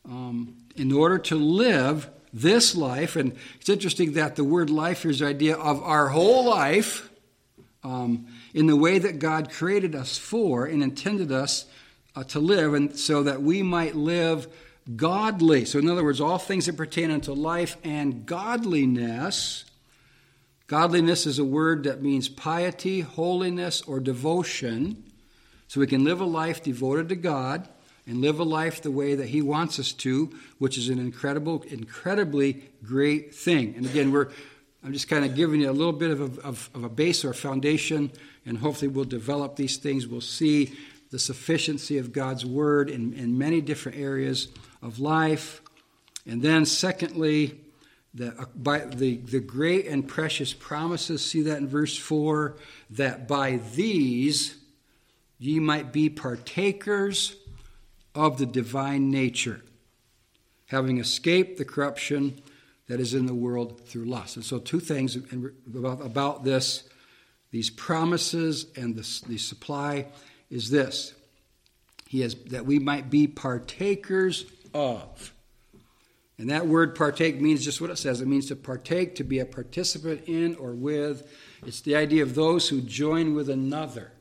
um, 0.06 0.56
in 0.76 0.92
order 0.92 1.18
to 1.18 1.36
live 1.36 2.10
this 2.34 2.76
life. 2.76 3.16
And 3.16 3.36
it's 3.60 3.70
interesting 3.70 4.14
that 4.14 4.36
the 4.36 4.44
word 4.44 4.70
life 4.70 5.06
is 5.06 5.20
the 5.20 5.28
idea 5.28 5.56
of 5.56 5.82
our 5.82 6.10
whole 6.10 6.46
life 6.46 7.10
um, 7.84 8.28
in 8.54 8.68
the 8.68 8.76
way 8.76 9.00
that 9.00 9.20
God 9.20 9.52
created 9.52 9.96
us 9.96 10.18
for 10.18 10.66
and 10.66 10.84
intended 10.84 11.32
us 11.32 11.66
uh, 12.16 12.24
to 12.26 12.40
live, 12.40 12.74
and 12.74 12.98
so 12.98 13.24
that 13.24 13.42
we 13.42 13.64
might 13.64 13.96
live 13.96 14.48
godly. 14.96 15.66
So, 15.66 15.80
in 15.80 15.90
other 15.90 16.04
words, 16.04 16.22
all 16.22 16.38
things 16.38 16.66
that 16.66 16.78
pertain 16.78 17.12
unto 17.12 17.34
life 17.34 17.78
and 17.84 18.26
godliness. 18.26 19.66
Godliness 20.68 21.26
is 21.26 21.40
a 21.40 21.44
word 21.44 21.84
that 21.86 22.02
means 22.02 22.30
piety, 22.30 23.02
holiness, 23.02 23.82
or 23.82 24.00
devotion. 24.00 25.04
So 25.68 25.80
we 25.80 25.88
can 25.88 26.04
live 26.04 26.22
a 26.22 26.26
life 26.26 26.64
devoted 26.64 27.10
to 27.10 27.16
God 27.16 27.68
and 28.06 28.22
live 28.22 28.40
a 28.40 28.44
life 28.44 28.82
the 28.82 28.92
way 28.92 29.16
that 29.16 29.30
He 29.30 29.42
wants 29.42 29.80
us 29.80 29.92
to, 29.94 30.30
which 30.58 30.78
is 30.78 30.90
an 30.90 31.00
incredible, 31.00 31.64
incredibly 31.68 32.64
great 32.84 33.34
thing. 33.34 33.74
And 33.76 33.86
again, 33.86 34.12
we're 34.12 34.30
I'm 34.84 34.94
just 34.94 35.10
kind 35.10 35.26
of 35.26 35.36
giving 35.36 35.60
you 35.62 35.70
a 35.70 35.74
little 35.74 35.94
bit 35.94 36.10
of 36.12 36.22
a, 36.22 36.42
of, 36.42 36.70
of 36.74 36.84
a 36.86 36.90
base 36.90 37.26
or 37.26 37.34
foundation, 37.34 38.12
and 38.46 38.58
hopefully 38.58 38.88
we'll 38.88 39.04
develop 39.04 39.58
these 39.58 39.76
things. 39.76 40.08
We'll 40.08 40.22
see 40.22 40.78
the 41.12 41.20
sufficiency 41.20 41.98
of 41.98 42.14
God's 42.14 42.46
Word 42.46 42.90
in, 42.90 43.14
in 43.14 43.38
many 43.38 43.60
different 43.60 43.98
areas 43.98 44.48
of 44.82 45.00
life. 45.00 45.62
And 46.26 46.42
then, 46.42 46.66
secondly, 46.66 47.60
the, 48.14 48.40
uh, 48.40 48.46
by 48.56 48.80
the, 48.80 49.18
the 49.18 49.40
great 49.40 49.88
and 49.88 50.08
precious 50.08 50.54
promises, 50.54 51.26
see 51.26 51.44
that 51.44 51.58
in 51.58 51.68
verse 51.68 51.96
4, 51.96 52.58
that 52.92 53.28
by 53.28 53.60
these 53.76 54.56
ye 55.38 55.60
might 55.60 55.94
be 55.94 56.10
partakers 56.10 57.36
of 58.16 58.38
the 58.38 58.46
divine 58.46 59.12
nature, 59.12 59.62
having 60.68 60.98
escaped 60.98 61.58
the 61.58 61.66
corruption 61.66 62.42
that 62.88 63.00
is 63.00 63.14
in 63.14 63.28
the 63.28 63.36
world 63.36 63.80
through 63.86 64.06
lust. 64.06 64.36
And 64.36 64.44
so, 64.44 64.58
two 64.58 64.80
things 64.80 65.16
about, 65.16 66.04
about 66.04 66.44
this, 66.44 66.90
these 67.52 67.70
promises 67.70 68.66
and 68.76 68.96
the, 68.96 69.28
the 69.28 69.38
supply, 69.38 70.08
is 70.50 70.72
this. 70.72 71.14
He 72.08 72.22
has 72.22 72.34
that 72.48 72.66
we 72.66 72.80
might 72.80 73.12
be 73.12 73.28
partakers 73.28 74.46
of. 74.74 75.34
And 76.38 76.50
that 76.50 76.68
word 76.68 76.96
partake 76.96 77.42
means 77.42 77.66
just 77.66 77.82
what 77.82 77.90
it 77.90 77.98
says 77.98 78.22
it 78.22 78.28
means 78.28 78.48
to 78.48 78.56
partake, 78.56 79.16
to 79.16 79.24
be 79.24 79.40
a 79.40 79.46
participant 79.46 80.24
in 80.26 80.56
or 80.56 80.72
with. 80.72 81.30
It's 81.66 81.82
the 81.82 81.96
idea 81.96 82.24
of 82.24 82.36
those 82.36 82.70
who 82.70 82.82
join 82.82 83.36
with 83.36 83.50
another 83.50 84.14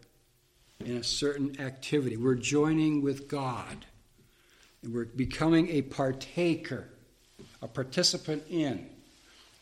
in 0.85 0.97
a 0.97 1.05
certain 1.05 1.61
activity. 1.61 2.16
We're 2.16 2.35
joining 2.35 3.03
with 3.03 3.29
God. 3.29 3.87
And 4.83 4.93
we're 4.93 5.05
becoming 5.05 5.68
a 5.68 5.83
partaker, 5.83 6.89
a 7.62 7.68
participant 7.68 8.45
in. 8.49 8.89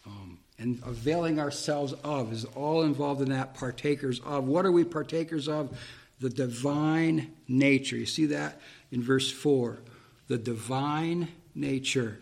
Um, 0.06 0.38
and 0.58 0.80
availing 0.86 1.38
ourselves 1.38 1.92
of 2.04 2.32
is 2.32 2.46
all 2.46 2.82
involved 2.82 3.20
in 3.20 3.28
that 3.30 3.54
partakers 3.54 4.20
of. 4.20 4.46
What 4.46 4.64
are 4.64 4.72
we 4.72 4.84
partakers 4.84 5.48
of? 5.48 5.78
The 6.20 6.30
divine 6.30 7.34
nature. 7.46 7.96
You 7.96 8.06
see 8.06 8.26
that? 8.26 8.60
in 8.92 9.02
verse 9.02 9.30
4 9.30 9.78
the 10.28 10.38
divine 10.38 11.28
nature. 11.54 12.18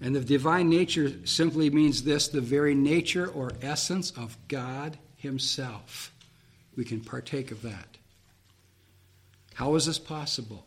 And 0.00 0.14
the 0.14 0.20
divine 0.20 0.68
nature 0.68 1.12
simply 1.24 1.70
means 1.70 2.02
this 2.02 2.28
the 2.28 2.40
very 2.40 2.74
nature 2.74 3.28
or 3.28 3.52
essence 3.62 4.10
of 4.12 4.36
God 4.48 4.98
Himself. 5.16 6.12
We 6.76 6.84
can 6.84 7.00
partake 7.00 7.50
of 7.50 7.62
that. 7.62 7.96
How 9.54 9.74
is 9.74 9.86
this 9.86 9.98
possible? 9.98 10.66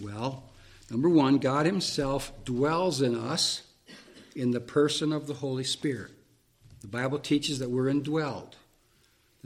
Well, 0.00 0.44
number 0.90 1.08
one, 1.08 1.38
God 1.38 1.66
Himself 1.66 2.32
dwells 2.44 3.02
in 3.02 3.16
us 3.16 3.62
in 4.36 4.52
the 4.52 4.60
person 4.60 5.12
of 5.12 5.26
the 5.26 5.34
Holy 5.34 5.64
Spirit. 5.64 6.12
The 6.82 6.86
Bible 6.86 7.18
teaches 7.18 7.58
that 7.58 7.70
we're 7.70 7.92
indwelled. 7.92 8.52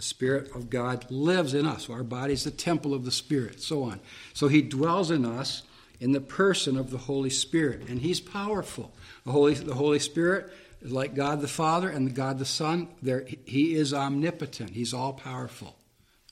The 0.01 0.07
Spirit 0.07 0.57
of 0.57 0.71
God 0.71 1.05
lives 1.11 1.53
in 1.53 1.67
us. 1.67 1.91
Our 1.91 2.03
body 2.03 2.33
is 2.33 2.45
the 2.45 2.51
temple 2.51 2.95
of 2.95 3.05
the 3.05 3.11
Spirit, 3.11 3.61
so 3.61 3.83
on. 3.83 4.01
So 4.33 4.49
He 4.49 4.63
dwells 4.63 5.11
in 5.11 5.27
us 5.27 5.63
in 6.01 6.13
the 6.13 6.23
person 6.23 6.79
of 6.79 6.91
the 6.91 6.97
Holy 6.97 7.29
Spirit, 7.29 7.87
and 7.87 8.01
He's 8.01 8.19
powerful. 8.19 8.95
The 9.27 9.33
Holy, 9.33 9.53
the 9.53 9.75
Holy 9.75 9.99
Spirit 9.99 10.51
is 10.81 10.91
like 10.91 11.15
God 11.15 11.43
the 11.43 11.49
Father 11.49 11.91
and 11.91 12.15
God 12.15 12.39
the 12.39 12.47
Son. 12.47 12.89
There, 13.03 13.27
he 13.45 13.75
is 13.75 13.93
omnipotent. 13.93 14.71
He's 14.71 14.95
all 14.95 15.13
powerful. 15.13 15.77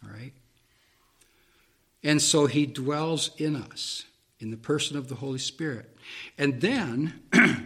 All 0.02 0.14
right. 0.14 0.32
And 2.02 2.22
so 2.22 2.46
He 2.46 2.64
dwells 2.64 3.32
in 3.36 3.54
us 3.54 4.06
in 4.40 4.50
the 4.50 4.56
person 4.56 4.96
of 4.96 5.08
the 5.08 5.16
Holy 5.16 5.38
Spirit. 5.38 5.94
And 6.38 6.62
then, 6.62 7.20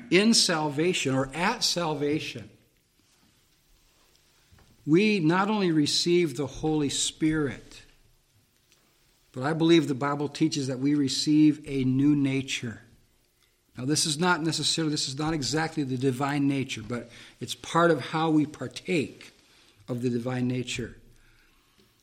in 0.10 0.34
salvation 0.34 1.14
or 1.14 1.30
at 1.32 1.62
salvation, 1.62 2.50
we 4.86 5.20
not 5.20 5.48
only 5.48 5.70
receive 5.70 6.36
the 6.36 6.46
Holy 6.46 6.88
Spirit, 6.88 7.82
but 9.32 9.44
I 9.44 9.52
believe 9.52 9.88
the 9.88 9.94
Bible 9.94 10.28
teaches 10.28 10.66
that 10.66 10.78
we 10.78 10.94
receive 10.94 11.62
a 11.66 11.84
new 11.84 12.14
nature. 12.14 12.82
Now, 13.76 13.86
this 13.86 14.04
is 14.04 14.18
not 14.18 14.42
necessarily, 14.42 14.90
this 14.90 15.08
is 15.08 15.18
not 15.18 15.32
exactly 15.32 15.82
the 15.82 15.96
divine 15.96 16.46
nature, 16.46 16.82
but 16.86 17.10
it's 17.40 17.54
part 17.54 17.90
of 17.90 18.00
how 18.00 18.28
we 18.28 18.44
partake 18.44 19.32
of 19.88 20.02
the 20.02 20.10
divine 20.10 20.46
nature. 20.46 20.96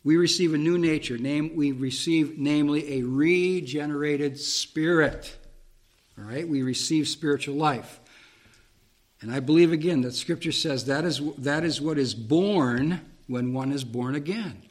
We 0.03 0.17
receive 0.17 0.53
a 0.53 0.57
new 0.57 0.77
nature. 0.77 1.17
Name, 1.17 1.55
we 1.55 1.71
receive, 1.71 2.39
namely, 2.39 2.99
a 2.99 3.03
regenerated 3.03 4.39
spirit. 4.39 5.37
All 6.17 6.23
right? 6.23 6.47
We 6.47 6.63
receive 6.63 7.07
spiritual 7.07 7.55
life. 7.55 7.99
And 9.21 9.31
I 9.31 9.39
believe 9.39 9.71
again 9.71 10.01
that 10.01 10.15
Scripture 10.15 10.51
says 10.51 10.85
that 10.85 11.03
is, 11.03 11.21
that 11.37 11.63
is 11.63 11.81
what 11.81 11.97
is 11.97 12.13
born 12.13 13.01
when 13.27 13.53
one 13.53 13.71
is 13.71 13.83
born 13.83 14.15
again. 14.15 14.61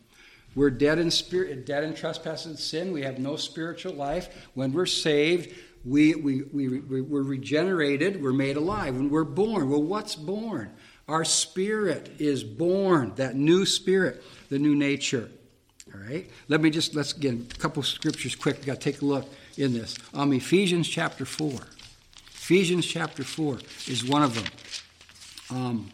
We're 0.55 0.71
dead 0.71 0.99
in 0.99 1.11
spirit, 1.11 1.67
dead 1.67 1.85
in 1.85 1.95
trespass 1.95 2.47
and 2.47 2.59
sin. 2.59 2.93
We 2.93 3.03
have 3.03 3.19
no 3.19 3.37
spiritual 3.37 3.93
life. 3.93 4.49
When 4.55 4.73
we're 4.73 4.87
saved, 4.87 5.55
we, 5.85 6.15
we, 6.15 6.43
we, 6.53 6.81
we're 6.81 7.23
regenerated, 7.23 8.23
we're 8.23 8.33
made 8.33 8.57
alive. 8.57 8.97
When 8.97 9.11
we're 9.11 9.25
born, 9.25 9.71
well, 9.71 9.83
what's 9.83 10.17
born? 10.17 10.73
Our 11.07 11.25
spirit 11.25 12.11
is 12.19 12.43
born, 12.43 13.13
that 13.17 13.37
new 13.37 13.65
spirit, 13.65 14.23
the 14.49 14.59
new 14.59 14.75
nature. 14.75 15.31
All 15.95 16.01
right? 16.01 16.29
Let 16.49 16.61
me 16.61 16.71
just, 16.71 16.95
let's 16.95 17.13
get 17.13 17.35
a 17.35 17.59
couple 17.59 17.83
scriptures 17.83 18.35
quick. 18.35 18.57
We've 18.57 18.67
got 18.67 18.81
to 18.81 18.93
take 18.93 19.01
a 19.01 19.07
look 19.07 19.27
in 19.57 19.73
this. 19.73 19.97
Um, 20.13 20.33
Ephesians 20.33 20.89
chapter 20.89 21.25
4. 21.25 21.53
Ephesians 22.51 22.87
chapter 22.87 23.23
4 23.23 23.59
is 23.89 24.07
one 24.07 24.23
of 24.23 24.35
them. 24.35 24.45
Um, 25.51 25.91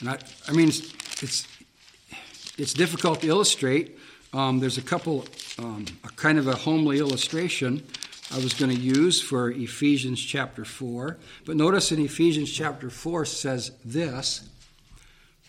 and 0.00 0.08
I, 0.08 0.18
I 0.48 0.56
mean, 0.56 0.68
it's, 0.68 1.22
it's, 1.22 1.48
it's 2.56 2.72
difficult 2.72 3.20
to 3.20 3.28
illustrate. 3.28 3.98
Um, 4.32 4.58
there's 4.58 4.78
a 4.78 4.82
couple, 4.82 5.26
um, 5.58 5.84
a 6.02 6.08
kind 6.08 6.38
of 6.38 6.46
a 6.46 6.56
homely 6.56 6.98
illustration 6.98 7.86
I 8.32 8.38
was 8.38 8.54
going 8.54 8.74
to 8.74 8.80
use 8.80 9.20
for 9.20 9.50
Ephesians 9.50 10.18
chapter 10.18 10.64
4. 10.64 11.18
But 11.44 11.56
notice 11.56 11.92
in 11.92 12.02
Ephesians 12.02 12.50
chapter 12.50 12.88
4 12.88 13.26
says 13.26 13.72
this. 13.84 14.48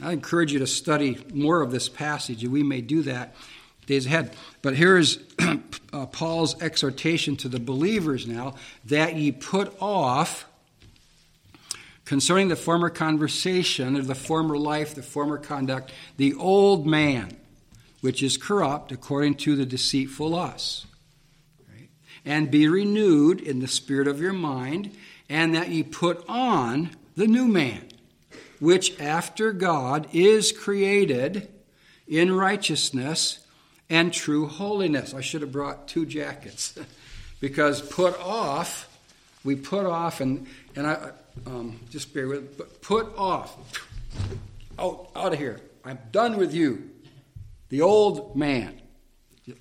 I 0.03 0.11
encourage 0.11 0.51
you 0.51 0.59
to 0.59 0.67
study 0.67 1.26
more 1.34 1.61
of 1.61 1.72
this 1.72 1.88
passage, 1.88 2.43
and 2.43 2.51
we 2.51 2.63
may 2.63 2.82
do 2.82 3.01
that 3.03 3.34
days 3.90 4.06
ahead. 4.06 4.32
But 4.62 4.76
here 4.76 4.98
is 4.98 5.20
uh, 5.94 6.06
Paul's 6.06 6.62
exhortation 6.62 7.36
to 7.38 7.50
the 7.50 7.60
believers 7.60 8.28
now 8.28 8.56
that 8.86 9.16
ye 9.16 9.32
put 9.32 9.76
off 9.82 10.46
concerning 12.06 12.48
the 12.48 12.56
former 12.56 12.90
conversation 12.90 13.98
or 13.98 14.04
the 14.04 14.16
former 14.16 14.58
life, 14.58 14.96
the 14.96 15.02
former 15.04 15.38
conduct, 15.38 15.92
the 16.18 16.34
old 16.36 16.86
man, 16.86 17.36
which 18.02 18.24
is 18.24 18.38
corrupt 18.38 18.92
according 18.92 19.36
to 19.36 19.56
the 19.56 19.66
deceitful 19.66 20.36
us. 20.36 20.86
Right? 21.68 21.90
And 22.24 22.52
be 22.52 22.68
renewed 22.68 23.42
in 23.42 23.60
the 23.60 23.68
spirit 23.68 24.08
of 24.08 24.22
your 24.22 24.34
mind, 24.34 24.96
and 25.30 25.54
that 25.56 25.70
ye 25.70 25.82
put 25.82 26.24
on 26.30 26.92
the 27.16 27.28
new 27.28 27.48
man, 27.48 27.88
which 28.60 29.00
after 29.00 29.52
God 29.52 30.08
is 30.14 30.52
created 30.52 31.48
in 32.08 32.32
righteousness 32.32 33.39
and 33.90 34.14
true 34.14 34.48
holiness. 34.48 35.14
I 35.14 35.22
should 35.22 35.42
have 35.42 35.52
brought 35.52 35.88
two 35.88 36.06
jackets 36.06 36.78
because 37.40 37.82
put 37.82 38.20
off, 38.20 38.88
we 39.44 39.56
put 39.56 39.86
off, 39.86 40.22
and, 40.22 40.48
and 40.76 40.86
I 40.88 41.12
um, 41.46 41.80
just 41.90 42.14
bear 42.14 42.28
with, 42.28 42.58
but 42.58 42.82
put 42.82 43.16
off, 43.18 43.56
out, 44.78 45.10
out 45.16 45.34
of 45.34 45.40
here. 45.40 45.60
I'm 45.84 46.00
done 46.12 46.38
with 46.38 46.54
you, 46.54 46.90
the 47.70 47.82
old 47.82 48.36
man. 48.36 48.80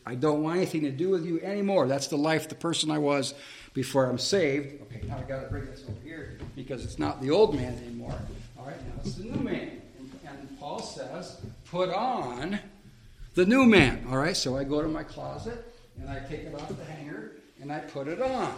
I 0.05 0.16
don't 0.16 0.43
want 0.43 0.59
anything 0.59 0.83
to 0.83 0.91
do 0.91 1.09
with 1.09 1.24
you 1.24 1.41
anymore. 1.41 1.87
That's 1.87 2.09
the 2.09 2.18
life, 2.18 2.49
the 2.49 2.55
person 2.55 2.91
I 2.91 2.99
was 2.99 3.33
before 3.72 4.07
I'm 4.07 4.18
saved. 4.18 4.83
Okay, 4.83 5.07
now 5.07 5.16
I 5.18 5.22
got 5.22 5.43
to 5.43 5.49
bring 5.49 5.64
this 5.66 5.85
over 5.85 5.99
here 6.05 6.39
because 6.57 6.85
it's 6.85 6.99
not 6.99 7.22
the 7.22 7.31
old 7.31 7.55
man 7.55 7.79
anymore. 7.79 8.18
All 8.59 8.66
right, 8.66 8.76
now 8.87 9.01
it's 9.01 9.14
the 9.14 9.24
new 9.24 9.41
man. 9.43 9.81
And, 9.99 10.11
and 10.26 10.61
Paul 10.61 10.83
says, 10.83 11.41
put 11.70 11.89
on 11.89 12.59
the 13.39 13.47
new 13.47 13.64
man. 13.66 14.05
All 14.11 14.16
right, 14.16 14.36
so 14.36 14.57
I 14.57 14.64
go 14.64 14.82
to 14.82 14.89
my 14.89 15.05
closet 15.05 15.64
and 16.01 16.11
I 16.11 16.18
take 16.18 16.41
it 16.41 16.53
off 16.57 16.68
the 16.68 16.84
hanger 16.84 17.36
and 17.62 17.72
I 17.72 17.78
put 17.78 18.09
it 18.09 18.20
on. 18.20 18.53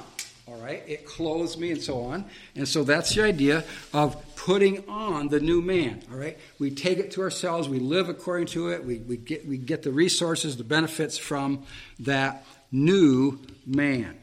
All 0.49 0.57
right, 0.57 0.83
it 0.87 1.05
clothes 1.05 1.59
me 1.59 1.73
and 1.73 1.83
so 1.83 2.01
on. 2.01 2.25
And 2.57 2.67
so 2.67 2.83
that's 2.83 3.15
the 3.15 3.23
idea 3.23 3.65
of 3.93 4.17
putting 4.37 4.89
on 4.89 5.29
the 5.29 5.39
new 5.39 5.61
man. 5.61 6.03
All 6.11 6.17
right, 6.17 6.39
we 6.59 6.71
take 6.71 6.97
it 6.97 7.11
to 7.11 7.21
ourselves, 7.21 7.69
we 7.69 7.79
live 7.79 8.09
according 8.09 8.47
to 8.49 8.71
it, 8.71 8.83
we, 8.83 9.01
we, 9.01 9.19
get, 9.19 9.47
we 9.47 9.59
get 9.59 9.83
the 9.83 9.93
resources, 9.93 10.57
the 10.57 10.65
benefits 10.65 11.19
from 11.19 11.67
that 11.99 12.47
new 12.73 13.39
man. 13.67 14.19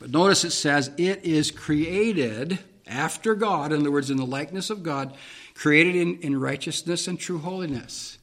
But 0.00 0.10
notice 0.10 0.42
it 0.42 0.50
says 0.50 0.90
it 0.98 1.24
is 1.24 1.52
created 1.52 2.58
after 2.88 3.36
God, 3.36 3.72
in 3.72 3.82
other 3.82 3.92
words, 3.92 4.10
in 4.10 4.16
the 4.16 4.26
likeness 4.26 4.68
of 4.68 4.82
God, 4.82 5.14
created 5.54 5.94
in, 5.94 6.18
in 6.22 6.40
righteousness 6.40 7.06
and 7.06 7.20
true 7.20 7.38
holiness. 7.38 8.18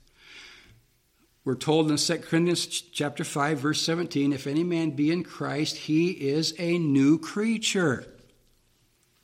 We're 1.48 1.56
told 1.56 1.89
in 1.89 1.95
2 1.95 2.18
Corinthians 2.18 2.68
chapter 2.68 3.24
5 3.24 3.60
verse 3.60 3.82
17, 3.82 4.34
if 4.34 4.48
any 4.48 4.66
man 4.66 4.89
be 4.89 5.14
in 5.14 5.24
Christ, 5.24 5.78
he 5.78 6.10
is 6.10 6.54
a 6.60 6.78
new 6.78 7.18
creature. 7.18 8.06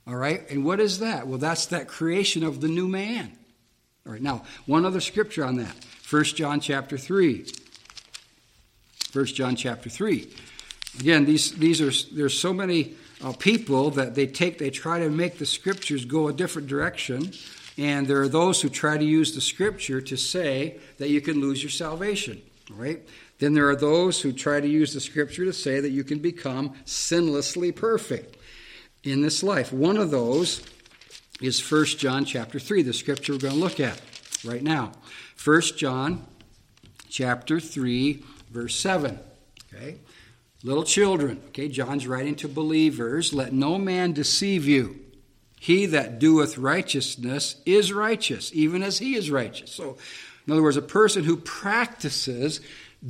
All 0.07 0.15
right? 0.15 0.49
And 0.49 0.63
what 0.63 0.79
is 0.79 0.99
that? 0.99 1.27
Well, 1.27 1.37
that's 1.37 1.65
that 1.65 1.89
creation 1.89 2.45
of 2.45 2.61
the 2.61 2.69
new 2.69 2.87
man. 2.87 3.37
All 4.05 4.13
right. 4.13 4.21
Now, 4.21 4.43
one 4.67 4.85
other 4.85 5.01
scripture 5.01 5.43
on 5.43 5.57
that. 5.57 5.75
1 6.09 6.23
John 6.23 6.61
chapter 6.61 6.97
3. 6.97 7.45
1 9.11 9.25
John 9.25 9.57
chapter 9.57 9.89
3. 9.89 10.25
Again, 11.01 11.25
these 11.25 11.51
these 11.51 11.81
are 11.81 12.15
there's 12.15 12.39
so 12.39 12.53
many 12.53 12.93
uh, 13.21 13.33
people 13.33 13.89
that 13.91 14.15
they 14.15 14.27
take 14.27 14.59
they 14.59 14.69
try 14.69 14.99
to 14.99 15.09
make 15.09 15.39
the 15.39 15.45
scriptures 15.45 16.05
go 16.05 16.29
a 16.29 16.33
different 16.33 16.69
direction 16.69 17.33
and 17.77 18.07
there 18.07 18.21
are 18.21 18.27
those 18.27 18.61
who 18.61 18.69
try 18.69 18.97
to 18.97 19.05
use 19.05 19.33
the 19.33 19.41
scripture 19.41 20.01
to 20.01 20.17
say 20.17 20.79
that 20.97 21.09
you 21.09 21.21
can 21.21 21.41
lose 21.41 21.63
your 21.63 21.71
salvation, 21.71 22.41
right? 22.71 23.01
Then 23.39 23.53
there 23.53 23.67
are 23.67 23.75
those 23.75 24.21
who 24.21 24.31
try 24.31 24.59
to 24.59 24.67
use 24.67 24.93
the 24.93 25.01
scripture 25.01 25.45
to 25.45 25.53
say 25.53 25.79
that 25.79 25.89
you 25.89 26.03
can 26.03 26.19
become 26.19 26.75
sinlessly 26.85 27.75
perfect 27.75 28.37
in 29.03 29.21
this 29.21 29.43
life. 29.43 29.73
One 29.73 29.97
of 29.97 30.11
those 30.11 30.63
is 31.41 31.59
1 31.71 31.85
John 31.85 32.25
chapter 32.25 32.59
3, 32.59 32.83
the 32.83 32.93
scripture 32.93 33.33
we're 33.33 33.39
going 33.39 33.55
to 33.55 33.59
look 33.59 33.79
at 33.79 33.99
right 34.45 34.63
now. 34.63 34.91
1 35.43 35.61
John 35.77 36.25
chapter 37.09 37.59
3 37.59 38.23
verse 38.51 38.79
7, 38.79 39.19
okay? 39.73 39.97
Little 40.63 40.83
children, 40.83 41.41
okay, 41.47 41.67
John's 41.67 42.07
writing 42.07 42.35
to 42.35 42.47
believers, 42.47 43.33
let 43.33 43.51
no 43.51 43.77
man 43.77 44.13
deceive 44.13 44.65
you. 44.65 45.02
He 45.63 45.85
that 45.85 46.19
doeth 46.19 46.57
righteousness 46.57 47.55
is 47.65 47.93
righteous, 47.93 48.51
even 48.53 48.83
as 48.83 48.97
he 48.97 49.15
is 49.15 49.31
righteous. 49.31 49.71
So, 49.71 49.95
in 50.45 50.51
other 50.51 50.61
words, 50.61 50.75
a 50.75 50.81
person 50.81 51.23
who 51.23 51.37
practices 51.37 52.59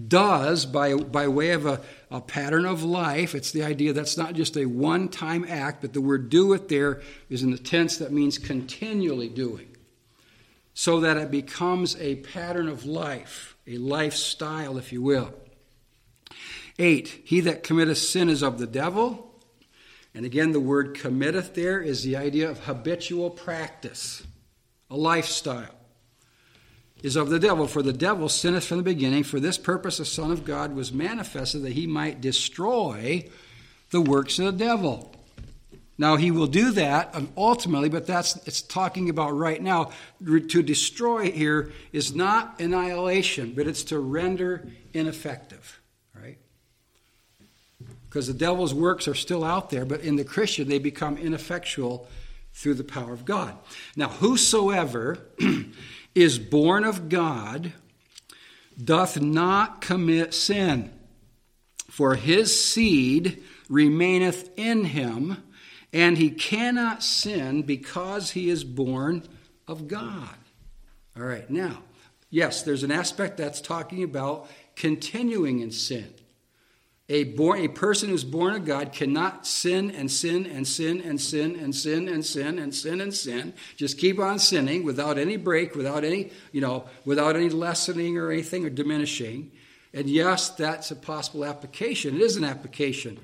does 0.07 0.67
by, 0.67 0.93
by 0.93 1.27
way 1.29 1.49
of 1.49 1.65
a, 1.65 1.81
a 2.11 2.21
pattern 2.21 2.67
of 2.67 2.83
life. 2.83 3.33
It's 3.33 3.51
the 3.53 3.63
idea 3.63 3.91
that's 3.91 4.17
not 4.17 4.35
just 4.35 4.55
a 4.55 4.67
one 4.67 5.09
time 5.09 5.47
act, 5.49 5.81
but 5.81 5.93
the 5.93 6.01
word 6.01 6.29
do 6.29 6.53
it 6.53 6.69
there 6.69 7.01
is 7.27 7.41
in 7.41 7.49
the 7.49 7.57
tense 7.57 7.97
that 7.97 8.11
means 8.11 8.37
continually 8.37 9.29
doing. 9.29 9.75
So 10.75 10.99
that 10.99 11.17
it 11.17 11.31
becomes 11.31 11.95
a 11.99 12.17
pattern 12.17 12.69
of 12.69 12.85
life. 12.85 13.55
a 13.65 13.77
lifestyle, 13.77 14.77
if 14.77 14.93
you 14.93 15.01
will. 15.01 15.33
Eight, 16.77 17.21
he 17.25 17.39
that 17.39 17.63
committeth 17.63 17.97
sin 17.97 18.29
is 18.29 18.43
of 18.43 18.59
the 18.59 18.67
devil. 18.67 19.32
And 20.15 20.25
again, 20.25 20.51
the 20.51 20.59
word 20.59 20.93
committeth 20.93 21.55
there 21.55 21.81
is 21.81 22.03
the 22.03 22.15
idea 22.15 22.49
of 22.49 22.59
habitual 22.59 23.29
practice, 23.29 24.23
a 24.89 24.95
lifestyle. 24.95 25.75
Is 27.01 27.17
of 27.17 27.29
the 27.29 27.39
devil, 27.39 27.67
for 27.67 27.81
the 27.81 27.91
devil 27.91 28.29
sinneth 28.29 28.65
from 28.65 28.77
the 28.77 28.83
beginning. 28.83 29.23
For 29.23 29.39
this 29.39 29.57
purpose 29.57 29.97
the 29.97 30.05
Son 30.05 30.31
of 30.31 30.45
God 30.45 30.73
was 30.73 30.93
manifested 30.93 31.63
that 31.63 31.73
he 31.73 31.85
might 31.85 32.21
destroy 32.21 33.27
the 33.89 33.99
works 33.99 34.39
of 34.39 34.45
the 34.45 34.65
devil. 34.65 35.13
Now 35.97 36.15
he 36.15 36.31
will 36.31 36.47
do 36.47 36.71
that 36.71 37.13
ultimately, 37.35 37.89
but 37.89 38.07
that's 38.07 38.37
it's 38.47 38.61
talking 38.61 39.09
about 39.09 39.31
right 39.31 39.61
now. 39.61 39.91
To 40.25 40.63
destroy 40.63 41.29
here 41.29 41.73
is 41.91 42.15
not 42.15 42.61
annihilation, 42.61 43.53
but 43.53 43.67
it's 43.67 43.83
to 43.85 43.99
render 43.99 44.65
ineffective? 44.93 45.81
Because 48.13 48.27
the 48.27 48.33
devil's 48.35 48.75
works 48.75 49.07
are 49.07 49.15
still 49.15 49.43
out 49.43 49.71
there, 49.71 49.85
but 49.85 50.01
in 50.01 50.17
the 50.17 50.23
Christian 50.23 50.69
they 50.69 50.77
become 50.77 51.17
ineffectual 51.17 52.07
through 52.53 52.75
the 52.75 52.83
power 52.83 53.11
of 53.11 53.25
God. 53.25 53.57
Now, 53.95 54.09
whosoever 54.09 55.17
is 56.13 56.37
born 56.37 56.83
of 56.83 57.09
God 57.09 57.73
doth 58.81 59.19
not 59.19 59.81
commit 59.81 60.35
sin, 60.35 60.93
for 61.89 62.13
his 62.13 62.63
seed 62.63 63.41
remaineth 63.67 64.51
in 64.57 64.83
him 64.85 65.37
and 65.91 66.15
he 66.15 66.29
cannot 66.29 67.01
sin 67.01 67.63
because 67.63 68.29
he 68.29 68.47
is 68.47 68.63
born 68.63 69.23
of 69.67 69.87
God. 69.87 70.37
All 71.17 71.23
right, 71.23 71.49
now, 71.49 71.81
yes, 72.29 72.61
there's 72.61 72.83
an 72.83 72.91
aspect 72.91 73.37
that's 73.37 73.59
talking 73.59 74.03
about 74.03 74.47
continuing 74.75 75.61
in 75.61 75.71
sin. 75.71 76.13
A, 77.13 77.25
born, 77.25 77.59
a 77.59 77.67
person 77.67 78.09
who's 78.09 78.23
born 78.23 78.55
of 78.55 78.65
God 78.65 78.91
cannot 78.91 79.45
sin 79.45 79.91
and 79.91 80.09
sin 80.09 80.47
and 80.47 80.67
sin 80.67 80.99
and 80.99 81.21
sin 81.21 81.55
and 81.55 81.75
sin 81.75 82.07
and 82.07 82.25
sin 82.25 82.57
and 82.57 82.73
sin 82.73 83.01
and 83.01 83.13
sin. 83.13 83.53
Just 83.75 83.99
keep 83.99 84.17
on 84.17 84.39
sinning 84.39 84.83
without 84.83 85.19
any 85.19 85.37
break, 85.37 85.75
without 85.75 86.03
any, 86.03 86.31
you 86.51 86.59
know, 86.59 86.85
without 87.05 87.35
any 87.35 87.49
lessening 87.49 88.17
or 88.17 88.31
anything 88.31 88.65
or 88.65 88.71
diminishing. 88.71 89.51
And 89.93 90.09
yes, 90.09 90.49
that's 90.49 90.89
a 90.89 90.95
possible 90.95 91.45
application. 91.45 92.15
It 92.15 92.21
is 92.21 92.35
an 92.35 92.43
application. 92.43 93.19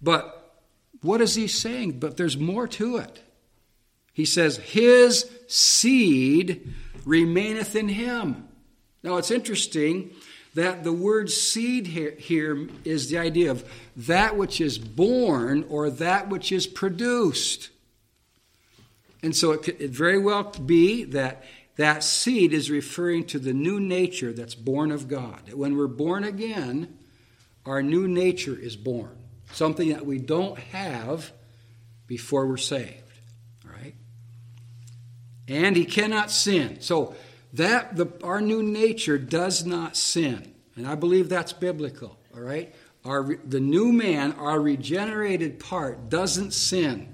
But 0.00 0.62
what 1.02 1.20
is 1.20 1.34
he 1.34 1.48
saying? 1.48 1.98
But 2.00 2.16
there's 2.16 2.38
more 2.38 2.66
to 2.66 2.96
it. 2.96 3.22
He 4.14 4.24
says, 4.24 4.56
His 4.56 5.30
seed 5.48 6.72
remaineth 7.04 7.76
in 7.76 7.90
him. 7.90 8.48
Now 9.02 9.18
it's 9.18 9.30
interesting 9.30 10.12
that 10.54 10.84
the 10.84 10.92
word 10.92 11.30
seed 11.30 11.86
here, 11.86 12.14
here 12.18 12.68
is 12.84 13.08
the 13.08 13.18
idea 13.18 13.50
of 13.50 13.68
that 13.96 14.36
which 14.36 14.60
is 14.60 14.78
born 14.78 15.64
or 15.68 15.90
that 15.90 16.28
which 16.28 16.52
is 16.52 16.66
produced. 16.66 17.70
And 19.22 19.34
so 19.34 19.52
it 19.52 19.62
could 19.62 19.80
it 19.80 19.90
very 19.90 20.18
well 20.18 20.44
be 20.44 21.04
that 21.04 21.44
that 21.76 22.04
seed 22.04 22.52
is 22.52 22.70
referring 22.70 23.24
to 23.26 23.38
the 23.38 23.54
new 23.54 23.80
nature 23.80 24.32
that's 24.32 24.54
born 24.54 24.90
of 24.90 25.08
God. 25.08 25.52
When 25.54 25.76
we're 25.76 25.86
born 25.86 26.24
again, 26.24 26.98
our 27.64 27.82
new 27.82 28.06
nature 28.06 28.58
is 28.58 28.76
born 28.76 29.16
something 29.52 29.90
that 29.90 30.04
we 30.04 30.18
don't 30.18 30.58
have 30.58 31.30
before 32.06 32.46
we're 32.46 32.56
saved. 32.56 33.02
right? 33.64 33.94
And 35.48 35.76
he 35.76 35.84
cannot 35.84 36.30
sin. 36.30 36.80
So 36.80 37.14
that 37.52 37.96
the, 37.96 38.06
our 38.22 38.40
new 38.40 38.62
nature 38.62 39.18
does 39.18 39.64
not 39.66 39.96
sin. 39.96 40.54
And 40.76 40.86
I 40.86 40.94
believe 40.94 41.28
that's 41.28 41.52
biblical. 41.52 42.18
All 42.34 42.40
right? 42.40 42.74
Our, 43.04 43.36
the 43.36 43.60
new 43.60 43.92
man, 43.92 44.32
our 44.32 44.60
regenerated 44.60 45.58
part, 45.58 46.08
doesn't 46.08 46.52
sin. 46.52 47.12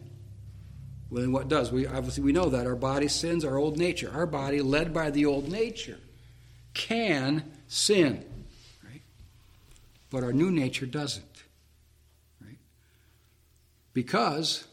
Well, 1.11 1.23
then 1.23 1.33
what 1.33 1.49
does? 1.49 1.73
We 1.73 1.87
obviously 1.87 2.23
we 2.23 2.33
know 2.33 2.51
that 2.51 2.67
our 2.67 2.77
body 2.77 3.09
sins, 3.09 3.45
our 3.45 3.57
old 3.57 3.79
nature. 3.79 4.11
Our 4.13 4.27
body, 4.27 4.61
led 4.61 4.93
by 4.93 5.11
the 5.11 5.27
old 5.27 5.51
nature, 5.51 5.99
can 6.75 7.51
sin. 7.67 8.25
Right? 8.85 9.03
But 10.11 10.23
our 10.23 10.33
new 10.33 10.51
nature 10.51 10.87
doesn't. 10.87 11.43
right? 12.45 12.59
Because 13.95 14.65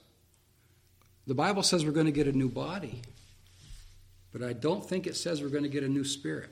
the 1.25 1.35
Bible 1.35 1.63
says 1.63 1.85
we're 1.85 1.91
going 1.91 2.05
to 2.05 2.11
get 2.11 2.27
a 2.27 2.33
new 2.33 2.49
body, 2.49 3.01
but 4.35 4.45
I 4.45 4.51
don't 4.51 4.85
think 4.85 5.07
it 5.07 5.15
says 5.15 5.41
we're 5.41 5.47
going 5.47 5.63
to 5.63 5.69
get 5.69 5.85
a 5.85 5.87
new 5.87 6.03
spirit. 6.03 6.49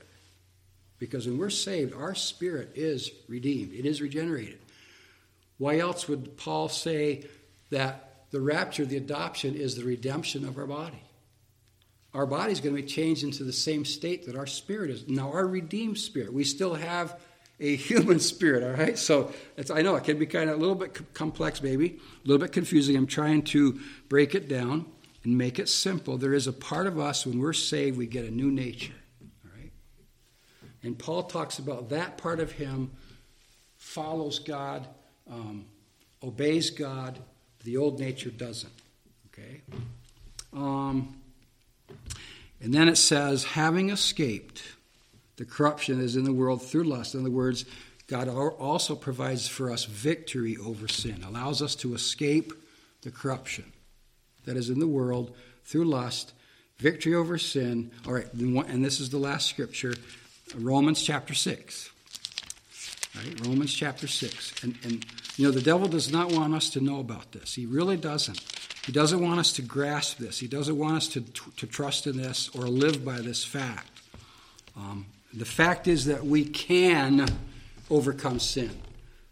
Because 0.99 1.27
when 1.27 1.38
we're 1.38 1.49
saved, 1.49 1.93
our 1.93 2.15
spirit 2.15 2.69
is 2.75 3.11
redeemed, 3.27 3.73
it 3.73 3.86
is 3.86 4.01
regenerated. 4.01 4.59
Why 5.57 5.79
else 5.79 6.07
would 6.07 6.38
Paul 6.38 6.69
say 6.69 7.25
that 7.71 8.27
the 8.31 8.39
rapture, 8.39 8.86
the 8.86 8.95
adoption, 8.95 9.55
is 9.55 9.75
the 9.75 9.84
redemption 9.84 10.47
of 10.47 10.57
our 10.57 10.65
body? 10.65 11.03
Our 12.13 12.25
body 12.25 12.53
is 12.53 12.61
going 12.61 12.73
to 12.73 12.81
be 12.81 12.88
changed 12.88 13.25
into 13.25 13.43
the 13.43 13.51
same 13.51 13.84
state 13.84 14.27
that 14.27 14.38
our 14.38 14.47
spirit 14.47 14.89
is. 14.89 15.05
Now, 15.09 15.34
our 15.34 15.45
redeemed 15.45 15.97
spirit, 15.97 16.31
we 16.31 16.45
still 16.45 16.75
have 16.75 17.19
a 17.59 17.75
human 17.89 18.21
spirit, 18.21 18.63
all 18.63 18.81
right? 18.81 18.97
So 18.97 19.34
I 19.73 19.81
know 19.81 19.97
it 19.97 20.05
can 20.05 20.17
be 20.17 20.25
kind 20.25 20.49
of 20.49 20.55
a 20.55 20.59
little 20.59 20.75
bit 20.75 21.13
complex, 21.13 21.61
maybe, 21.61 21.99
a 22.23 22.27
little 22.29 22.41
bit 22.41 22.53
confusing. 22.53 22.95
I'm 22.95 23.07
trying 23.07 23.41
to 23.41 23.77
break 24.07 24.36
it 24.36 24.47
down 24.47 24.86
and 25.24 25.38
make 25.38 25.59
it 25.59 25.69
simple. 25.69 26.17
There 26.17 26.34
is 26.34 26.47
a 26.47 26.53
part 26.53 26.88
of 26.88 26.99
us 26.99 27.26
when 27.26 27.39
we're 27.39 27.53
saved, 27.53 27.97
we 27.97 28.07
get 28.07 28.26
a 28.26 28.32
new 28.32 28.51
nature, 28.51 28.93
all 29.21 29.51
right? 29.57 29.71
And 30.84 30.97
Paul 30.97 31.24
talks 31.24 31.59
about 31.59 31.89
that 31.89 32.17
part 32.17 32.39
of 32.39 32.51
him 32.51 32.91
follows 33.78 34.39
God, 34.39 34.88
um, 35.30 35.65
obeys 36.21 36.69
God, 36.69 37.19
the 37.63 37.78
old 37.78 37.99
nature 37.99 38.30
doesn't, 38.30 38.74
okay? 39.28 39.61
Um, 40.51 41.15
and 42.61 42.74
then 42.74 42.88
it 42.88 42.97
says, 42.97 43.43
having 43.43 43.89
escaped 43.89 44.63
the 45.38 45.45
corruption 45.45 45.99
is 45.99 46.15
in 46.15 46.24
the 46.26 46.34
world 46.34 46.61
through 46.61 46.84
lust. 46.84 47.15
In 47.15 47.21
other 47.21 47.32
words, 47.32 47.65
God 48.07 48.28
also 48.28 48.95
provides 48.95 49.47
for 49.47 49.71
us 49.71 49.86
victory 49.86 50.57
over 50.57 50.88
sin, 50.88 51.24
allows 51.24 51.61
us 51.61 51.76
to 51.78 51.95
escape 51.95 52.53
the 53.01 53.11
corruption 53.11 53.74
that 54.45 54.57
is 54.57 54.69
in 54.69 54.79
the 54.79 54.87
world 54.87 55.35
through 55.65 55.85
lust, 55.85 56.33
victory 56.77 57.15
over 57.15 57.37
sin. 57.37 57.91
All 58.05 58.13
right, 58.13 58.31
and 58.33 58.83
this 58.83 58.99
is 58.99 59.09
the 59.09 59.17
last 59.17 59.47
scripture, 59.47 59.93
Romans 60.55 61.01
chapter 61.01 61.33
6. 61.33 61.89
Right, 63.15 63.47
Romans 63.47 63.73
chapter 63.73 64.07
6. 64.07 64.63
And, 64.63 64.77
and, 64.83 65.05
you 65.37 65.45
know, 65.45 65.51
the 65.51 65.61
devil 65.61 65.87
does 65.87 66.11
not 66.11 66.31
want 66.31 66.55
us 66.55 66.69
to 66.71 66.81
know 66.81 66.99
about 66.99 67.31
this. 67.31 67.53
He 67.53 67.65
really 67.65 67.97
doesn't. 67.97 68.41
He 68.85 68.91
doesn't 68.91 69.21
want 69.21 69.39
us 69.39 69.53
to 69.53 69.61
grasp 69.61 70.17
this. 70.17 70.39
He 70.39 70.47
doesn't 70.47 70.77
want 70.77 70.97
us 70.97 71.07
to, 71.09 71.21
to 71.21 71.67
trust 71.67 72.07
in 72.07 72.17
this 72.17 72.49
or 72.55 72.63
live 72.63 73.05
by 73.05 73.21
this 73.21 73.43
fact. 73.43 74.01
Um, 74.75 75.05
the 75.33 75.45
fact 75.45 75.87
is 75.87 76.05
that 76.05 76.25
we 76.25 76.43
can 76.43 77.27
overcome 77.89 78.39
sin. 78.39 78.71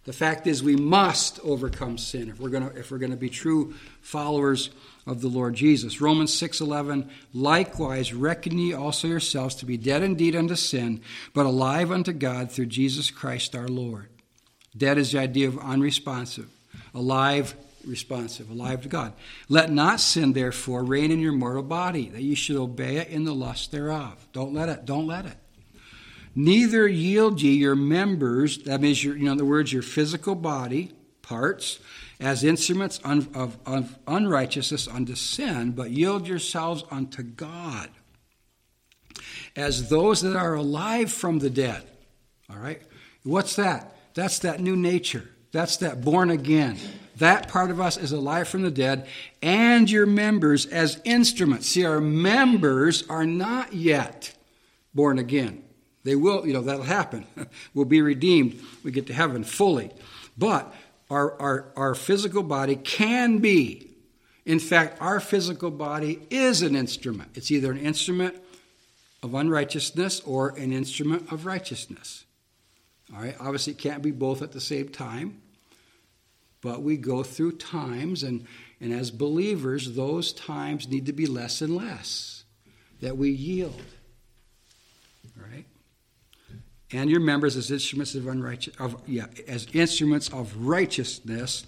The 0.06 0.14
fact 0.14 0.48
is 0.48 0.64
we 0.64 0.76
must 0.76 1.40
overcome 1.44 1.98
sin 1.98 2.30
if 2.30 2.40
we're 2.40 2.50
going 2.50 2.68
to 2.68 2.76
if 2.78 2.90
we're 2.90 2.98
going 2.98 3.12
to 3.12 3.18
be 3.18 3.30
true 3.30 3.76
followers 4.02 4.72
of 5.06 5.22
the 5.22 5.28
Lord 5.28 5.54
Jesus. 5.54 6.02
Romans 6.02 6.34
6:11 6.34 7.08
Likewise 7.34 8.14
reckon 8.14 8.58
ye 8.58 8.74
also 8.74 9.08
yourselves 9.08 9.54
to 9.56 9.66
be 9.66 9.78
dead 9.78 10.02
indeed 10.02 10.36
unto 10.36 10.56
sin, 10.56 11.02
but 11.34 11.46
alive 11.46 11.92
unto 11.92 12.14
God 12.14 12.52
through 12.52 12.68
Jesus 12.68 13.12
Christ 13.12 13.56
our 13.56 13.68
Lord. 13.68 14.08
Dead 14.76 14.98
is 14.98 15.12
the 15.12 15.20
idea 15.20 15.48
of 15.48 15.60
unresponsive. 15.60 16.50
Alive 16.94 17.56
responsive, 17.86 18.50
alive 18.50 18.82
to 18.82 18.90
God. 18.90 19.14
Let 19.50 19.72
not 19.72 20.00
sin 20.00 20.34
therefore 20.34 20.84
reign 20.84 21.12
in 21.12 21.20
your 21.20 21.32
mortal 21.32 21.64
body, 21.64 22.10
that 22.10 22.22
ye 22.22 22.36
should 22.36 22.56
obey 22.56 22.98
it 22.98 23.10
in 23.10 23.24
the 23.24 23.34
lust 23.34 23.72
thereof. 23.72 24.28
Don't 24.34 24.54
let 24.54 24.70
it, 24.70 24.86
don't 24.86 25.08
let 25.08 25.26
it. 25.26 25.38
Neither 26.36 26.88
yield 26.88 27.42
ye 27.42 27.54
your 27.54 27.76
members, 27.76 28.60
that 28.60 28.82
means 28.82 29.04
your, 29.04 29.16
in 29.16 29.28
other 29.28 29.46
words, 29.46 29.74
your 29.74 29.82
physical 29.82 30.36
body 30.36 30.92
parts, 31.22 31.80
as 32.20 32.44
instruments 32.44 33.00
of, 33.04 33.36
of 33.66 33.98
unrighteousness 34.08 34.88
unto 34.88 35.16
sin, 35.16 35.72
but 35.72 35.92
yield 35.92 36.28
yourselves 36.28 36.84
unto 36.92 37.24
God 37.24 37.90
as 39.56 39.90
those 39.90 40.22
that 40.22 40.36
are 40.36 40.54
alive 40.54 41.12
from 41.12 41.40
the 41.40 41.50
dead. 41.50 41.84
All 42.50 42.58
right? 42.58 42.82
What's 43.24 43.56
that? 43.56 43.96
That's 44.14 44.40
that 44.40 44.60
new 44.60 44.76
nature. 44.76 45.30
That's 45.52 45.78
that 45.78 46.02
born 46.02 46.30
again. 46.30 46.78
That 47.18 47.50
part 47.50 47.72
of 47.72 47.80
us 47.80 47.98
is 47.98 48.12
alive 48.12 48.48
from 48.48 48.62
the 48.62 48.72
dead, 48.72 49.08
and 49.42 49.90
your 49.90 50.06
members 50.06 50.66
as 50.66 51.00
instruments. 51.04 51.68
See, 51.68 51.86
our 51.86 52.02
members 52.02 53.04
are 53.10 53.26
not 53.26 53.74
yet 53.74 54.34
born 54.94 55.20
again. 55.20 55.64
They 56.04 56.16
will, 56.16 56.46
you 56.46 56.54
know, 56.54 56.62
that'll 56.62 56.84
happen. 56.84 57.26
we'll 57.74 57.86
be 57.86 58.02
redeemed. 58.02 58.60
We 58.84 58.92
get 58.92 59.08
to 59.08 59.14
heaven 59.14 59.44
fully. 59.44 59.92
But 60.38 60.74
our, 61.10 61.40
our, 61.40 61.72
our 61.76 61.96
physical 61.96 62.44
body 62.44 62.76
can 62.76 63.40
be. 63.40 63.92
In 64.46 64.60
fact, 64.60 65.02
our 65.02 65.20
physical 65.20 65.70
body 65.70 66.20
is 66.30 66.62
an 66.62 66.76
instrument. 66.76 67.32
It's 67.36 67.52
either 67.52 67.72
an 67.72 67.78
instrument 67.78 68.36
of 69.22 69.36
unrighteousness 69.36 70.22
or 70.22 70.50
an 70.50 70.74
instrument 70.74 71.32
of 71.32 71.46
righteousness. 71.46 72.26
All 73.14 73.22
right, 73.22 73.36
obviously, 73.40 73.74
it 73.74 73.80
can't 73.80 74.02
be 74.02 74.12
both 74.12 74.42
at 74.42 74.52
the 74.52 74.62
same 74.62 74.90
time, 74.90 75.42
but 76.62 76.82
we 76.82 76.98
go 76.98 77.24
through 77.24 77.58
times, 77.58 78.24
and, 78.24 78.46
and 78.80 78.94
as 78.94 79.12
believers, 79.12 79.96
those 79.96 80.32
times 80.32 80.88
need 80.88 81.06
to 81.08 81.14
be 81.14 81.26
less 81.28 81.62
and 81.62 81.76
less 81.76 82.46
that 83.02 83.18
we 83.18 83.32
yield. 83.32 83.82
And 86.94 87.10
your 87.10 87.22
members 87.22 87.56
as 87.56 87.72
instruments 87.72 88.16
of 88.16 88.28
unrighteous 88.28 88.76
of 88.78 89.02
yeah, 89.08 89.28
as 89.48 89.68
instruments 89.74 90.30
of 90.30 90.56
righteousness 90.58 91.66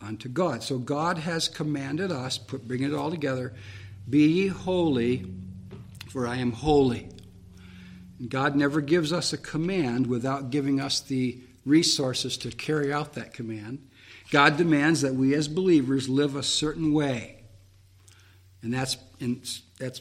unto 0.00 0.28
God. 0.28 0.62
So 0.62 0.78
God 0.78 1.18
has 1.18 1.48
commanded 1.48 2.10
us, 2.10 2.38
put 2.38 2.66
bring 2.66 2.82
it 2.82 2.92
all 2.92 3.10
together, 3.10 3.54
be 4.08 4.26
ye 4.26 4.46
holy, 4.48 5.26
for 6.10 6.26
I 6.26 6.36
am 6.36 6.52
holy. 6.52 7.08
God 8.28 8.56
never 8.56 8.80
gives 8.80 9.12
us 9.12 9.32
a 9.32 9.38
command 9.38 10.06
without 10.06 10.50
giving 10.50 10.80
us 10.80 11.00
the 11.00 11.38
resources 11.64 12.38
to 12.38 12.50
carry 12.50 12.92
out 12.92 13.14
that 13.14 13.34
command. 13.34 13.86
God 14.30 14.56
demands 14.56 15.02
that 15.02 15.14
we 15.14 15.34
as 15.34 15.48
believers 15.48 16.08
live 16.08 16.34
a 16.34 16.42
certain 16.42 16.92
way. 16.92 17.42
And 18.62 18.72
that's, 18.72 18.96
in, 19.20 19.42
that's 19.78 20.00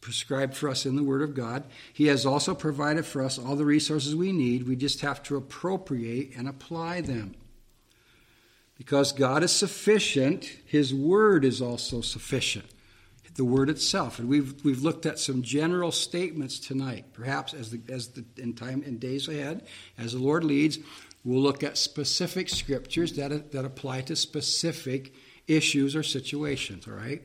prescribed 0.00 0.56
for 0.56 0.68
us 0.68 0.86
in 0.86 0.96
the 0.96 1.02
Word 1.02 1.22
of 1.22 1.34
God. 1.34 1.64
He 1.92 2.06
has 2.06 2.24
also 2.24 2.54
provided 2.54 3.04
for 3.04 3.22
us 3.22 3.38
all 3.38 3.56
the 3.56 3.64
resources 3.64 4.14
we 4.14 4.32
need. 4.32 4.66
We 4.66 4.76
just 4.76 5.00
have 5.00 5.22
to 5.24 5.36
appropriate 5.36 6.32
and 6.36 6.48
apply 6.48 7.02
them. 7.02 7.34
Because 8.78 9.12
God 9.12 9.42
is 9.42 9.52
sufficient, 9.52 10.50
His 10.64 10.94
Word 10.94 11.44
is 11.44 11.60
also 11.60 12.00
sufficient 12.00 12.66
the 13.40 13.44
word 13.44 13.70
itself. 13.70 14.18
And 14.18 14.28
we've, 14.28 14.62
we've 14.64 14.82
looked 14.82 15.06
at 15.06 15.18
some 15.18 15.42
general 15.42 15.92
statements 15.92 16.58
tonight. 16.58 17.06
Perhaps 17.14 17.54
as 17.54 17.70
the, 17.70 17.80
as 17.88 18.08
the, 18.08 18.24
in 18.36 18.52
time 18.52 18.82
in 18.82 18.98
days 18.98 19.28
ahead, 19.28 19.66
as 19.96 20.12
the 20.12 20.18
Lord 20.18 20.44
leads, 20.44 20.78
we'll 21.24 21.40
look 21.40 21.62
at 21.62 21.78
specific 21.78 22.50
scriptures 22.50 23.14
that, 23.14 23.52
that 23.52 23.64
apply 23.64 24.02
to 24.02 24.16
specific 24.16 25.14
issues 25.46 25.96
or 25.96 26.02
situations, 26.02 26.86
all 26.86 26.92
right? 26.92 27.22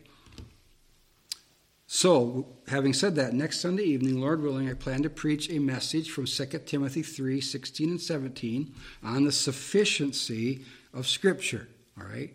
So, 1.87 2.47
having 2.67 2.93
said 2.93 3.15
that, 3.15 3.33
next 3.33 3.59
Sunday 3.59 3.83
evening, 3.83 4.19
Lord 4.19 4.41
willing, 4.41 4.69
I 4.69 4.73
plan 4.73 5.03
to 5.03 5.09
preach 5.09 5.51
a 5.51 5.59
message 5.59 6.09
from 6.09 6.25
2 6.25 6.45
Timothy 6.65 7.03
3 7.03 7.39
16 7.39 7.89
and 7.89 8.01
17 8.01 8.73
on 9.03 9.23
the 9.23 9.31
sufficiency 9.31 10.65
of 10.93 11.07
Scripture, 11.07 11.67
all 11.99 12.07
right? 12.07 12.33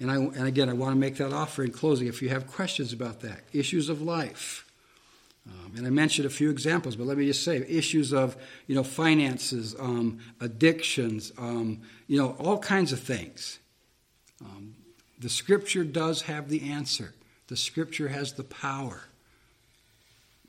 And, 0.00 0.10
I, 0.10 0.14
and 0.16 0.46
again, 0.46 0.70
I 0.70 0.72
want 0.72 0.92
to 0.92 0.98
make 0.98 1.16
that 1.16 1.32
offer 1.32 1.64
in 1.64 1.70
closing 1.70 2.06
if 2.06 2.22
you 2.22 2.30
have 2.30 2.46
questions 2.46 2.92
about 2.92 3.20
that. 3.20 3.40
Issues 3.52 3.88
of 3.88 4.00
life. 4.00 4.64
Um, 5.46 5.74
and 5.76 5.86
I 5.86 5.90
mentioned 5.90 6.26
a 6.26 6.30
few 6.30 6.50
examples, 6.50 6.96
but 6.96 7.06
let 7.06 7.18
me 7.18 7.26
just 7.26 7.42
say 7.42 7.56
issues 7.56 8.12
of 8.12 8.36
you 8.66 8.74
know 8.74 8.84
finances, 8.84 9.74
um, 9.78 10.18
addictions, 10.40 11.32
um, 11.38 11.82
you 12.06 12.18
know 12.18 12.36
all 12.38 12.58
kinds 12.58 12.92
of 12.92 13.00
things. 13.00 13.58
Um, 14.42 14.74
the 15.18 15.28
Scripture 15.28 15.84
does 15.84 16.22
have 16.22 16.48
the 16.48 16.70
answer. 16.70 17.14
The 17.48 17.56
Scripture 17.56 18.08
has 18.08 18.34
the 18.34 18.44
power 18.44 19.02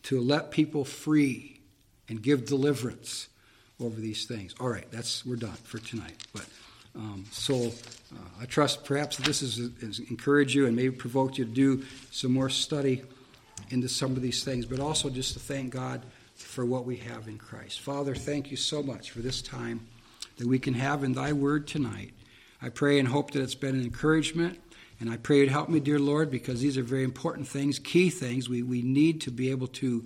to 0.04 0.22
let 0.22 0.52
people 0.52 0.86
free 0.86 1.60
and 2.08 2.22
give 2.22 2.45
deliverance 2.45 3.28
over 3.80 4.00
these 4.00 4.26
things. 4.26 4.54
All 4.60 4.70
right, 4.70 4.89
that's 4.91 5.26
we're 5.26 5.36
done 5.36 5.58
for 5.64 5.80
tonight. 5.80 6.24
But 6.34 6.45
um, 6.95 7.26
so 7.32 7.68
uh, 7.68 8.41
I 8.41 8.45
trust 8.45 8.84
perhaps 8.84 9.18
this 9.18 9.41
has, 9.41 9.70
has 9.82 10.00
encouraged 10.00 10.54
you 10.54 10.66
and 10.66 10.76
maybe 10.76 10.95
provoked 10.95 11.38
you 11.38 11.45
to 11.45 11.52
do 11.52 11.86
some 12.12 12.34
more 12.34 12.50
study 12.50 13.04
into 13.70 13.88
some 13.88 14.12
of 14.12 14.22
these 14.22 14.43
things, 14.43 14.66
but 14.66 14.80
also 14.80 15.10
just 15.10 15.34
to 15.34 15.39
thank 15.39 15.72
God 15.72 16.02
for 16.36 16.66
what 16.66 16.86
we 16.86 16.97
have 16.97 17.28
in 17.28 17.38
Christ. 17.38 17.80
Father, 17.80 18.16
thank 18.16 18.52
you 18.52 18.58
so 18.58 18.82
much 18.82 19.12
for 19.12 19.20
this 19.20 19.41
time 19.41 19.88
that 20.38 20.47
we 20.47 20.60
can 20.60 20.74
have 20.74 21.04
in 21.04 21.14
Thy 21.14 21.34
Word 21.34 21.68
tonight. 21.68 22.14
I 22.62 22.70
pray 22.70 23.00
and 23.00 23.08
hope 23.08 23.32
that 23.32 23.41
it's 23.41 23.56
been 23.56 23.76
an 23.76 23.84
encouragement, 23.84 24.60
and 25.00 25.10
I 25.10 25.18
pray 25.18 25.39
you'd 25.39 25.50
help 25.50 25.70
me, 25.70 25.80
dear 25.80 26.00
Lord, 26.00 26.30
because 26.30 26.60
these 26.62 26.78
are 26.78 26.84
very 26.84 27.04
important 27.04 27.47
things, 27.47 27.80
key 27.80 28.10
things. 28.10 28.50
We, 28.50 28.64
we 28.64 28.82
need 28.82 29.22
to 29.22 29.32
be 29.32 29.50
able 29.52 29.68
to 29.68 30.06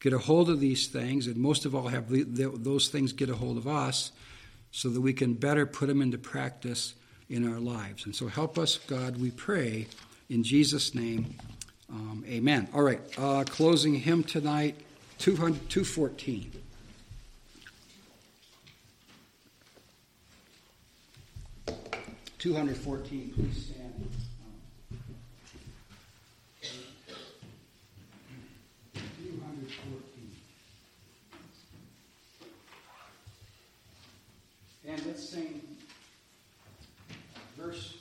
get 0.00 0.12
a 0.12 0.18
hold 0.18 0.48
of 0.48 0.58
these 0.58 0.88
things, 0.88 1.26
and 1.26 1.36
most 1.36 1.64
of 1.64 1.74
all, 1.74 1.88
have 1.88 2.06
those 2.08 2.88
things 2.88 3.12
get 3.12 3.28
a 3.30 3.36
hold 3.36 3.56
of 3.56 3.68
us 3.68 4.10
so 4.70 4.88
that 4.88 5.00
we 5.00 5.12
can 5.12 5.34
better 5.34 5.66
put 5.66 5.86
them 5.86 6.00
into 6.00 6.18
practice 6.18 6.94
in 7.28 7.50
our 7.50 7.60
lives. 7.60 8.06
And 8.06 8.14
so 8.16 8.26
help 8.26 8.58
us, 8.58 8.78
God, 8.78 9.18
we 9.18 9.30
pray. 9.30 9.86
In 10.28 10.42
Jesus' 10.42 10.94
name, 10.94 11.34
um, 11.90 12.24
amen. 12.26 12.68
All 12.72 12.82
right, 12.82 13.00
uh, 13.18 13.44
closing 13.44 13.94
hymn 13.94 14.24
tonight, 14.24 14.76
214. 15.18 16.52
Two 22.42 22.54
hundred 22.54 22.76
fourteen. 22.76 23.30
Please 23.36 23.66
stand. 23.66 23.81
And 34.92 35.06
let's 35.06 35.26
sing 35.26 35.62
verse 37.56 37.91